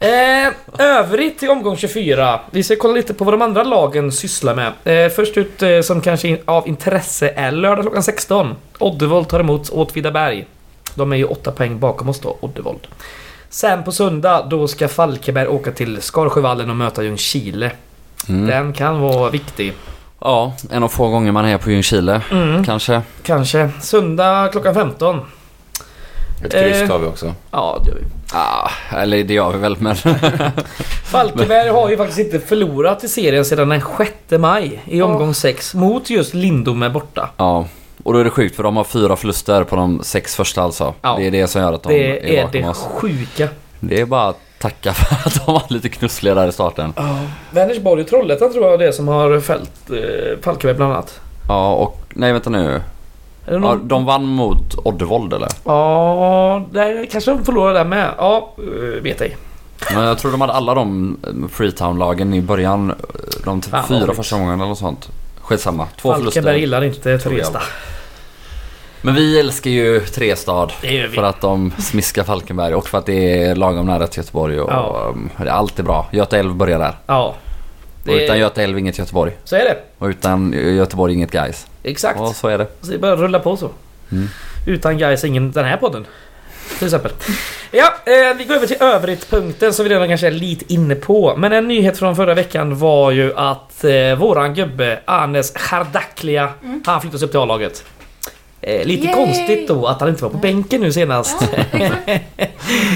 Eh, 0.03 0.53
övrigt 0.77 1.39
till 1.39 1.49
omgång 1.49 1.77
24. 1.77 2.39
Vi 2.51 2.63
ska 2.63 2.75
kolla 2.75 2.93
lite 2.93 3.13
på 3.13 3.23
vad 3.23 3.33
de 3.33 3.41
andra 3.41 3.63
lagen 3.63 4.11
sysslar 4.11 4.55
med. 4.55 5.05
Eh, 5.05 5.11
först 5.11 5.37
ut 5.37 5.61
eh, 5.61 5.81
som 5.81 6.01
kanske 6.01 6.27
in, 6.27 6.37
av 6.45 6.67
intresse 6.67 7.33
är 7.35 7.51
lördag 7.51 7.83
klockan 7.83 8.03
16. 8.03 8.55
Oddevold 8.79 9.27
tar 9.27 9.39
emot 9.39 9.69
Åtvidaberg. 9.69 10.45
De 10.95 11.13
är 11.13 11.17
ju 11.17 11.25
åtta 11.25 11.51
poäng 11.51 11.79
bakom 11.79 12.09
oss 12.09 12.19
då, 12.19 12.37
Oddevold. 12.39 12.87
Sen 13.49 13.83
på 13.83 13.91
söndag, 13.91 14.47
då 14.49 14.67
ska 14.67 14.87
Falkenberg 14.87 15.47
åka 15.47 15.71
till 15.71 16.01
Skarsjövallen 16.01 16.69
och 16.69 16.75
möta 16.75 17.03
Ljungskile. 17.03 17.71
Mm. 18.29 18.47
Den 18.47 18.73
kan 18.73 18.99
vara 18.99 19.29
viktig. 19.29 19.73
Ja, 20.19 20.53
en 20.71 20.83
av 20.83 20.87
få 20.87 21.09
gånger 21.09 21.31
man 21.31 21.45
är 21.45 21.57
på 21.57 21.71
Ljungskile. 21.71 22.21
Mm. 22.31 22.63
Kanske. 22.63 23.01
Kanske. 23.23 23.69
Söndag 23.81 24.49
klockan 24.51 24.73
15. 24.73 25.19
Ett 26.45 26.51
kryss 26.51 26.81
Eh. 26.81 26.87
tar 26.87 26.99
vi 26.99 27.07
också. 27.07 27.33
Ja, 27.51 27.81
det 27.83 27.89
gör 27.91 27.97
vi. 27.97 28.03
Ah, 28.33 28.69
eller 28.97 29.23
det 29.23 29.33
gör 29.33 29.51
vi 29.51 29.57
väl 29.57 29.75
men... 29.79 29.95
Falkenberg 31.03 31.69
har 31.69 31.89
ju 31.89 31.97
faktiskt 31.97 32.19
inte 32.19 32.39
förlorat 32.39 33.03
i 33.03 33.07
serien 33.07 33.45
sedan 33.45 33.69
den 33.69 33.81
6 33.97 34.11
maj 34.39 34.81
i 34.85 35.01
omgång 35.01 35.33
6 35.33 35.73
mot 35.73 36.09
just 36.09 36.33
Lindome 36.33 36.89
borta. 36.89 37.29
ja. 37.37 37.65
Och 38.03 38.13
då 38.13 38.19
är 38.19 38.23
det 38.23 38.29
sjukt 38.29 38.55
för 38.55 38.63
de 38.63 38.77
har 38.77 38.83
fyra 38.83 39.15
förluster 39.15 39.63
på 39.63 39.75
de 39.75 40.03
sex 40.03 40.35
första 40.35 40.61
alltså. 40.61 40.93
Ja. 41.01 41.15
Det 41.19 41.27
är 41.27 41.31
det 41.31 41.47
som 41.47 41.61
gör 41.61 41.73
att 41.73 41.83
de 41.83 41.89
Det 41.89 42.37
är 42.39 42.43
bakom 42.45 42.61
det 42.61 42.67
oss. 42.69 42.87
sjuka. 42.95 43.47
Det 43.79 44.01
är 44.01 44.05
bara 44.05 44.27
att 44.27 44.39
tacka 44.59 44.93
för 44.93 45.15
att 45.29 45.45
de 45.45 45.53
var 45.53 45.63
lite 45.69 45.89
knussliga 45.89 46.33
där 46.35 46.47
i 46.47 46.51
starten. 46.51 46.93
Ja. 46.95 47.19
Vänersborg 47.51 48.01
och 48.01 48.07
Trollhättan 48.09 48.51
tror 48.53 48.65
jag 48.65 48.73
är 48.73 48.77
det 48.85 48.93
som 48.93 49.07
har 49.07 49.39
fällt 49.39 49.89
eh, 49.89 49.97
Falkenberg 50.41 50.77
bland 50.77 50.93
annat. 50.93 51.19
Ja 51.47 51.73
och... 51.73 51.99
Nej 52.09 52.33
vänta 52.33 52.49
nu. 52.49 52.81
Det 53.45 53.51
Ja, 53.53 53.59
någon... 53.59 53.87
de 53.87 54.05
vann 54.05 54.25
mot 54.25 54.75
Oddevold 54.85 55.33
eller? 55.33 55.49
Ja, 55.65 56.65
där 56.71 57.05
kanske 57.11 57.31
de 57.31 57.45
förlorar 57.45 57.73
där 57.73 57.85
med. 57.85 58.09
Ja, 58.17 58.53
eh, 58.57 59.01
vet 59.03 59.21
ej. 59.21 59.37
Men 59.93 60.03
jag 60.03 60.17
tror 60.17 60.31
de 60.31 60.41
hade 60.41 60.53
alla 60.53 60.73
de 60.73 61.17
eh, 61.27 61.47
Freetown-lagen 61.49 62.33
i 62.33 62.41
början. 62.41 62.89
eh, 62.91 62.95
De 63.45 63.61
t- 63.61 63.69
Fan, 63.71 63.87
fyra 63.87 64.13
första 64.13 64.37
gångerna 64.37 64.63
eller 64.65 64.75
sånt. 64.75 65.09
Skitsamma. 65.41 65.87
Två 66.01 66.09
Falkenberg 66.11 66.33
förluster. 66.33 66.53
gillar 66.53 66.83
inte. 66.83 67.19
Trestad. 67.19 67.61
Men 69.01 69.15
vi 69.15 69.39
älskar 69.39 69.71
ju 69.71 69.99
Trestad. 69.99 70.69
Det. 70.81 71.07
För 71.15 71.23
att 71.23 71.41
de 71.41 71.71
smiskar 71.79 72.23
Falkenberg 72.23 72.75
och 72.75 72.87
för 72.87 72.97
att 72.97 73.05
det 73.05 73.43
är 73.43 73.55
lagom 73.55 73.85
nära 73.85 74.07
till 74.07 74.19
Göteborg 74.19 74.59
och 74.61 74.71
Ja. 74.71 75.07
um, 75.09 75.29
det 75.37 75.43
är 75.43 75.47
alltid 75.53 75.85
bra. 75.85 76.07
Göta 76.11 76.37
älv 76.37 76.55
börjar 76.55 76.79
där. 76.79 76.95
Ja. 77.05 77.35
Och 78.05 78.07
utan 78.13 78.35
Det, 78.35 78.37
Göta 78.37 78.63
älv 78.63 78.79
inget 78.79 78.97
Göteborg. 78.99 79.31
så 79.43 79.55
är 79.55 79.59
det. 79.59 79.77
Och 79.97 80.07
utan 80.07 80.53
Göteborg 80.53 81.13
inget 81.13 81.31
guys. 81.31 81.67
Exakt. 81.83 82.19
Och 82.19 82.35
så 82.35 82.47
är 82.47 82.57
det. 82.57 82.67
Så 82.81 82.87
det 82.87 82.95
är 82.95 82.99
bara 82.99 83.13
att 83.13 83.19
rulla 83.19 83.39
på 83.39 83.57
så. 83.57 83.69
Mm. 84.11 84.27
Utan 84.67 84.97
guys 84.97 85.23
ingen 85.23 85.51
den 85.51 85.65
här 85.65 85.77
podden. 85.77 86.05
Till 86.77 86.87
exempel. 86.87 87.11
Ja, 87.71 87.93
eh, 88.05 88.37
vi 88.37 88.43
går 88.43 88.55
över 88.55 88.67
till 88.67 88.77
övrigt-punkten 88.79 89.73
som 89.73 89.83
vi 89.83 89.89
redan 89.89 90.07
kanske 90.07 90.27
är 90.27 90.31
lite 90.31 90.73
inne 90.73 90.95
på. 90.95 91.35
Men 91.37 91.53
en 91.53 91.67
nyhet 91.67 91.97
från 91.97 92.15
förra 92.15 92.33
veckan 92.33 92.77
var 92.77 93.11
ju 93.11 93.33
att 93.35 93.83
eh, 93.83 94.15
våran 94.17 94.53
gubbe 94.53 94.99
Anes 95.05 95.53
Chardaklia, 95.55 96.49
han 96.85 97.01
flyttas 97.01 97.21
upp 97.21 97.31
till 97.31 97.39
A-laget. 97.39 97.83
Eh, 98.61 98.85
lite 98.85 99.05
Yay! 99.05 99.15
konstigt 99.15 99.67
då 99.67 99.87
att 99.87 99.99
han 99.99 100.09
inte 100.09 100.23
var 100.23 100.29
på 100.29 100.37
bänken 100.37 100.81
nu 100.81 100.91
senast. 100.91 101.37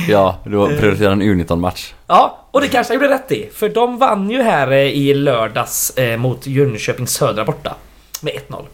Ja, 0.10 0.38
då 0.46 0.68
prioriterar 0.68 1.12
en 1.12 1.22
U19-match. 1.22 1.94
Ja, 2.08 2.48
och 2.52 2.62
det 2.62 2.68
kanske 2.68 2.94
jag 2.94 3.02
gjorde 3.02 3.14
rätt 3.14 3.32
i. 3.32 3.50
För 3.54 3.70
de 3.70 3.98
vann 3.98 4.30
ju 4.30 4.42
här 4.42 4.72
eh, 4.72 4.78
i 4.78 5.14
lördags 5.14 5.98
eh, 5.98 6.18
mot 6.18 6.48
Jönköping 6.48 7.08
Södra 7.08 7.46
borta. 7.46 7.76
Med 8.22 8.34
1-0. 8.50 8.66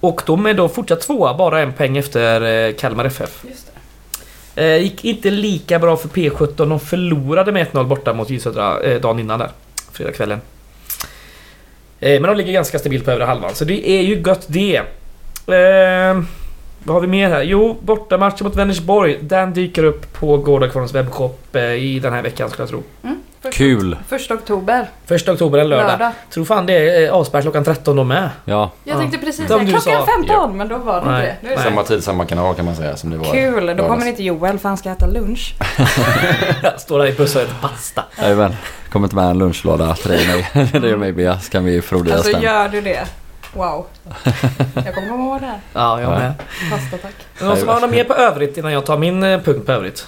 Och 0.00 0.22
de 0.26 0.46
är 0.46 0.54
då 0.54 0.68
fortsatt 0.68 1.00
tvåa, 1.00 1.34
bara 1.34 1.60
en 1.60 1.72
poäng 1.72 1.96
efter 1.96 2.68
eh, 2.68 2.74
Kalmar 2.74 3.04
FF. 3.04 3.44
Just 3.48 3.70
det. 4.54 4.62
Eh, 4.62 4.82
gick 4.82 5.04
inte 5.04 5.30
lika 5.30 5.78
bra 5.78 5.96
för 5.96 6.08
P17. 6.08 6.68
De 6.68 6.80
förlorade 6.80 7.52
med 7.52 7.66
1-0 7.66 7.84
borta 7.84 8.12
mot 8.12 8.30
J 8.30 8.40
Södra 8.40 8.80
eh, 8.80 9.00
dagen 9.00 9.18
innan 9.18 9.38
där. 9.38 9.50
Fredagskvällen. 9.92 10.40
Men 12.02 12.22
de 12.22 12.36
ligger 12.36 12.52
ganska 12.52 12.78
stabilt 12.78 13.04
på 13.04 13.10
övre 13.10 13.24
halvan. 13.24 13.54
Så 13.54 13.64
det 13.64 13.90
är 13.90 14.02
ju 14.02 14.22
gött 14.26 14.44
det. 14.46 14.82
Vad 16.84 16.94
har 16.94 17.00
vi 17.00 17.06
mer 17.06 17.28
här? 17.28 17.42
Jo, 17.42 17.76
bortamatchen 17.80 18.44
mot 18.44 18.56
Vänersborg. 18.56 19.18
Den 19.20 19.54
dyker 19.54 19.84
upp 19.84 20.12
på 20.12 20.36
Gårdakvarnens 20.36 20.94
webbshop 20.94 21.56
i 21.56 21.98
den 21.98 22.12
här 22.12 22.22
veckan 22.22 22.50
skulle 22.50 22.62
jag 22.62 22.70
tro. 22.70 22.82
Första- 23.42 23.56
Kul! 23.58 23.96
Första 24.08 24.34
oktober. 24.34 24.90
Första 25.06 25.32
oktober, 25.32 25.58
en 25.58 25.68
lördag. 25.68 25.86
Lördag. 25.88 26.12
Tror 26.30 26.44
fan 26.44 26.66
det 26.66 26.72
är 26.72 27.06
eh, 27.06 27.12
avspärrat 27.14 27.44
klockan 27.44 27.64
13 27.64 27.96
då 27.96 28.04
med. 28.04 28.30
Ja. 28.44 28.70
Jag 28.84 28.94
Ja. 28.94 29.00
tänkte 29.00 29.18
precis 29.18 29.48
säga 29.48 29.58
klockan 29.64 29.80
sa. 29.80 30.06
15 30.16 30.56
men 30.56 30.68
då 30.68 30.78
var 30.78 31.00
det 31.00 31.10
Nej. 31.10 31.36
inte 31.42 31.54
det. 31.54 31.62
Samma 31.62 31.82
tid, 31.82 32.04
samma 32.04 32.24
kanal 32.26 32.54
kan 32.54 32.64
man 32.64 32.76
säga 32.76 32.96
som 32.96 33.10
det 33.10 33.16
var. 33.16 33.32
Kul, 33.32 33.76
då 33.76 33.86
kommer 33.88 34.06
inte 34.06 34.22
Joel 34.22 34.58
för 34.58 34.68
han 34.68 34.76
ska 34.78 34.90
äta 34.90 35.06
lunch. 35.06 35.54
Står 36.78 36.98
där 36.98 37.06
i 37.06 37.12
bussen 37.12 37.42
och 37.42 37.48
äter 37.48 37.56
pasta. 37.68 38.04
Jajamän. 38.22 38.56
Kommer 38.92 39.06
inte 39.06 39.16
med 39.16 39.24
en 39.24 39.38
lunchlåda 39.38 39.94
till 39.94 40.10
dig 40.10 40.48
det 40.72 40.90
är 40.90 40.96
mig 40.96 41.12
Bea. 41.12 41.38
Så 41.40 41.50
kan 41.50 41.64
vi 41.64 41.82
frodas 41.82 42.14
Alltså 42.16 42.32
den. 42.32 42.42
gör 42.42 42.68
du 42.68 42.80
det? 42.80 43.04
Wow. 43.54 43.86
Jag 44.84 44.94
kommer 44.94 45.40
det 45.40 45.46
här. 45.46 45.58
Ja, 45.72 46.00
jag 46.00 46.12
Ja. 46.12 46.18
med. 46.18 46.32
Pasta 46.70 46.96
tack. 47.02 47.14
Någon 47.42 47.56
som 47.56 47.68
har 47.68 47.80
något 47.80 47.90
mer 47.90 48.04
på 48.04 48.14
övrigt 48.14 48.56
innan 48.56 48.72
jag 48.72 48.86
tar 48.86 48.98
min 48.98 49.22
eh, 49.22 49.40
punkt 49.40 49.66
på 49.66 49.72
övrigt? 49.72 50.06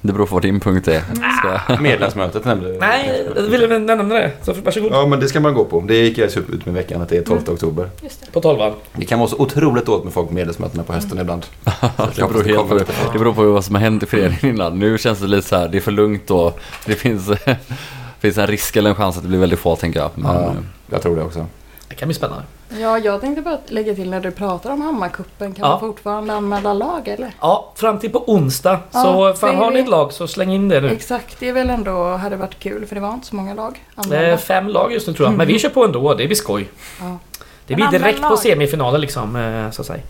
Det 0.00 0.12
beror 0.12 0.26
på 0.26 0.34
vad 0.34 0.42
din 0.42 0.60
punkt 0.60 0.88
är. 0.88 1.02
Ska... 1.38 1.76
Medlemsmötet 1.82 2.44
nämnde 2.44 2.72
du. 2.72 2.78
Nej, 2.78 3.26
jag 3.36 3.42
ville 3.42 3.78
nämna 3.78 4.14
det. 4.14 4.32
Så 4.42 4.52
varsågod. 4.52 4.92
Ja, 4.92 5.06
men 5.06 5.20
det 5.20 5.28
ska 5.28 5.40
man 5.40 5.54
gå 5.54 5.64
på. 5.64 5.80
Det 5.80 5.94
gick 5.94 6.18
jag 6.18 6.36
ut 6.36 6.66
med 6.66 6.74
veckan 6.74 7.02
att 7.02 7.08
det 7.08 7.16
är 7.16 7.22
12 7.22 7.40
oktober. 7.48 7.90
Just 8.02 8.20
det. 8.20 8.32
På 8.32 8.40
12 8.40 8.72
Det 8.96 9.04
kan 9.04 9.18
vara 9.18 9.28
så 9.28 9.36
otroligt 9.36 9.86
dåligt 9.86 10.04
med 10.04 10.12
folk 10.12 10.28
på 10.28 10.34
medlemsmötena 10.34 10.82
på 10.82 10.92
hösten 10.92 11.18
ibland. 11.18 11.44
Så 11.44 11.70
jag 12.16 12.30
Det 12.30 12.32
beror, 12.32 12.44
helt 12.44 12.68
på, 12.68 12.78
det 13.12 13.18
beror 13.18 13.32
på 13.32 13.42
vad 13.42 13.64
som 13.64 13.74
har 13.74 13.82
hänt 13.82 14.02
i 14.02 14.06
föreningen 14.06 14.46
innan. 14.46 14.78
Nu 14.78 14.98
känns 14.98 15.18
det 15.18 15.26
lite 15.26 15.48
så 15.48 15.56
här, 15.56 15.68
det 15.68 15.78
är 15.78 15.80
för 15.80 15.92
lugnt 15.92 16.30
och 16.30 16.60
det 16.86 16.94
finns, 16.94 17.30
finns 18.20 18.38
en 18.38 18.46
risk 18.46 18.76
eller 18.76 18.90
en 18.90 18.96
chans 18.96 19.16
att 19.16 19.22
det 19.22 19.28
blir 19.28 19.38
väldigt 19.38 19.58
få 19.58 19.76
tänker 19.76 20.00
jag. 20.00 20.10
Men, 20.14 20.34
Ja, 20.34 20.54
jag 20.90 21.02
tror 21.02 21.16
det 21.16 21.22
också. 21.22 21.46
Det 21.88 21.94
kan 21.94 22.08
bli 22.08 22.14
spännande. 22.14 22.44
Ja, 22.80 22.98
jag 22.98 23.20
tänkte 23.20 23.42
bara 23.42 23.58
lägga 23.66 23.94
till 23.94 24.10
när 24.10 24.20
du 24.20 24.30
pratar 24.30 24.70
om 24.70 24.80
Hammarkuppen. 24.80 25.54
Kan 25.54 25.62
Ja. 25.64 25.68
man 25.70 25.80
fortfarande 25.80 26.34
anmäla 26.34 26.72
lag 26.72 27.08
eller? 27.08 27.30
Ja, 27.40 27.72
fram 27.76 27.98
till 27.98 28.10
på 28.10 28.24
onsdag. 28.32 28.80
Ja, 28.92 29.02
så 29.02 29.34
fan, 29.34 29.56
har 29.56 29.70
ni 29.70 29.80
ett 29.80 29.88
lag 29.88 30.12
så 30.12 30.26
släng 30.26 30.52
in 30.52 30.68
det 30.68 30.80
nu. 30.80 30.90
Exakt, 30.90 31.36
det 31.40 31.48
är 31.48 31.52
väl 31.52 31.70
ändå 31.70 32.04
hade 32.16 32.36
varit 32.36 32.58
kul 32.58 32.86
för 32.86 32.94
det 32.94 33.00
var 33.00 33.14
inte 33.14 33.26
så 33.26 33.36
många 33.36 33.54
lag 33.54 33.84
anmälda. 33.94 34.36
fem 34.38 34.68
lag 34.68 34.92
just 34.92 35.06
nu 35.06 35.12
tror 35.14 35.28
jag. 35.28 35.36
Men 35.38 35.46
vi 35.46 35.58
kör 35.58 35.68
på 35.68 35.84
ändå. 35.84 36.14
Det 36.14 36.26
blir 36.26 36.36
skoj. 36.36 36.68
Ja. 37.00 37.18
Det 37.66 37.74
blir 37.74 37.86
direkt 37.86 38.22
på 38.22 38.28
lag. 38.28 38.38
semifinaler 38.38 38.98
liksom, 38.98 39.36
eh, 39.36 39.70
så 39.70 39.82
att 39.82 39.86
säga. 39.86 40.00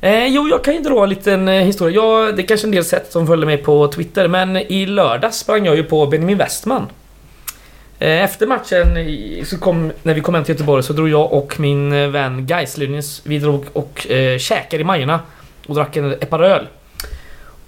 Eh, 0.00 0.26
jo, 0.26 0.48
jag 0.48 0.64
kan 0.64 0.74
ju 0.74 0.80
dra 0.80 1.02
en 1.02 1.08
liten 1.08 1.48
eh, 1.48 1.54
historia. 1.64 1.94
Jag, 2.02 2.36
det 2.36 2.42
är 2.42 2.46
kanske 2.46 2.66
en 2.66 2.70
del 2.70 2.84
sett 2.84 3.12
som 3.12 3.26
följer 3.26 3.46
mig 3.46 3.56
på 3.58 3.88
Twitter, 3.88 4.28
men 4.28 4.56
i 4.56 4.86
lördags 4.86 5.38
sprang 5.38 5.66
jag 5.66 5.76
ju 5.76 5.82
på 5.84 6.06
Benjamin 6.06 6.38
Westman. 6.38 6.86
Eh, 7.98 8.24
efter 8.24 8.46
matchen, 8.46 8.86
så 9.46 9.58
kom, 9.58 9.92
när 10.02 10.14
vi 10.14 10.20
kom 10.20 10.34
hem 10.34 10.44
till 10.44 10.54
Göteborg, 10.54 10.82
så 10.82 10.92
drog 10.92 11.08
jag 11.08 11.32
och 11.32 11.60
min 11.60 11.92
eh, 11.92 12.08
vän 12.08 12.46
Gais 12.46 12.78
vi 13.24 13.38
drog 13.38 13.64
och 13.72 14.10
eh, 14.10 14.38
käkade 14.38 14.80
i 14.80 14.84
Majorna 14.84 15.20
och 15.66 15.74
drack 15.74 15.96
en 15.96 16.12
Eparöl. 16.12 16.66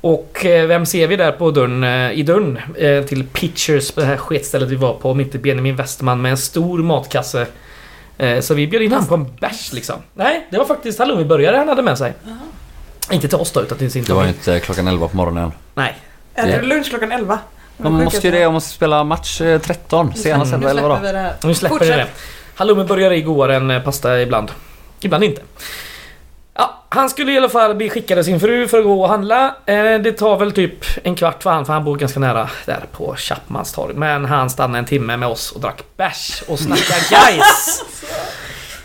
Och 0.00 0.44
eh, 0.44 0.66
vem 0.66 0.86
ser 0.86 1.06
vi 1.06 1.16
där 1.16 1.32
på 1.32 1.50
dörren, 1.50 1.84
eh, 1.84 2.12
i 2.12 2.22
dörren 2.22 2.58
eh, 2.78 3.04
till 3.04 3.24
Pitchers, 3.26 3.90
på 3.90 4.00
det 4.00 4.06
här 4.06 4.16
sketstället 4.16 4.68
vi 4.68 4.76
var 4.76 4.94
på, 4.94 5.14
mitt 5.14 5.34
i 5.34 5.38
Benjamin 5.38 5.76
Westman 5.76 6.22
med 6.22 6.30
en 6.30 6.36
stor 6.36 6.78
matkasse. 6.78 7.46
Eh, 8.18 8.40
så 8.40 8.54
vi 8.54 8.66
bjöd 8.66 8.82
in 8.82 8.92
honom 8.92 9.06
på 9.06 9.14
en 9.14 9.36
bärs 9.40 9.72
liksom. 9.72 9.96
Nej, 10.14 10.46
det 10.50 10.58
var 10.58 10.64
faktiskt 10.64 10.98
halloweenburgare 10.98 11.56
han 11.56 11.68
hade 11.68 11.82
med 11.82 11.98
sig. 11.98 12.12
Inte 13.10 13.28
till 13.28 13.38
oss 13.38 13.52
då, 13.52 13.62
utan 13.62 13.78
till 13.78 13.90
sin 13.90 14.04
Det 14.04 14.12
var 14.12 14.26
inte 14.26 14.60
klockan 14.60 14.88
11 14.88 15.08
på 15.08 15.16
morgonen. 15.16 15.52
Nej. 15.74 15.96
Äter 16.34 16.60
du 16.60 16.66
lunch 16.66 16.88
klockan 16.88 17.12
11? 17.12 17.38
Man 17.82 18.04
måste 18.04 18.26
ju 18.26 18.30
det, 18.30 18.38
jag 18.38 18.52
måste 18.52 18.70
spela 18.70 19.04
match 19.04 19.40
eh, 19.40 19.60
13. 19.60 20.14
Senast 20.14 20.52
Nu 20.52 20.56
11 20.68 20.70
släpper 20.72 20.88
då. 20.88 20.98
vi 21.02 21.12
det 21.12 21.18
här. 21.18 21.34
Nu 21.42 21.54
släpper 21.54 21.78
vi 21.80 21.86
det. 21.86 22.06
Halloumiburgare 22.54 23.16
är 23.16 23.20
godare 23.20 23.56
än 23.56 23.70
eh, 23.70 23.82
pasta 23.82 24.20
ibland. 24.22 24.50
Ibland 25.00 25.24
inte. 25.24 25.42
Ja, 26.54 26.84
han 26.88 27.10
skulle 27.10 27.32
i 27.32 27.36
alla 27.36 27.48
fall 27.48 27.74
bli 27.74 27.90
skickad 27.90 28.18
av 28.18 28.22
sin 28.22 28.40
fru 28.40 28.68
för 28.68 28.78
att 28.78 28.84
gå 28.84 29.02
och 29.02 29.08
handla. 29.08 29.54
Eh, 29.66 29.74
det 29.98 30.12
tar 30.12 30.36
väl 30.36 30.52
typ 30.52 30.84
en 31.04 31.14
kvart 31.14 31.42
för 31.42 31.50
han, 31.50 31.66
för 31.66 31.72
han 31.72 31.84
bor 31.84 31.96
ganska 31.96 32.20
nära 32.20 32.50
där 32.66 32.84
på 32.92 33.14
Chapmanstorg. 33.16 33.94
Men 33.94 34.24
han 34.24 34.50
stannade 34.50 34.78
en 34.78 34.84
timme 34.84 35.16
med 35.16 35.28
oss 35.28 35.52
och 35.52 35.60
drack 35.60 35.82
bärs 35.96 36.42
och 36.48 36.58
snackade 36.58 37.00
guys. 37.10 37.84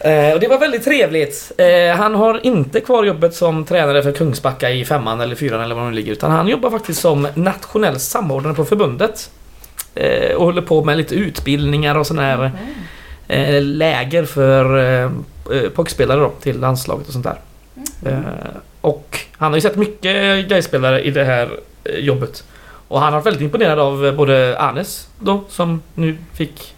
Eh, 0.06 0.34
och 0.34 0.39
det 0.39 0.48
var 0.48 0.60
väldigt 0.60 0.84
trevligt. 0.84 1.52
Eh, 1.58 1.98
han 1.98 2.15
har 2.15 2.46
inte 2.46 2.82
kvar 2.82 3.04
jobbet 3.04 3.36
som 3.36 3.65
tränare 3.65 4.04
för 4.04 4.12
Kungsbacka 4.12 4.70
i 4.70 4.86
femman 4.86 5.22
eller 5.22 5.36
fyran 5.36 5.62
eller 5.62 5.76
vad 5.76 5.84
det 5.84 5.89
nu 5.89 5.96
ligger. 5.96 6.12
Utan 6.12 6.32
han 6.32 6.48
jobbar 6.48 6.70
faktiskt 6.70 7.02
som 7.02 7.28
nationell 7.34 8.00
samordnare 8.00 8.54
på 8.54 8.65
förbundet. 8.65 9.30
Eh, 9.96 10.36
och 10.36 10.46
håller 10.46 10.62
på 10.62 10.84
med 10.84 10.98
lite 10.98 11.15
utbildningar 11.15 11.98
och 11.98 12.08
sådana 12.08 12.28
här 12.28 12.52
eh, 13.28 13.62
läger 13.62 14.26
för 14.26 14.78
eh, 14.78 15.12
eh, 15.58 15.70
pockspelare 15.70 16.20
då 16.20 16.30
till 16.30 16.60
landslaget 16.60 17.08
och 17.08 17.13
sånt 17.13 17.26
där. 17.26 17.39
Eh, 18.06 18.20
och 18.82 19.20
han 19.32 19.52
har 19.52 19.58
ju 19.58 19.62
sett 19.62 19.76
mycket 19.76 20.48
Gais-spelare 20.48 21.02
i 21.02 21.12
det 21.12 21.24
här 21.24 21.50
jobbet. 21.98 22.44
Och 22.88 23.00
han 23.00 23.13
har 23.13 23.20
varit 23.20 23.26
väldigt 23.26 23.41
imponerad 23.41 23.80
av 23.80 24.13
både 24.18 24.60
Anes 24.60 25.08
då 25.20 25.44
som 25.50 25.82
nu 25.94 26.18
fick 26.34 26.75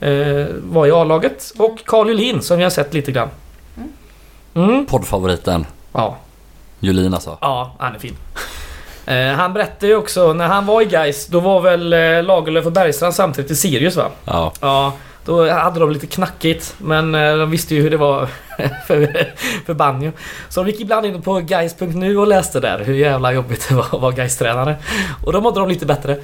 eh, 0.00 0.46
vara 0.62 0.88
i 0.88 0.90
A-laget 0.90 1.52
och 1.58 1.78
Carl 1.84 2.08
Julin 2.08 2.42
som 2.42 2.56
vi 2.56 2.62
har 2.62 2.70
sett 2.70 2.94
lite 2.94 3.12
grann. 3.12 3.28
Mm. 4.54 4.86
Poddfavoriten. 4.86 5.66
Ja, 5.92 6.16
Julin 6.80 7.14
alltså. 7.14 7.38
ja, 7.40 7.74
han 7.78 7.94
är 7.94 7.98
fin. 7.98 8.16
Eh, 9.06 9.32
han 9.36 9.52
berättade 9.52 9.86
ju 9.86 9.96
också 9.96 10.32
när 10.32 10.46
han 10.46 10.66
var 10.66 10.82
i 10.82 10.84
Gais 10.84 11.26
då 11.26 11.40
var 11.40 11.60
väl 11.60 11.92
eh, 11.92 12.22
Lagerlöf 12.22 12.66
och 12.66 12.72
Bergstrand 12.72 13.14
samtidigt 13.14 13.50
i 13.50 13.56
Sirius 13.56 13.96
va? 13.96 14.10
Ja. 14.24 14.52
Ja, 14.60 14.92
då 15.24 15.50
hade 15.50 15.80
de 15.80 15.90
lite 15.90 16.06
knackigt. 16.06 16.74
Men 16.78 17.14
eh, 17.14 17.36
de 17.36 17.50
visste 17.50 17.74
ju 17.74 17.82
hur 17.82 17.90
det 17.90 17.96
var 17.96 18.28
för, 18.86 19.30
för 19.66 19.74
banjo. 19.74 20.12
Så 20.48 20.62
de 20.62 20.70
gick 20.70 20.80
ibland 20.80 21.06
in 21.06 21.22
på 21.22 21.34
guys.nu 21.40 22.18
och 22.18 22.26
läste 22.26 22.60
där 22.60 22.84
hur 22.84 22.94
jävla 22.94 23.32
jobbigt 23.32 23.68
det 23.68 23.74
var 23.74 23.84
att 23.84 23.92
vara 23.92 24.12
Gais-tränare. 24.12 24.76
Och 25.24 25.32
då 25.32 25.40
mådde 25.40 25.60
de 25.60 25.68
lite 25.68 25.86
bättre. 25.86 26.18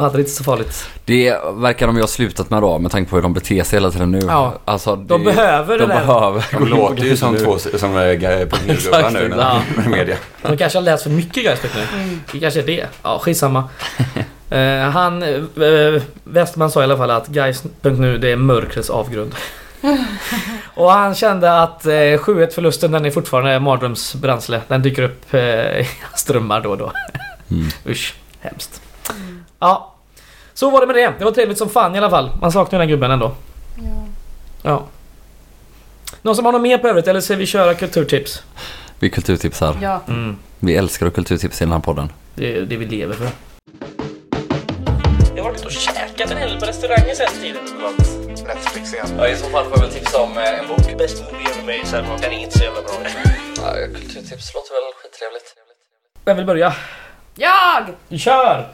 Och 0.00 0.04
hade 0.06 0.16
det 0.16 0.20
inte 0.20 0.32
så 0.32 0.44
farligt. 0.44 0.88
Det 1.04 1.36
verkar 1.54 1.86
de 1.86 1.96
ju 1.96 2.02
ha 2.02 2.08
slutat 2.08 2.50
med 2.50 2.62
då 2.62 2.78
med 2.78 2.90
tanke 2.90 3.10
på 3.10 3.16
hur 3.16 3.22
de 3.22 3.32
beter 3.32 3.62
sig 3.64 3.76
hela 3.78 3.90
tiden 3.90 4.10
nu. 4.10 4.20
Ja. 4.28 4.54
Alltså, 4.64 4.96
det, 4.96 5.04
De 5.04 5.24
behöver 5.24 5.78
det 5.78 5.86
de 5.86 5.88
där. 5.88 6.00
behöver 6.06 6.44
De 6.52 6.66
låter 6.68 7.04
ju 7.04 7.16
som 7.16 7.36
två 7.44 7.58
som 7.58 7.96
är 7.96 8.12
ga- 8.14 8.46
på 8.46 8.56
Exakt, 8.72 8.96
gubbar 8.96 9.10
nu 9.10 9.28
ja. 9.30 9.36
när- 9.36 9.82
med 9.82 9.90
media. 9.90 10.16
De 10.42 10.56
kanske 10.56 10.78
har 10.78 10.82
läst 10.82 11.02
för 11.02 11.10
mycket 11.10 11.44
guys 11.44 11.60
nu. 11.62 12.18
Det 12.32 12.38
kanske 12.38 12.60
är 12.60 12.66
det. 12.66 12.86
Ja, 13.02 13.18
skitsamma. 13.22 13.68
Eh, 14.52 14.80
han, 14.90 15.22
uh, 15.22 16.02
Westman 16.24 16.70
sa 16.70 16.80
i 16.80 16.84
alla 16.84 16.96
fall 16.96 17.10
att 17.10 17.26
Guys.nu 17.28 18.18
det 18.18 18.30
är 18.32 18.36
mörkrets 18.36 18.90
avgrund. 18.90 19.34
och 20.74 20.90
han 20.92 21.14
kände 21.14 21.62
att 21.62 21.86
uh, 21.86 21.90
7-1 21.90 22.50
förlusten 22.54 22.92
den 22.92 23.04
är 23.04 23.10
fortfarande 23.10 23.60
mardrömsbränsle. 23.60 24.60
Den 24.68 24.82
dyker 24.82 25.02
upp 25.02 25.34
uh, 25.34 25.40
i 25.80 25.88
hans 26.02 26.24
drömmar 26.24 26.60
då 26.60 26.70
och 26.70 26.78
då. 26.78 26.92
Mm. 27.50 27.66
Usch, 27.86 28.14
hemskt. 28.40 28.80
Ja, 29.60 29.89
så 30.54 30.70
var 30.70 30.80
det 30.80 30.86
med 30.86 30.96
det. 30.96 31.12
Det 31.18 31.24
var 31.24 31.32
trevligt 31.32 31.58
som 31.58 31.68
fan 31.70 31.94
i 31.94 31.98
alla 31.98 32.10
fall. 32.10 32.30
Man 32.40 32.52
saknar 32.52 32.78
den 32.78 32.88
här 32.88 32.94
gubben 32.94 33.10
ändå. 33.10 33.32
Ja. 33.76 34.04
Ja. 34.62 34.84
Någon 36.22 36.36
som 36.36 36.44
har 36.44 36.52
något 36.52 36.62
mer 36.62 36.78
på 36.78 36.88
övrigt 36.88 37.08
eller 37.08 37.20
ska 37.20 37.36
vi 37.36 37.46
köra 37.46 37.74
kulturtips? 37.74 38.42
Vi 38.98 39.10
kulturtipsar. 39.10 39.76
ja. 39.82 40.00
Mm. 40.08 40.36
Vi 40.58 40.76
älskar 40.76 41.06
att 41.06 41.14
kulturtipsa 41.14 41.64
i 41.64 41.66
den 41.66 41.72
här 41.72 41.80
podden. 41.80 42.12
Det 42.34 42.56
är 42.56 42.62
det 42.62 42.76
vi 42.76 42.86
lever 42.86 43.14
för. 43.14 43.28
Jag 45.36 45.44
har 45.44 45.50
varit 45.50 45.64
och 45.64 45.70
käkat 45.70 46.30
en 46.30 46.36
hel 46.36 46.60
på 46.60 46.66
restaurangen 46.66 47.16
sen 47.16 47.28
tiden. 47.42 47.62
Netflix 48.46 48.94
igen. 48.94 49.06
Ja, 49.18 49.28
i 49.28 49.36
så 49.36 49.44
fall 49.50 49.64
får 49.64 49.72
jag 49.72 49.80
väl 49.80 49.90
tipsa 49.92 50.22
om 50.22 50.30
en 50.38 50.68
bok. 50.68 50.98
Bäst 50.98 51.22
movie 51.32 51.46
ever 51.50 51.62
made, 51.62 51.86
sen 51.86 52.08
var 52.08 52.18
den 52.18 52.32
inte 52.32 52.58
så 52.58 52.64
jävla 52.64 52.82
bra. 52.82 52.92
Ja, 53.56 53.72
kulturtips 53.94 54.54
låter 54.54 54.72
väl 54.74 54.92
skittrevligt. 55.02 55.54
Vem 56.24 56.36
vill 56.36 56.46
börja? 56.46 56.74
Jag! 57.34 58.18
Kör! 58.20 58.68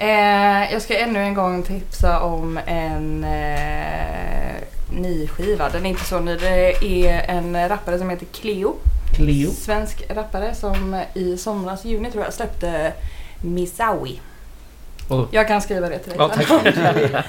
Eh, 0.00 0.72
jag 0.72 0.82
ska 0.82 0.98
ännu 0.98 1.18
en 1.18 1.34
gång 1.34 1.62
tipsa 1.62 2.20
om 2.20 2.60
en 2.66 3.24
eh, 3.24 4.54
ny 4.92 5.28
skiva. 5.28 5.68
Den 5.68 5.86
är 5.86 5.90
inte 5.90 6.04
så 6.04 6.20
ny. 6.20 6.36
Det 6.36 7.06
är 7.06 7.24
en 7.28 7.68
rappare 7.68 7.98
som 7.98 8.10
heter 8.10 8.26
Cleo. 8.26 8.76
Cleo. 9.16 9.50
Svensk 9.50 10.10
rappare 10.10 10.54
som 10.54 11.02
i 11.14 11.36
somras, 11.36 11.84
juni 11.84 12.10
tror 12.10 12.24
jag, 12.24 12.34
släppte 12.34 12.92
Misawi. 13.44 14.20
Oh. 15.08 15.26
Jag 15.30 15.48
kan 15.48 15.62
skriva 15.62 15.88
det 15.88 15.98
till 15.98 16.12
dig. 16.12 16.28
Tack. 16.28 16.64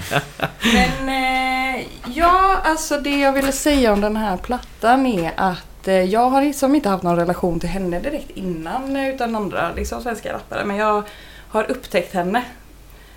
Men 0.73 1.09
eh, 1.09 1.85
ja, 2.15 2.57
alltså 2.63 2.97
det 2.97 3.19
jag 3.19 3.33
ville 3.33 3.51
säga 3.51 3.93
om 3.93 4.01
den 4.01 4.17
här 4.17 4.37
plattan 4.37 5.05
är 5.05 5.31
att 5.37 5.87
eh, 5.87 6.03
jag 6.03 6.29
har 6.29 6.41
liksom 6.41 6.75
inte 6.75 6.89
haft 6.89 7.03
någon 7.03 7.15
relation 7.15 7.59
till 7.59 7.69
henne 7.69 7.99
direkt 7.99 8.29
innan 8.29 8.95
eh, 8.95 9.09
utan 9.09 9.35
andra 9.35 9.71
liksom, 9.75 10.01
svenska 10.01 10.33
rappare. 10.33 10.65
Men 10.65 10.77
jag 10.77 11.03
har 11.49 11.71
upptäckt 11.71 12.13
henne 12.13 12.43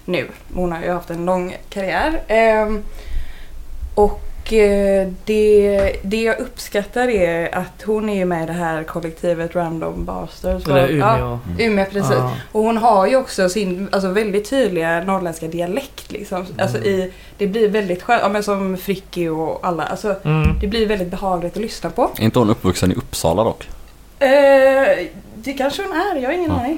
nu. 0.05 0.27
Hon 0.55 0.73
har 0.73 0.83
ju 0.83 0.91
haft 0.93 1.11
en 1.11 1.25
lång 1.27 1.57
karriär. 1.69 2.21
Ehm, 2.29 2.83
och 3.95 4.53
eh, 4.53 5.09
det, 5.25 5.93
det 6.03 6.23
jag 6.23 6.39
uppskattar 6.39 7.09
är 7.09 7.55
att 7.55 7.83
hon 7.87 8.09
är 8.09 8.15
ju 8.15 8.25
med 8.25 8.43
i 8.43 8.47
det 8.47 8.53
här 8.53 8.83
kollektivet 8.83 9.55
Random 9.57 10.05
Bastards. 10.05 10.65
Det 10.65 10.73
där 10.73 10.89
Ja, 10.89 11.17
Umeå. 11.17 11.39
Umeå 11.59 11.85
precis. 11.85 12.11
Ja. 12.19 12.33
Och 12.53 12.63
hon 12.63 12.77
har 12.77 13.07
ju 13.07 13.17
också 13.17 13.49
sin 13.49 13.89
alltså, 13.93 14.09
väldigt 14.09 14.51
tydliga 14.51 15.01
norrländska 15.05 15.47
dialekt. 15.49 16.13
Liksom. 16.13 16.47
Alltså, 16.59 16.79
i, 16.79 17.13
det 17.39 17.47
blir 17.47 17.69
väldigt 17.69 18.03
skönt, 18.03 18.23
ja, 18.23 18.29
men 18.29 18.43
som 18.43 18.77
Fricky 18.77 19.29
och 19.29 19.61
alla. 19.67 19.83
Alltså, 19.83 20.15
Mm. 20.25 20.59
det 20.61 20.67
blir 20.67 20.87
väldigt 20.87 21.09
behagligt 21.11 21.57
att 21.57 21.63
lyssna 21.63 21.91
på. 21.91 22.11
Är 22.19 22.25
inte 22.25 22.39
hon 22.39 22.51
uppvuxen 22.51 22.93
i 22.93 22.95
Uppsala 22.95 23.45
dock? 23.45 23.69
Eh, 24.19 24.29
det 25.35 25.53
kanske 25.53 25.83
hon 25.83 25.93
är, 25.93 26.17
jag 26.17 26.29
har 26.29 26.35
ingen 26.35 26.51
Ja. 26.51 26.77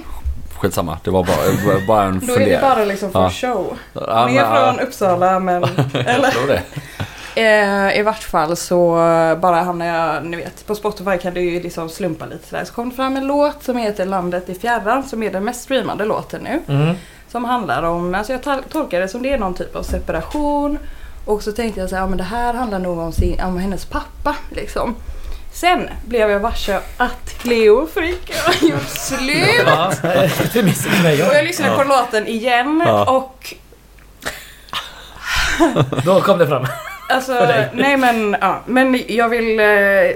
Skitsamma, 0.61 0.99
det 1.05 1.11
var 1.11 1.25
bara, 1.25 1.87
bara 1.87 2.03
en 2.03 2.19
Då 2.27 2.33
är 2.33 2.39
det 2.39 2.45
fundering. 2.45 2.61
bara 2.61 2.85
liksom 2.85 3.13
för 3.13 3.23
Ja. 3.23 3.31
show. 3.31 3.79
Ja, 3.93 4.29
men, 4.33 4.57
från 4.75 4.81
Uppsala 4.87 5.39
men... 5.41 5.65
eller? 5.95 6.23
Jag 6.23 6.33
tror 6.33 6.47
det. 6.47 6.63
Eh, 7.39 7.99
I 7.99 8.03
vart 8.03 8.23
fall 8.23 8.57
så 8.57 8.95
bara 9.43 9.63
hamnar 9.63 9.87
jag, 9.87 10.25
ni 10.27 10.37
vet, 10.37 10.67
på 10.67 10.75
Spotify 10.75 11.19
kan 11.19 11.35
du 11.35 11.41
ju 11.41 11.63
liksom 11.63 11.89
slumpa 11.89 12.27
lite 12.27 12.49
sådär. 12.49 12.65
Så 12.65 12.75
kom 12.75 12.89
det 12.91 12.97
fram 12.97 13.17
en 13.17 13.27
låt 13.27 13.63
som 13.65 13.77
heter 13.77 14.07
Landet 14.07 14.49
i 14.49 14.55
fjärran 14.55 15.03
som 15.03 15.23
är 15.23 15.31
den 15.33 15.45
mest 15.45 15.63
streamade 15.63 16.05
låten 16.05 16.41
nu. 16.43 16.75
Mm. 16.75 16.95
Som 17.29 17.45
handlar 17.45 17.83
om, 17.83 18.15
alltså 18.15 18.33
jag 18.33 18.43
tolkar 18.73 19.01
det 19.01 19.09
som 19.09 19.23
det 19.23 19.33
är 19.33 19.39
någon 19.39 19.55
typ 19.55 19.77
av 19.77 19.83
separation. 19.83 20.79
Och 21.25 21.43
så 21.43 21.53
tänkte 21.53 21.81
jag 21.81 21.89
så 21.89 21.95
här, 21.97 22.03
ja 22.03 22.09
men 22.09 22.19
det 22.19 22.25
här 22.25 22.55
handlar 22.55 22.79
nog 22.79 22.99
om, 22.99 23.13
sin, 23.13 23.41
om 23.41 23.59
hennes 23.59 23.85
pappa 23.85 24.37
liksom. 24.51 24.95
Sen 25.61 25.89
blev 26.07 26.31
jag 26.31 26.41
varse 26.41 26.81
att 26.97 27.31
Cleo 27.39 27.87
Frick 27.87 28.33
har 28.45 28.69
gjort 28.69 28.89
slut. 28.89 29.63
Ja, 29.67 29.93
det 30.53 30.63
missade 30.63 31.03
mig 31.03 31.23
Och 31.23 31.29
ja. 31.29 31.35
jag 31.35 31.45
lyssnade 31.45 31.77
på 31.77 31.85
låten 31.85 32.27
igen 32.27 32.83
Ja. 32.87 33.11
och 33.17 33.55
Då 36.05 36.21
kom 36.21 36.39
det 36.39 36.47
fram. 36.47 36.67
Alltså, 37.09 37.33
nej 37.73 37.97
men, 37.97 38.37
ja, 38.41 38.61
men 38.67 39.03
jag 39.09 39.29
vill 39.29 39.61
eh, 39.61 39.67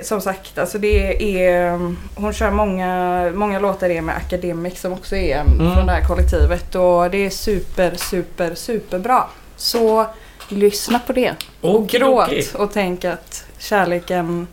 som 0.02 0.20
sagt, 0.20 0.58
alltså 0.58 0.78
det 0.78 1.22
är, 1.46 1.72
um, 1.72 1.98
hon 2.14 2.32
kör 2.32 2.50
många, 2.50 3.30
många 3.34 3.58
låtar 3.58 3.90
är 3.90 4.00
med 4.02 4.16
Academic 4.16 4.80
som 4.80 4.92
också 4.92 5.16
är 5.16 5.40
Mm. 5.40 5.74
från 5.74 5.86
det 5.86 5.92
här 5.92 6.04
kollektivet 6.04 6.74
och 6.74 7.10
det 7.10 7.26
är 7.26 7.30
super, 7.30 7.92
super, 7.96 8.54
superbra. 8.54 9.24
Så 9.56 10.06
lyssna 10.48 10.98
på 10.98 11.12
det. 11.12 11.34
Och 11.60 11.88
gråt 11.88 12.28
Okidoki. 12.28 12.48
och 12.56 12.70
tänk 12.72 13.04
att 13.04 13.44
kärleken 13.58 14.46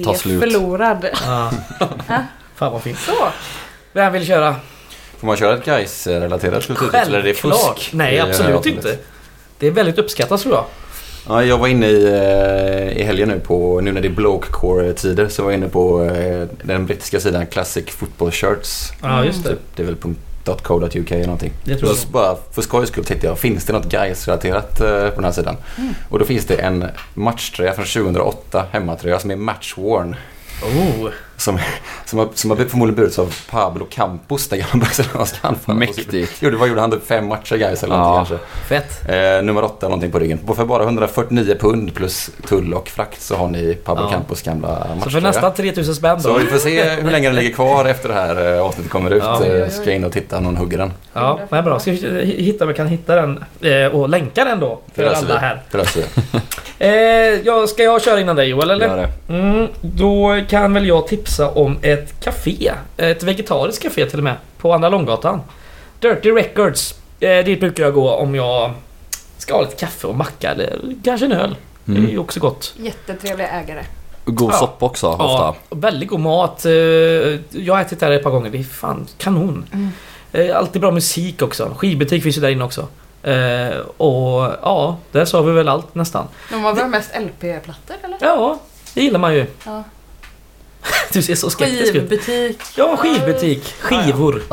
är 0.00 0.04
Ta 0.04 0.14
slut. 0.14 0.40
förlorad. 0.40 1.06
Ja. 1.26 1.50
Fan 2.54 2.72
vad 2.72 2.82
fint. 2.82 2.98
Så, 2.98 3.12
Vem 3.92 4.12
vill 4.12 4.26
köra? 4.26 4.56
Får 5.18 5.26
man 5.26 5.36
köra 5.36 5.54
ett 5.54 5.64
Gais-relaterat 5.64 6.66
kulturtips 6.66 7.06
eller 7.06 7.18
är 7.18 7.22
det 7.22 7.34
fusk? 7.34 7.90
Nej, 7.92 8.20
absolut 8.20 8.66
inte. 8.66 8.96
Det 9.58 9.66
är 9.66 9.70
väldigt 9.70 9.98
uppskattat 9.98 10.40
tror 10.40 10.54
jag. 10.54 10.64
Ja, 11.28 11.44
jag 11.44 11.58
var 11.58 11.68
inne 11.68 11.86
i, 11.86 12.04
eh, 12.04 13.00
i 13.00 13.02
helgen 13.04 13.28
nu 13.28 13.40
på, 13.40 13.80
nu 13.80 13.92
när 13.92 14.00
det 14.00 14.08
är 14.08 14.10
blokecore-tider, 14.10 15.28
så 15.28 15.42
var 15.42 15.50
jag 15.50 15.58
inne 15.58 15.68
på 15.68 16.04
eh, 16.04 16.46
den 16.62 16.86
brittiska 16.86 17.20
sidan 17.20 17.46
Classic 17.46 17.84
Football 17.90 18.30
Shirts. 18.30 18.92
Ja, 19.02 19.24
just 19.24 19.44
det. 19.44 19.50
Typ, 19.50 19.58
det 19.76 19.82
är 19.82 19.86
väl 19.86 19.96
.co.uk 20.44 21.10
eller 21.10 21.24
någonting. 21.24 21.52
Det 21.64 21.76
tror 21.76 21.90
jag. 21.90 21.98
Så 21.98 22.08
bara 22.08 22.36
för 22.52 22.62
skojs 22.62 22.88
skull 22.88 23.04
tänkte 23.04 23.26
jag, 23.26 23.38
finns 23.38 23.64
det 23.64 23.72
något 23.72 23.88
Gais-relaterat 23.88 24.80
eh, 24.80 25.08
på 25.08 25.14
den 25.14 25.24
här 25.24 25.32
sidan? 25.32 25.56
Och 26.08 26.18
då 26.18 26.24
finns 26.24 26.46
det 26.46 26.54
en 26.54 26.84
matchtröja 27.14 27.72
från 27.72 27.84
2008, 27.84 28.66
hemmatröja, 28.72 29.18
som 29.18 29.30
är 29.30 29.36
matchworn. 29.36 30.16
Oh. 30.62 31.08
Som, 31.36 31.58
som, 32.04 32.18
har, 32.18 32.28
som 32.34 32.50
har 32.50 32.56
förmodligen 32.56 32.96
burits 32.96 33.18
av 33.18 33.34
Pablo 33.50 33.86
Campos, 33.90 34.48
den 34.48 34.58
gamla 34.58 34.84
brasilianska 34.86 35.48
anfallaren. 35.48 35.78
Mäktigt. 35.78 36.32
Jo, 36.40 36.58
vad 36.58 36.68
gjorde 36.68 36.80
han? 36.80 36.90
Typ 36.90 37.06
fem 37.06 37.26
matcher 37.28 37.56
Gais 37.56 37.82
eller 37.82 37.94
Ja. 37.94 38.14
kanske. 38.16 38.38
Fett. 38.68 39.08
Eh, 39.08 39.42
nummer 39.42 39.64
åtta 39.64 39.86
någonting 39.86 40.10
på 40.10 40.18
ryggen. 40.18 40.38
För 40.56 40.64
bara 40.64 40.82
149 40.82 41.54
pund 41.60 41.94
plus 41.94 42.30
tull 42.48 42.74
och 42.74 42.88
frakt 42.88 43.22
så 43.22 43.36
har 43.36 43.48
ni 43.48 43.74
Pablo 43.74 44.04
Ja. 44.04 44.10
Campos 44.10 44.42
gamla 44.42 44.68
matchtröja. 44.68 45.00
Så 45.04 45.10
för 45.10 45.20
nästan 45.20 45.54
3000 45.54 45.94
spänn 45.94 46.20
Så 46.22 46.28
då. 46.28 46.34
vi 46.38 46.46
får 46.46 46.58
se 46.58 46.82
hur 46.84 47.10
länge 47.10 47.28
den 47.28 47.36
ligger 47.36 47.54
kvar 47.54 47.84
efter 47.84 48.08
det 48.08 48.14
här 48.14 48.54
eh, 48.56 48.62
avsnittet 48.62 48.92
kommer 48.92 49.10
ut. 49.10 49.22
Ja. 49.22 49.44
Eh. 49.44 49.68
Ska 49.68 49.92
in 49.92 50.04
och 50.04 50.12
titta 50.12 50.36
om 50.38 50.44
någon 50.44 50.56
hugger 50.56 50.78
den. 50.78 50.92
Ja, 51.12 51.40
men 51.50 51.64
bra. 51.64 51.78
Ska 51.80 51.90
vi 51.90 52.24
hitta 52.38 52.64
om 52.64 52.68
vi 52.68 52.74
kan 52.74 52.86
hitta 52.86 53.14
den 53.14 53.44
eh, 53.60 53.86
och 53.86 54.08
länka 54.08 54.44
den 54.44 54.60
då 54.60 54.80
för 54.94 55.04
alla 55.04 55.38
här. 55.38 55.62
Det. 55.70 55.78
Eh, 55.96 56.40
ja, 57.44 57.66
ska 57.66 57.82
jag 57.82 58.02
köra 58.02 58.20
innan 58.20 58.36
dig 58.36 58.48
Joel 58.48 58.70
eller? 58.70 58.86
Gör 58.86 58.96
det. 58.96 59.34
Mm, 59.34 59.68
då 59.80 60.40
kan 60.48 60.74
väl 60.74 60.86
jag 60.86 61.06
tipsa 61.06 61.50
om 61.50 61.78
ett 61.82 62.20
café. 62.24 62.72
Ett 62.96 63.22
vegetariskt 63.22 63.82
café 63.82 64.06
till 64.06 64.18
och 64.18 64.24
med. 64.24 64.34
På 64.58 64.72
Andra 64.72 64.88
Långgatan. 64.88 65.40
Dirty 66.00 66.30
Records. 66.30 66.94
Eh, 67.20 67.44
dit 67.44 67.60
brukar 67.60 67.84
jag 67.84 67.94
gå 67.94 68.10
om 68.10 68.34
jag 68.34 68.70
ska 69.38 69.54
ha 69.54 69.60
lite 69.62 69.76
kaffe 69.76 70.06
och 70.06 70.14
macka 70.16 70.50
eller 70.50 70.78
kanske 71.04 71.26
en 71.26 71.32
öl. 71.32 71.56
Det 71.84 71.92
är 71.92 71.96
Mm. 71.98 72.10
ju 72.10 72.18
också 72.18 72.40
gott. 72.40 72.74
jättetrevliga 72.76 73.48
ägare. 73.48 73.82
God 74.24 74.52
Ja. 74.52 74.56
soppa 74.58 74.86
också 74.86 75.06
ofta. 75.08 75.24
Ja, 75.24 75.56
väldigt 75.70 76.08
god 76.08 76.20
mat. 76.20 76.64
Eh, 76.66 76.72
Jag 76.72 77.74
har 77.74 77.80
ätit 77.80 78.00
där 78.00 78.10
ett 78.10 78.22
par 78.22 78.30
gånger. 78.30 78.50
Det 78.50 78.58
är 78.58 78.62
fan 78.62 79.06
kanon. 79.18 79.64
Mm. 79.72 79.90
Eh, 80.32 80.56
Alltid 80.56 80.80
bra 80.80 80.90
musik 80.90 81.42
också. 81.42 81.74
Skivbutik 81.76 82.22
finns 82.22 82.36
ju 82.36 82.40
där 82.40 82.48
inne 82.48 82.64
också. 82.64 82.88
Eh, 83.24 83.78
Och 83.96 84.52
ja, 84.62 84.96
där 85.12 85.24
sa 85.24 85.42
vi 85.42 85.52
väl 85.52 85.68
allt 85.68 85.94
nästan. 85.94 86.26
De 86.50 86.64
har 86.64 86.74
väl 86.74 86.88
mest 86.88 87.10
LP-plattor 87.20 87.96
eller? 88.02 88.16
Ja, 88.20 88.58
det 88.94 89.00
gillar 89.02 89.18
man 89.18 89.34
ju. 89.34 89.46
Ja. 89.66 89.82
Du 91.12 91.22
ser 91.22 91.34
så 91.34 91.50
skeptisk 91.50 91.94
ut. 91.94 92.08
Skivbutik. 92.10 92.60
Ja, 92.76 92.96
skivbutik. 92.96 93.74
Skivor. 93.80 94.42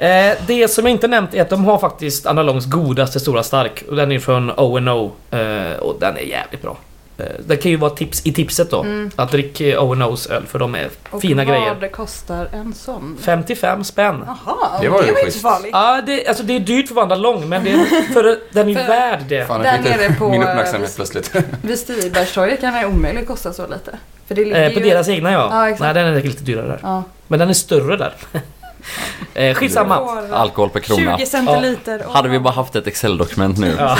Eh, 0.00 0.36
det 0.46 0.68
som 0.68 0.84
jag 0.84 0.90
inte 0.92 1.08
nämnt 1.08 1.34
är 1.34 1.42
att 1.42 1.50
de 1.50 1.64
har 1.64 1.78
faktiskt 1.78 2.26
Anna 2.26 2.42
Longs 2.42 2.66
godaste 2.66 3.20
stora 3.20 3.42
stark. 3.42 3.84
Och 3.88 3.96
den 3.96 4.12
är 4.12 4.18
från 4.18 4.50
O&O 4.50 5.12
eh, 5.36 5.72
Och 5.78 5.96
den 6.00 6.16
är 6.16 6.20
jävligt 6.20 6.62
bra. 6.62 6.76
Eh, 7.18 7.24
det 7.46 7.56
kan 7.56 7.70
ju 7.70 7.76
vara 7.76 7.90
tips 7.90 8.26
i 8.26 8.32
tipset 8.32 8.70
då. 8.70 8.80
Mm. 8.82 9.10
Att 9.16 9.30
drick 9.30 9.60
eh, 9.60 9.82
O&O's 9.84 10.32
öl 10.32 10.46
för 10.46 10.58
de 10.58 10.74
är 10.74 10.88
Och 11.10 11.20
fina 11.20 11.44
vad 11.44 11.46
grejer. 11.54 11.88
kostar 11.92 12.48
en 12.52 12.74
sån? 12.74 13.18
55 13.20 13.84
spänn. 13.84 14.24
Jaha, 14.26 14.80
Det 14.80 14.88
var 14.88 15.02
ju 15.02 15.14
schysst. 15.14 15.44
Ja, 15.72 16.02
det, 16.06 16.26
alltså 16.28 16.42
det 16.42 16.56
är 16.56 16.60
dyrt 16.60 16.88
för 16.88 16.92
att 16.92 16.96
vara 16.96 17.04
Anna 17.06 17.14
Lång 17.14 17.48
men 17.48 17.64
det 17.64 17.70
är, 17.70 18.12
för 18.12 18.38
den 18.52 18.68
är 18.68 18.74
För- 18.74 18.88
värd 18.88 19.20
det. 19.28 19.46
Fan, 19.46 19.62
Där 19.62 19.78
nere 19.78 20.14
på, 20.14 20.28
min 20.28 20.42
eh, 20.42 20.48
uppmärksamhet 20.48 20.96
plötsligt. 20.96 21.32
Vid 21.62 21.78
Stibergstorget 21.78 22.60
kan 22.60 22.74
det 22.74 22.86
omöjligt 22.86 23.26
kosta 23.28 23.52
så 23.52 23.66
lite. 23.66 23.98
För 24.28 24.34
det 24.34 24.44
ligger 24.44 24.62
Eh, 24.68 24.72
på 24.74 24.80
ju... 24.80 24.84
deras 24.90 25.08
egna 25.08 25.32
ja. 25.32 25.48
Ja, 25.50 25.66
exakt. 25.68 25.80
Nej, 25.80 25.94
den 25.94 26.06
är 26.16 26.22
lite 26.22 26.42
dyrare 26.44 26.66
där. 26.66 26.80
Ja. 26.82 27.02
Men 27.28 27.38
den 27.38 27.48
är 27.48 27.54
större 27.54 27.96
där. 27.96 28.14
eh, 29.34 29.54
skitsamma. 29.54 29.94
Alkohol 30.32 30.70
per 30.70 30.80
krona. 30.80 31.16
20 31.18 31.26
centiliter. 31.26 32.02
Åh. 32.06 32.12
Hade 32.14 32.28
vi 32.28 32.38
bara 32.40 32.54
haft 32.54 32.76
ett 32.76 32.86
Excel-dokument 32.86 33.58
nu. 33.58 33.74
Ja. 33.78 33.98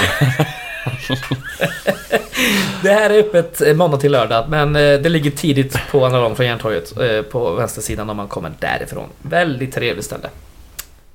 det 2.83 2.93
här 2.93 3.11
är 3.11 3.19
öppet 3.19 3.61
eh, 3.61 3.75
måndag 3.75 3.99
till 3.99 4.13
lördag 4.13 4.45
men 4.49 4.77
eh, 4.77 4.83
det 4.83 5.09
ligger 5.09 5.31
tidigt 5.31 5.79
på 5.91 6.07
andra 6.07 6.21
Lång 6.21 6.37
från 6.37 6.47
Järntorget 6.47 6.99
eh, 6.99 7.23
på 7.23 7.55
vänstersidan 7.55 8.11
om 8.11 8.17
man 8.17 8.29
kommer 8.29 8.53
därifrån. 8.61 9.09
Väldigt 9.23 9.75
trevligt 9.75 10.05
ställe. 10.05 10.29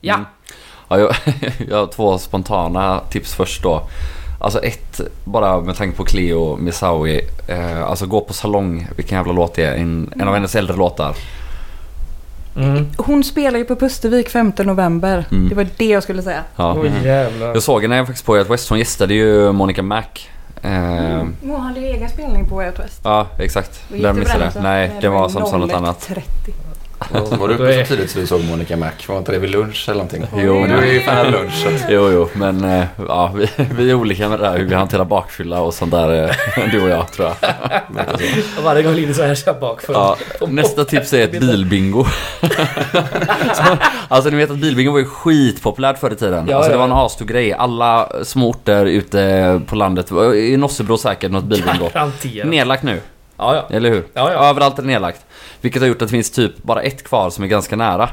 Ja. 0.02 0.14
Mm. 0.14 0.26
Ja, 0.88 1.00
jag, 1.00 1.16
jag 1.70 1.78
har 1.78 1.88
två 1.88 2.18
spontana 2.18 3.02
tips 3.10 3.34
först 3.34 3.64
då. 3.64 3.90
Alltså 4.40 4.60
ett, 4.60 5.02
bara 5.24 5.62
med 5.62 5.76
tanke 5.76 5.98
på 5.98 6.04
Cleo 6.04 6.58
Misawi. 6.58 7.22
Eh, 7.48 7.84
alltså 7.84 8.06
gå 8.06 8.22
på 8.22 8.34
salong, 8.34 8.88
vilken 8.96 9.18
jävla 9.18 9.34
låt 9.34 9.54
det 9.54 9.64
är. 9.64 9.76
En, 9.76 10.14
en 10.20 10.28
av 10.28 10.34
hennes 10.34 10.56
äldre 10.56 10.78
låtar. 10.78 11.16
Mm. 12.56 12.88
Hon 12.98 13.24
spelar 13.24 13.60
ju 13.60 13.66
på 13.66 13.76
Pustervik 13.76 14.30
5 14.30 14.52
november. 14.58 15.26
Mm. 15.32 15.50
Det 15.50 15.56
var 15.56 15.68
det 15.78 15.86
jag 15.86 16.04
skulle 16.04 16.22
säga. 16.22 16.44
Ja. 16.56 16.86
Jävlar. 17.04 17.48
Jag 17.48 17.64
såg 17.64 17.82
henne 17.82 18.06
faktiskt 18.06 18.26
på 18.26 18.32
Way 18.32 18.42
Out 18.42 18.50
West, 18.50 18.70
hon 18.70 18.80
gästade 18.80 19.14
ju 19.14 19.52
Monica 19.52 19.82
Mac. 19.84 20.04
Eh, 20.62 20.72
Hon 21.42 21.62
hade 21.62 21.80
ju 21.80 21.86
egen 21.86 22.10
spelning 22.10 22.46
på 22.50 22.56
Way 22.56 22.68
Out 22.68 22.80
West. 22.80 23.02
Ja, 23.04 23.28
exakt. 23.40 23.84
Det 23.90 24.14
missade 24.14 24.44
jag. 24.44 24.54
så. 24.54 24.62
Nej, 24.62 24.92
det 25.02 25.10
var 25.10 25.30
som 25.30 25.46
sa 25.46 25.58
något 25.58 25.74
annat. 25.74 26.10
01.30. 27.12 27.38
Var 27.38 27.48
du 27.48 27.54
uppe 27.54 27.86
så 27.86 27.96
tidigt 27.96 28.12
så 28.12 28.20
du 28.20 28.28
såg 28.28 28.44
Monica 28.44 28.78
Mac? 28.78 28.90
Var 29.08 29.18
inte 29.18 29.32
det 29.32 29.40
vid 29.40 29.50
lunch 29.50 29.84
eller 29.88 29.94
någonting? 30.04 30.26
Jo, 30.38 30.60
Men 30.60 30.70
du 30.70 30.76
är 30.76 30.94
ju 30.94 31.00
fan 31.02 31.26
av 31.26 31.32
lunch. 31.32 31.54
Så. 31.54 31.70
Jo, 31.90 32.10
jo, 32.12 32.30
men 32.34 32.64
eh, 32.64 32.84
ja, 33.08 33.32
vi, 33.36 33.48
vi 33.78 33.90
är 33.90 33.94
olika 33.94 34.30
med 34.30 34.40
det 34.40 34.46
där 34.50 34.58
hur 34.58 34.66
vi 34.66 34.76
hanterar 34.76 35.06
bakfylla 35.06 35.62
och 35.62 35.74
sånt 35.74 35.92
där. 35.92 36.24
eh, 36.24 36.30
Du 36.72 36.82
och 36.84 36.90
jag 36.90 37.12
tror 37.12 37.28
jag. 37.28 37.52
Och 38.58 38.64
varje 38.64 38.84
gång 38.84 38.94
Linus 38.94 39.18
så 39.18 39.24
här 39.24 39.36
kör 39.36 39.54
bak 39.54 39.82
för 39.82 39.94
Ja, 39.94 40.18
nästa 40.48 40.86
tips 40.86 41.14
är 41.14 41.24
ett 41.24 41.32
bilbingo. 41.40 42.06
Så, 43.54 43.64
alltså 44.08 44.30
ni 44.30 44.36
vet 44.38 44.52
att 44.52 44.58
bilbingo 44.58 44.92
var 44.92 45.00
ju 45.00 45.06
skitpopulärt 45.06 46.00
förr 46.00 46.12
i 46.12 46.16
tiden. 46.16 46.48
Ja, 46.50 46.56
alltså 46.58 46.72
det 46.72 46.78
var 46.78 46.86
en 46.86 46.92
asstor 46.92 47.26
grej. 47.26 47.54
Alla 47.54 48.10
små 48.24 48.50
orter 48.50 48.86
ute 48.86 49.62
på 49.68 49.76
landet, 49.76 50.12
i 50.36 50.58
Nossebro 50.58 50.98
säkert 50.98 51.32
något 51.32 51.44
bilbingo. 51.44 51.90
Garanterat. 51.94 52.48
Nedlagt 52.50 52.84
nu, 52.84 53.00
Ja, 53.38 53.56
ja. 53.56 53.76
eller 53.76 53.90
hur? 53.90 54.04
Ja, 54.14 54.32
ja. 54.32 54.50
Överallt 54.50 54.78
är 54.80 54.82
det 54.82 54.88
nedlagt. 54.88 55.26
Vilket 55.62 55.82
har 55.82 55.90
gjort 55.90 56.02
att 56.02 56.08
det 56.08 56.12
finns 56.12 56.32
typ 56.32 56.64
bara 56.64 56.82
ett 56.82 57.04
kvar 57.04 57.30
som 57.30 57.44
är 57.44 57.48
ganska 57.48 57.76
nära. 57.76 58.10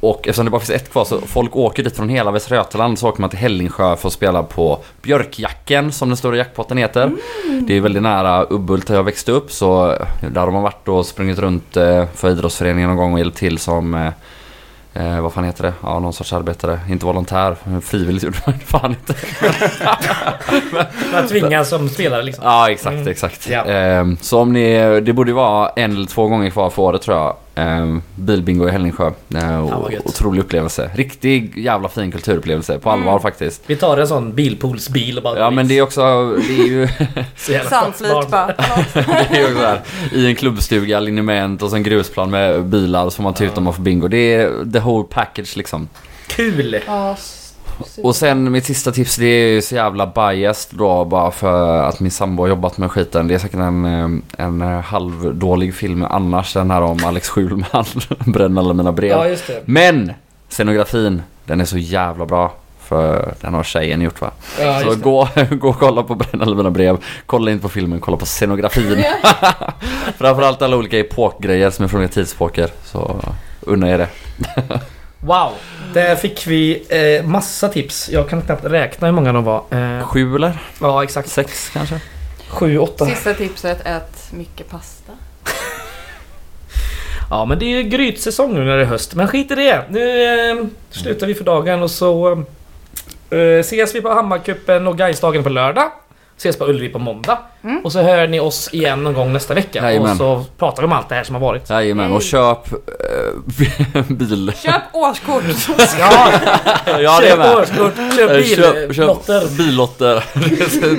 Och 0.00 0.18
eftersom 0.18 0.44
det 0.44 0.50
bara 0.50 0.60
finns 0.60 0.82
ett 0.82 0.92
kvar 0.92 1.04
så 1.04 1.20
folk 1.20 1.56
åker 1.56 1.82
dit 1.82 1.96
från 1.96 2.08
hela 2.08 2.30
Västra 2.30 2.56
Götaland 2.56 2.98
så 2.98 3.08
åker 3.08 3.20
man 3.20 3.30
till 3.30 3.38
Hällingsjö 3.38 3.96
för 3.96 4.08
att 4.08 4.12
spela 4.12 4.42
på 4.42 4.78
Björkjacken 5.02 5.92
som 5.92 6.08
den 6.08 6.16
stora 6.16 6.36
jackpotten 6.36 6.78
heter. 6.78 7.12
Det 7.66 7.76
är 7.76 7.80
väldigt 7.80 8.02
nära 8.02 8.46
Ubbult 8.50 8.86
där 8.86 8.94
jag 8.94 9.04
växte 9.04 9.32
upp 9.32 9.52
så 9.52 9.98
där 10.20 10.40
har 10.40 10.50
man 10.50 10.62
varit 10.62 10.88
och 10.88 11.06
sprungit 11.06 11.38
runt 11.38 11.76
eh, 11.76 12.06
för 12.14 12.30
idrottsföreningen 12.30 12.88
någon 12.88 12.96
gång 12.96 13.12
och 13.12 13.18
hjälpt 13.18 13.38
till 13.38 13.58
som 13.58 14.12
eh, 14.94 15.14
eh, 15.16 15.20
vad 15.20 15.32
fan 15.32 15.44
heter 15.44 15.62
det? 15.62 15.72
Ja, 15.82 15.98
någon 15.98 16.12
sorts 16.12 16.32
arbetare. 16.32 16.80
Inte 16.88 17.06
volontär, 17.06 17.56
men 17.64 17.82
frivilligt 17.82 18.24
gjorde 18.24 18.38
man 18.46 18.58
fan 18.58 18.90
inte. 18.90 19.14
Man 21.12 21.26
tvingas 21.28 21.68
som 21.68 21.88
spelare 21.88 22.22
liksom. 22.22 22.44
Ja, 22.44 22.70
exakt, 22.70 22.94
Mm. 22.94 23.08
exakt. 23.08 23.48
Ja. 23.48 23.64
Ehm, 23.64 24.16
så 24.20 24.40
om 24.40 24.52
ni, 24.52 25.00
det 25.00 25.12
borde 25.12 25.30
ju 25.30 25.34
vara 25.34 25.68
en 25.76 25.92
eller 25.92 26.06
två 26.06 26.28
gånger 26.28 26.50
kvar 26.50 26.70
för 26.70 26.82
året 26.82 27.02
tror 27.02 27.16
jag. 27.16 27.36
Ehm, 27.56 28.02
bilbingo 28.16 28.68
i 28.68 28.70
Hällingsjö. 28.70 29.10
Vad 29.28 29.92
gött. 29.92 30.06
otrolig 30.06 30.40
upplevelse. 30.40 30.90
Riktig 30.94 31.58
jävla 31.58 31.88
fin 31.88 32.12
kulturupplevelse, 32.12 32.78
på 32.78 32.90
allvar 32.90 33.10
Mm. 33.12 33.22
faktiskt. 33.22 33.62
Vi 33.66 33.76
tar 33.76 33.96
en 33.98 34.08
sån 34.08 34.34
bilpoolsbil 34.34 35.16
och 35.16 35.22
bara 35.24 35.38
Ja 35.38 35.50
men 35.50 35.68
det 35.68 35.78
är 35.78 35.82
också, 35.82 36.00
det 36.48 36.54
är 36.62 36.66
ju, 36.66 36.88
stadsbarn. 37.36 38.30
bara. 38.30 38.46
det 38.94 39.36
är 39.38 39.48
ju 39.48 39.56
här, 39.58 39.80
i 40.12 40.26
en 40.26 40.34
klubbstuga, 40.34 41.00
linjement 41.00 41.62
och 41.62 41.70
så 41.70 41.76
en 41.76 41.82
grusplan 41.82 42.30
med 42.30 42.64
bilar 42.64 43.04
så 43.04 43.16
får 43.16 43.22
man 43.22 43.34
tuta 43.34 43.56
om 43.56 43.64
man 43.64 43.74
får 43.74 43.82
bingo. 43.82 44.08
Det 44.08 44.34
är 44.34 44.72
the 44.72 44.78
whole 44.78 45.04
package 45.10 45.56
liksom. 45.56 45.88
Kul! 46.26 46.76
Ja, 46.86 47.16
Och 48.02 48.16
sen 48.16 48.52
mitt 48.52 48.64
sista 48.64 48.92
tips 48.92 49.16
det 49.16 49.26
är 49.26 49.48
ju 49.48 49.62
så 49.62 49.74
jävla 49.74 50.06
biased 50.06 50.78
då 50.78 51.04
bara 51.04 51.30
för 51.30 51.82
att 51.82 52.00
min 52.00 52.10
sambo 52.10 52.42
har 52.42 52.48
jobbat 52.48 52.78
med 52.78 52.90
skiten. 52.90 53.28
Det 53.28 53.34
är 53.34 53.38
säkert 53.38 53.60
en, 53.60 53.84
eh, 53.84 54.44
en 54.46 54.60
halvdålig 54.60 55.74
film 55.74 56.04
annars 56.04 56.52
den 56.52 56.70
här 56.70 56.82
om 56.82 57.04
Alex 57.04 57.28
Schulman, 57.28 57.84
Bränn 58.26 58.58
alla 58.58 58.74
mina 58.74 58.92
brev. 58.92 59.10
Ja 59.10 59.28
just 59.28 59.46
det. 59.46 59.62
Men 59.64 60.12
scenografin, 60.48 61.22
den 61.44 61.60
är 61.60 61.64
så 61.64 61.78
jävla 61.78 62.26
bra. 62.26 62.52
För 62.80 63.34
den 63.40 63.54
har 63.54 63.62
tjejen 63.62 64.00
gjort 64.00 64.20
va? 64.20 64.30
Ja, 64.60 64.80
så 64.80 64.96
gå, 64.96 65.28
gå 65.50 65.68
och 65.68 65.78
kolla 65.78 66.02
på 66.02 66.14
Bränn 66.14 66.42
alla 66.42 66.56
mina 66.56 66.70
brev. 66.70 66.96
Kolla 67.26 67.50
inte 67.50 67.62
på 67.62 67.68
filmen, 67.68 68.00
kolla 68.00 68.16
på 68.16 68.26
scenografin. 68.26 69.04
Framförallt 70.18 70.62
alla 70.62 70.76
olika 70.76 70.98
epokgrejer 70.98 71.70
som 71.70 71.84
är 71.84 71.88
från 71.88 72.00
olika 72.00 72.14
tidsepoker. 72.14 72.70
Så 72.84 73.20
unna 73.60 73.90
er 73.90 73.98
det. 73.98 74.08
Wow! 75.24 75.52
Där 75.92 76.16
fick 76.16 76.46
vi 76.46 76.82
eh, 76.88 77.26
massa 77.26 77.68
tips. 77.68 78.08
Jag 78.12 78.28
kan 78.28 78.42
knappt 78.42 78.64
räkna 78.64 79.06
hur 79.06 79.14
många 79.14 79.32
de 79.32 79.44
var. 79.44 79.64
Eh, 79.70 80.06
Sju 80.06 80.36
eller? 80.36 80.58
ja 80.80 81.02
exakt. 81.04 81.28
Sex 81.28 81.70
kanske? 81.72 82.00
Sju, 82.48 82.78
åtta. 82.78 83.06
Sista 83.06 83.34
tipset, 83.34 83.86
ät 83.86 84.32
mycket 84.32 84.70
pasta. 84.70 85.12
Ja 87.30 87.44
men 87.44 87.58
det 87.58 87.64
är 87.64 87.68
ju 87.68 87.82
grytsäsong 87.82 88.54
nu 88.54 88.64
när 88.64 88.76
det 88.76 88.82
är 88.82 88.86
höst. 88.86 89.14
Men 89.14 89.28
skit 89.28 89.50
i 89.50 89.54
det. 89.54 89.84
Nu 89.88 90.24
eh, 90.50 90.66
slutar 90.90 91.26
vi 91.26 91.34
för 91.34 91.44
dagen 91.44 91.82
och 91.82 91.90
så 91.90 92.44
eh, 93.30 93.38
ses 93.38 93.94
vi 93.94 94.00
på 94.00 94.08
Hammarcupen 94.08 94.86
och 94.86 94.98
Gaisdagen 94.98 95.42
på 95.42 95.48
lördag. 95.48 95.90
Ses 96.36 96.56
på 96.56 96.64
Ullevi 96.64 96.88
på 96.88 96.98
måndag. 96.98 97.38
Mm. 97.64 97.84
Och 97.84 97.92
så 97.92 98.02
hör 98.02 98.26
ni 98.26 98.40
oss 98.40 98.74
igen 98.74 99.02
någon 99.04 99.14
gång 99.14 99.32
nästa 99.32 99.54
vecka. 99.54 99.82
Jajamän. 99.82 100.10
Och 100.10 100.16
så 100.16 100.44
pratar 100.58 100.82
vi 100.82 100.86
om 100.86 100.92
allt 100.92 101.08
det 101.08 101.14
här 101.14 101.24
som 101.24 101.34
har 101.34 101.42
varit. 101.42 101.70
Jajamän, 101.70 102.12
och 102.12 102.22
köp 102.22 102.72
äh, 102.72 102.78
bil. 104.08 104.52
Köp 104.64 104.82
årskort! 104.92 105.42
Ja, 106.86 107.00
ja 107.00 107.20
det 107.20 107.26
är 107.26 107.30
köp 107.30 107.38
med. 107.38 107.56
årskort, 107.56 107.92
köp 108.16 108.30
Eh, 108.30 108.42
Köp, 108.42 108.88
billotter. 108.88 109.40
köp 109.40 109.50
billotter. 109.58 110.24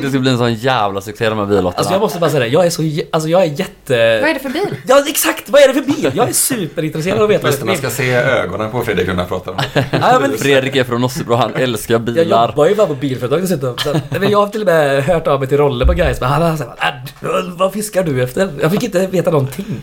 Det 0.02 0.10
ska, 0.12 0.20
bli 0.20 0.32
en 0.32 0.38
sån 0.38 0.54
jävla 0.54 1.02
succé 1.02 1.30
de 1.30 1.38
här 1.40 1.46
billotterna. 1.46 1.74
Alltså 1.78 1.94
jag 1.94 2.00
måste 2.02 2.20
bara 2.20 2.30
säga 2.30 2.40
det. 2.40 2.48
Jag 2.48 2.66
är 2.66 2.70
så... 2.70 2.82
Alltså 3.12 3.30
jag 3.30 3.42
är 3.42 3.46
jätte... 3.46 4.20
Vad 4.22 4.30
är 4.30 4.34
det 4.34 4.40
för 4.40 4.50
bil? 4.50 4.76
Ja 4.88 5.04
exakt! 5.08 5.50
Vad 5.50 5.62
är 5.62 5.68
det 5.68 5.74
för 5.74 5.82
bil? 5.82 6.12
Jag 6.16 6.30
är 6.30 6.34
superintresserad 6.34 7.18
av 7.18 7.24
att 7.24 7.30
veta 7.30 7.44
vad 7.44 7.52
det 7.52 7.58
Lyssnarna 7.66 7.78
ska 7.78 7.90
se 7.90 8.14
ögonen 8.14 8.72
på 8.72 8.82
Fredrik 8.84 9.08
när 9.08 9.16
han 9.16 9.28
pratar 9.28 9.52
om 9.52 9.58
det. 9.74 9.86
Ja, 9.92 10.18
men, 10.22 10.38
Fredrik 10.38 10.76
är 10.76 10.84
från 10.84 11.02
Nossebro, 11.02 11.36
han 11.36 11.54
älskar 11.56 11.94
jag 11.94 12.02
bilar. 12.02 12.48
jobbar 12.50 12.66
ju 12.66 12.76
bara 12.76 12.88
på 12.88 12.96
bilföretag 12.96 13.42
dessutom. 13.42 13.78
Så, 13.78 14.00
men 14.20 14.30
jag 14.30 14.40
har 14.40 14.48
till 14.48 14.62
och 14.62 14.68
med 14.68 15.04
hört 15.04 15.28
av 15.28 15.40
mig 15.40 15.50
till 15.50 15.58
Rolle 15.58 15.86
på 15.86 15.94
guys. 15.94 16.20
Men 16.20 16.30
han 16.30 16.42
har 16.42 16.58
sagt 16.58 16.70
"Äh, 16.84 17.30
vad 17.58 17.74
fiskar 17.74 18.04
du 18.04 18.24
efter? 18.24 18.50
Jag 18.62 18.72
fick 18.72 18.84
inte 18.84 19.08
veta 19.08 19.32
någonting. 19.32 19.82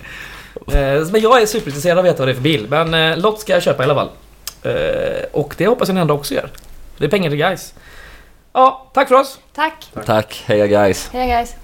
Eh, 0.69 1.07
Men 1.13 1.21
jag 1.21 1.43
är 1.43 1.47
superintresserad 1.47 1.99
av 1.99 2.05
att 2.05 2.11
veta 2.11 2.19
vad 2.19 2.29
det 2.29 2.33
är 2.33 2.35
för 2.35 2.43
bil. 2.43 2.67
Men 2.71 2.95
eh, 2.95 3.19
lott 3.19 3.41
ska 3.41 3.53
jag 3.53 3.63
köpa 3.63 3.83
i 3.83 3.85
alla 3.91 3.95
fall. 3.95 4.09
Eh, 4.63 5.25
Och 5.33 5.55
det 5.59 5.67
hoppas 5.67 5.89
jag 5.89 5.95
ni 5.95 6.01
andra 6.01 6.15
också 6.15 6.35
gör. 6.35 6.51
Det 6.99 7.05
är 7.05 7.09
pengar 7.09 7.31
till 7.31 7.39
guys. 7.39 7.75
Ja, 8.53 8.91
tack 8.95 9.09
för 9.09 9.15
oss! 9.15 9.39
Tack! 9.55 9.91
Tack, 10.07 10.43
heja 10.47 10.67
guys. 10.67 11.09
Hej 11.13 11.27
guys! 11.29 11.55